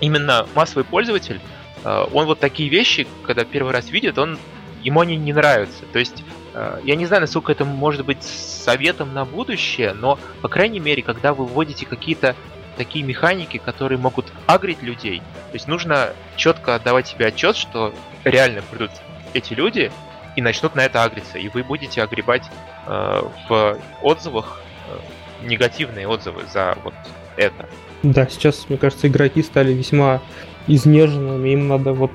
[0.00, 1.40] именно массовый пользователь,
[1.84, 4.38] э, он вот такие вещи, когда первый раз видит, он
[4.82, 5.84] ему они не нравятся.
[5.92, 6.47] То есть Э,
[6.84, 11.34] я не знаю, насколько это может быть советом на будущее, но, по крайней мере, когда
[11.34, 12.34] вы вводите какие-то
[12.76, 17.92] такие механики, которые могут агрить людей, то есть нужно четко отдавать себе отчет, что
[18.24, 18.90] реально придут
[19.34, 19.90] эти люди
[20.36, 22.44] и начнут на это агриться, и вы будете огребать
[22.86, 26.94] э, в отзывах э, негативные отзывы за вот
[27.36, 27.68] это.
[28.02, 30.22] Да, сейчас, мне кажется, игроки стали весьма
[30.68, 32.12] изнеженными, им надо вот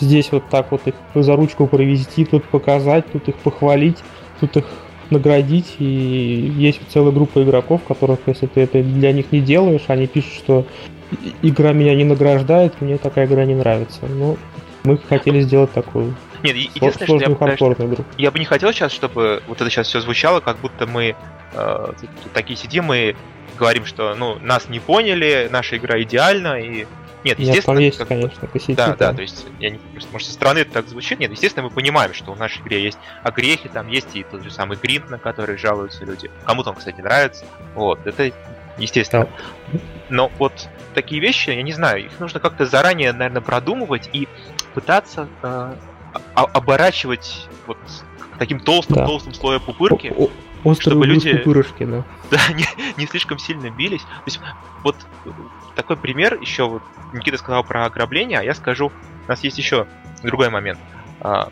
[0.00, 3.98] здесь вот так вот их за ручку провести, тут показать, тут их похвалить,
[4.40, 4.64] тут их
[5.10, 5.76] наградить.
[5.78, 10.32] И есть целая группа игроков, которых, если ты это для них не делаешь, они пишут,
[10.32, 10.66] что
[11.42, 14.00] игра меня не награждает, мне такая игра не нравится.
[14.06, 14.36] Ну,
[14.84, 19.42] мы хотели сделать такую нет, единственное, что я, конечно, я бы не хотел сейчас, чтобы
[19.48, 21.16] вот это сейчас все звучало, как будто мы
[21.52, 21.92] э,
[22.32, 23.16] такие сидим и
[23.58, 26.86] говорим, что ну нас не поняли, наша игра идеальна и
[27.28, 27.78] нет, естественно...
[27.78, 28.08] Нет, есть, как...
[28.08, 28.74] конечно, косяки.
[28.74, 29.80] Да, да, то есть, я не,
[30.12, 31.18] может, со стороны это так звучит.
[31.18, 34.50] Нет, естественно, мы понимаем, что в нашей игре есть огрехи, там есть и тот же
[34.50, 36.30] самый гринт, на который жалуются люди.
[36.44, 37.44] Кому-то он, кстати, нравится.
[37.74, 38.32] Вот, это
[38.78, 39.28] естественно.
[39.72, 39.78] Да.
[40.08, 44.26] Но вот такие вещи, я не знаю, их нужно как-то заранее, наверное, продумывать и
[44.74, 45.74] пытаться э,
[46.34, 47.78] оборачивать вот
[48.38, 49.38] таким толстым-толстым да.
[49.38, 50.14] слоем пупырки.
[50.16, 52.04] О чтобы люди пупырышки, да.
[52.30, 54.02] Да, не, не слишком сильно бились.
[54.02, 54.40] То есть,
[54.82, 54.96] вот
[55.78, 56.82] такой пример, еще вот
[57.12, 58.90] Никита сказал про ограбление, а я скажу
[59.26, 59.86] у нас есть еще
[60.22, 60.78] другой момент.
[61.20, 61.50] А,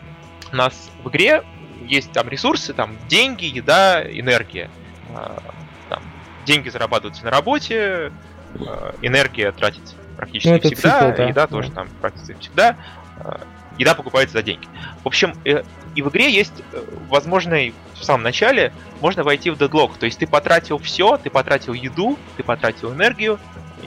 [0.53, 1.45] у нас в игре
[1.83, 4.69] есть там ресурсы, там деньги, еда, энергия.
[5.15, 5.41] А,
[5.89, 6.03] там,
[6.45, 8.11] деньги зарабатываются на работе,
[8.55, 11.29] а, энергия тратится практически ну, всегда, цикл, да.
[11.29, 11.47] еда да.
[11.47, 12.77] тоже там практически всегда.
[13.21, 13.41] А,
[13.79, 14.67] еда покупается за деньги.
[15.05, 15.63] В общем, э,
[15.95, 19.99] и в игре есть э, возможный в самом начале можно войти в дедлог.
[19.99, 23.39] То есть ты потратил все, ты потратил еду, ты потратил энергию,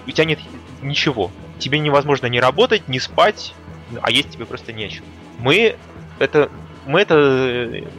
[0.06, 0.40] у тебя нет
[0.82, 1.32] ничего.
[1.58, 3.54] Тебе невозможно не работать, не спать,
[4.02, 5.06] а есть тебе просто нечего.
[5.40, 5.76] Мы
[6.20, 6.50] это
[6.86, 7.16] мы это,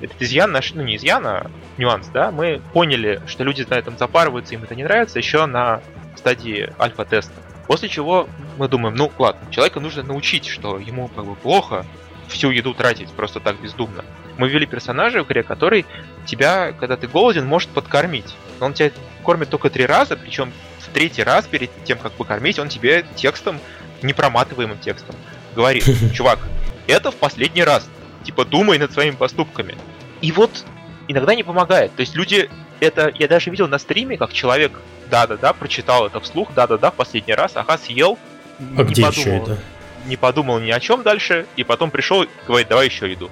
[0.00, 3.96] этот изъян наш, ну не изъян, а нюанс, да, мы поняли, что люди на этом
[3.96, 5.80] запарываются, им это не нравится еще на
[6.16, 7.32] стадии альфа-теста.
[7.68, 11.86] После чего мы думаем, ну ладно, человека нужно научить, что ему как бы плохо
[12.26, 14.04] всю еду тратить просто так бездумно.
[14.38, 15.86] Мы ввели персонажа в игре, который
[16.26, 18.34] тебя, когда ты голоден, может подкормить.
[18.60, 18.90] Но он тебя
[19.24, 23.58] кормит только три раза, причем в третий раз перед тем, как покормить, он тебе текстом,
[24.02, 25.16] непроматываемым текстом,
[25.56, 25.84] говорит,
[26.14, 26.38] чувак,
[26.86, 27.88] это в последний раз.
[28.24, 29.76] Типа, думай над своими поступками.
[30.20, 30.64] И вот
[31.08, 31.94] иногда не помогает.
[31.96, 32.50] То есть люди
[32.80, 34.72] это я даже видел на стриме, как человек
[35.10, 38.18] да-да-да, прочитал это вслух, да-да-да, в последний раз, ага, съел,
[38.58, 39.58] а не где подумал, это?
[40.06, 43.30] не подумал ни о чем дальше, и потом пришел и говорит, давай еще иду.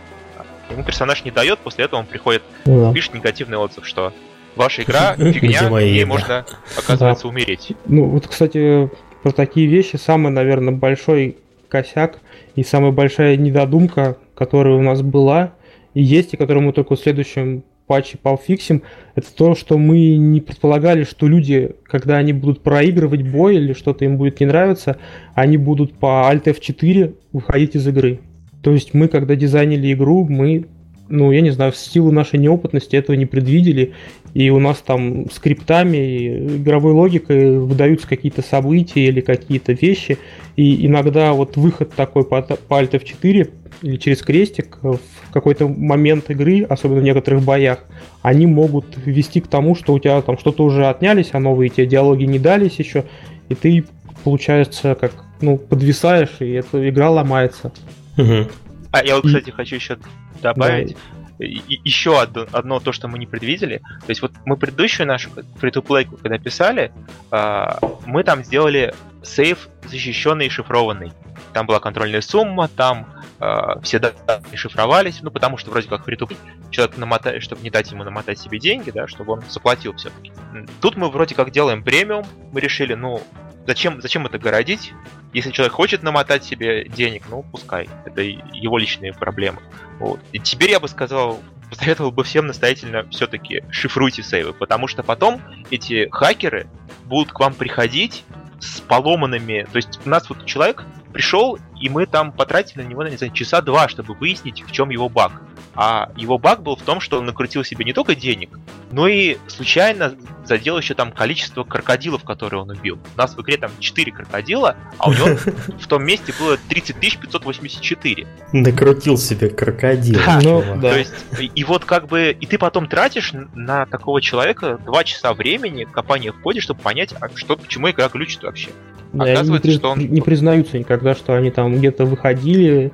[0.71, 2.93] Ему персонаж не дает, после этого он приходит, да.
[2.93, 4.13] пишет негативный отзыв, что
[4.59, 6.45] ваша игра фигня, в ней можно,
[6.77, 7.29] оказывается, да.
[7.31, 7.73] умереть.
[7.87, 8.91] Ну, вот, кстати,
[9.23, 12.19] про такие вещи самый, наверное, большой косяк
[12.57, 15.55] и самая большая недодумка, которая у нас была
[15.95, 18.83] и есть, и которую мы только в следующем патче пофиксим,
[19.15, 24.05] это то, что мы не предполагали, что люди, когда они будут проигрывать бой или что-то
[24.05, 24.99] им будет не нравиться,
[25.35, 28.21] они будут по Alt F4 выходить из игры.
[28.63, 30.67] То есть мы, когда дизайнили игру, мы,
[31.09, 33.95] ну, я не знаю, в силу нашей неопытности этого не предвидели,
[34.35, 40.19] и у нас там скриптами, игровой логикой выдаются какие-то события или какие-то вещи,
[40.57, 43.51] и иногда вот выход такой по, по Alt F4
[43.83, 44.99] или через крестик в
[45.33, 47.85] какой-то момент игры, особенно в некоторых боях,
[48.23, 51.87] они могут вести к тому, что у тебя там что-то уже отнялись, а новые тебе
[51.87, 53.05] диалоги не дались еще,
[53.49, 53.85] и ты,
[54.25, 57.73] получается, как, ну, подвисаешь, и эта игра ломается.
[58.17, 58.49] Угу.
[58.91, 59.99] А я вот, кстати, хочу еще
[60.41, 60.97] добавить.
[61.39, 61.45] Да.
[61.45, 63.79] И, еще одно, одно то, что мы не предвидели.
[63.79, 66.93] То есть вот мы предыдущую нашу free to play когда писали,
[67.31, 67.67] э,
[68.07, 68.93] мы там сделали
[69.23, 71.13] сейф защищенный и шифрованный.
[71.53, 73.07] Там была контрольная сумма, там
[73.41, 76.37] э, все данные шифровались, ну потому что вроде как play
[76.71, 80.33] человек намотает, чтобы не дать ему намотать себе деньги, да, чтобы он заплатил все-таки.
[80.81, 83.23] Тут мы вроде как делаем премиум, мы решили, ну
[83.69, 84.95] зачем, зачем это городить?
[85.35, 87.87] Если человек хочет намотать себе денег, ну, пускай.
[88.07, 89.59] Это его личные проблемы.
[90.01, 90.21] Вот.
[90.33, 91.39] И теперь я бы сказал,
[91.69, 96.67] посоветовал бы всем настоятельно все-таки шифруйте сейвы, потому что потом эти хакеры
[97.05, 98.25] будут к вам приходить
[98.59, 99.67] с поломанными...
[99.71, 103.33] То есть у нас вот человек пришел, и мы там потратили на него, не знаю,
[103.33, 105.33] часа два, чтобы выяснить, в чем его баг.
[105.75, 108.59] А его баг был в том, что он накрутил себе не только денег,
[108.91, 110.15] но и случайно
[110.45, 112.99] задел еще там количество крокодилов, которые он убил.
[113.15, 115.37] У нас в игре там 4 крокодила, а у него
[115.79, 118.27] в том месте было 30 584.
[118.53, 120.19] Накрутил себе крокодил.
[120.43, 120.91] Ну, да.
[120.91, 125.35] То есть, и вот как бы, и ты потом тратишь на такого человека 2 часа
[125.35, 128.71] времени копания в коде, чтобы понять, а что, почему игра глючит вообще.
[129.13, 129.99] Да, Оказывается, не, что он...
[129.99, 132.93] не признаются никогда, что они там где-то выходили.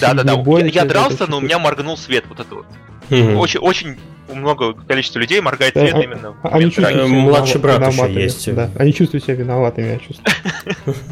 [0.00, 2.66] Да-да-да, я, я дрался, но у меня моргнул свет вот это вот.
[3.10, 3.38] Угу.
[3.38, 3.96] Очень, очень
[4.32, 6.34] много количества людей моргает свет а, именно.
[6.42, 8.54] А, они чувствуют Младший брат еще есть.
[8.54, 10.96] Да, они чувствуют себя виноватыми, я чувствую.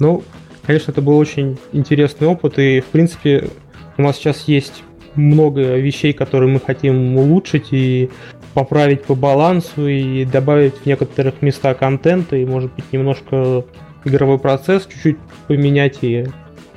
[0.00, 0.24] Ну,
[0.66, 3.50] конечно, это был очень интересный опыт, и, в принципе,
[3.98, 4.82] у нас сейчас есть
[5.14, 8.10] много вещей, которые мы хотим улучшить, и
[8.54, 13.64] поправить по балансу и добавить в некоторых места контента и, может быть, немножко
[14.04, 16.26] игровой процесс чуть-чуть поменять и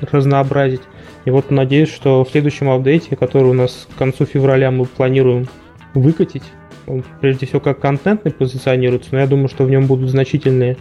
[0.02, 0.82] разнообразить.
[1.26, 5.48] И вот надеюсь, что в следующем апдейте, который у нас к концу февраля мы планируем
[5.94, 6.44] выкатить,
[6.86, 10.78] он прежде всего как контентный позиционируется, но я думаю, что в нем будут значительные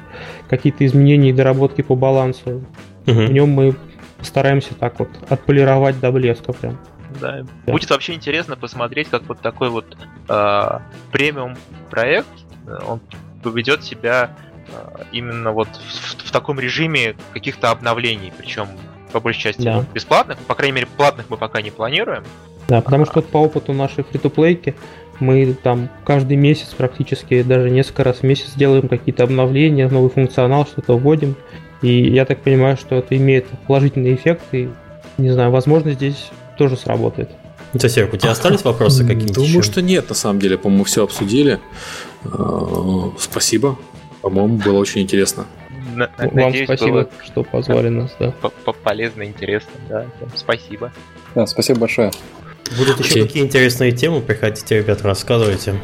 [0.48, 2.64] какие-то изменения и доработки по балансу.
[3.06, 3.14] Угу.
[3.14, 3.76] В нем мы
[4.18, 6.78] постараемся так вот отполировать до блеска прям.
[7.20, 7.42] Да.
[7.42, 7.72] да.
[7.72, 9.96] Будет вообще интересно посмотреть, как вот такой вот
[10.28, 10.78] э,
[11.10, 11.56] премиум
[11.90, 12.28] проект,
[12.66, 13.00] э, он
[13.42, 14.30] поведет себя
[14.68, 18.68] э, именно вот в, в таком режиме каких-то обновлений, причем
[19.12, 19.84] по большей части да.
[19.92, 22.24] бесплатных, по крайней мере платных мы пока не планируем.
[22.68, 24.74] Да, потому что по опыту нашей фри плейки
[25.20, 30.66] мы там каждый месяц практически, даже несколько раз в месяц делаем какие-то обновления, новый функционал,
[30.66, 31.36] что-то вводим.
[31.82, 34.70] И я так понимаю, что это имеет положительный эффект, и
[35.18, 36.30] не знаю, возможно, здесь
[36.62, 37.28] тоже сработает.
[37.76, 39.34] Серег, у тебя остались вопросы какие-то?
[39.34, 39.62] Думаю, еще?
[39.62, 40.58] что нет, на самом деле.
[40.58, 41.58] По-моему, все обсудили.
[42.24, 43.78] Э, спасибо.
[44.20, 45.46] По-моему, было очень интересно.
[45.96, 48.32] Вам спасибо, что позвали нас, да.
[48.84, 50.06] Полезно, интересно, да.
[50.36, 50.92] Спасибо.
[51.34, 52.12] Да, спасибо большое.
[52.78, 55.74] Будут еще какие интересные темы, приходите, ребят, рассказывайте.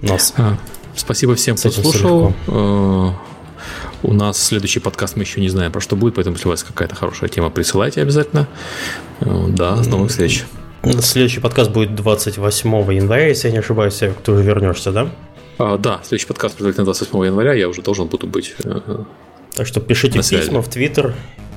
[0.00, 0.32] Нас.
[0.36, 0.56] А,
[0.94, 2.32] спасибо всем, кто слушал.
[2.46, 3.10] Э,
[4.02, 6.62] у нас следующий подкаст мы еще не знаем, про что будет, поэтому если у вас
[6.62, 8.46] какая-то хорошая тема, присылайте обязательно.
[9.20, 10.44] Э, да, с новых встреч.
[11.00, 15.10] Следующий подкаст будет 28 января, если я не ошибаюсь, ты уже вернешься, да?
[15.58, 18.54] А, да, следующий подкаст предварительно 28 января, я уже должен буду быть.
[18.64, 18.80] Э,
[19.54, 21.14] так что пишите письма в Твиттер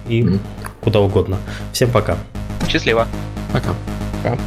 [0.07, 0.39] и mm.
[0.81, 1.37] куда угодно.
[1.71, 2.17] Всем пока.
[2.67, 3.07] Счастливо.
[3.53, 3.75] Пока.
[4.23, 4.37] Пока.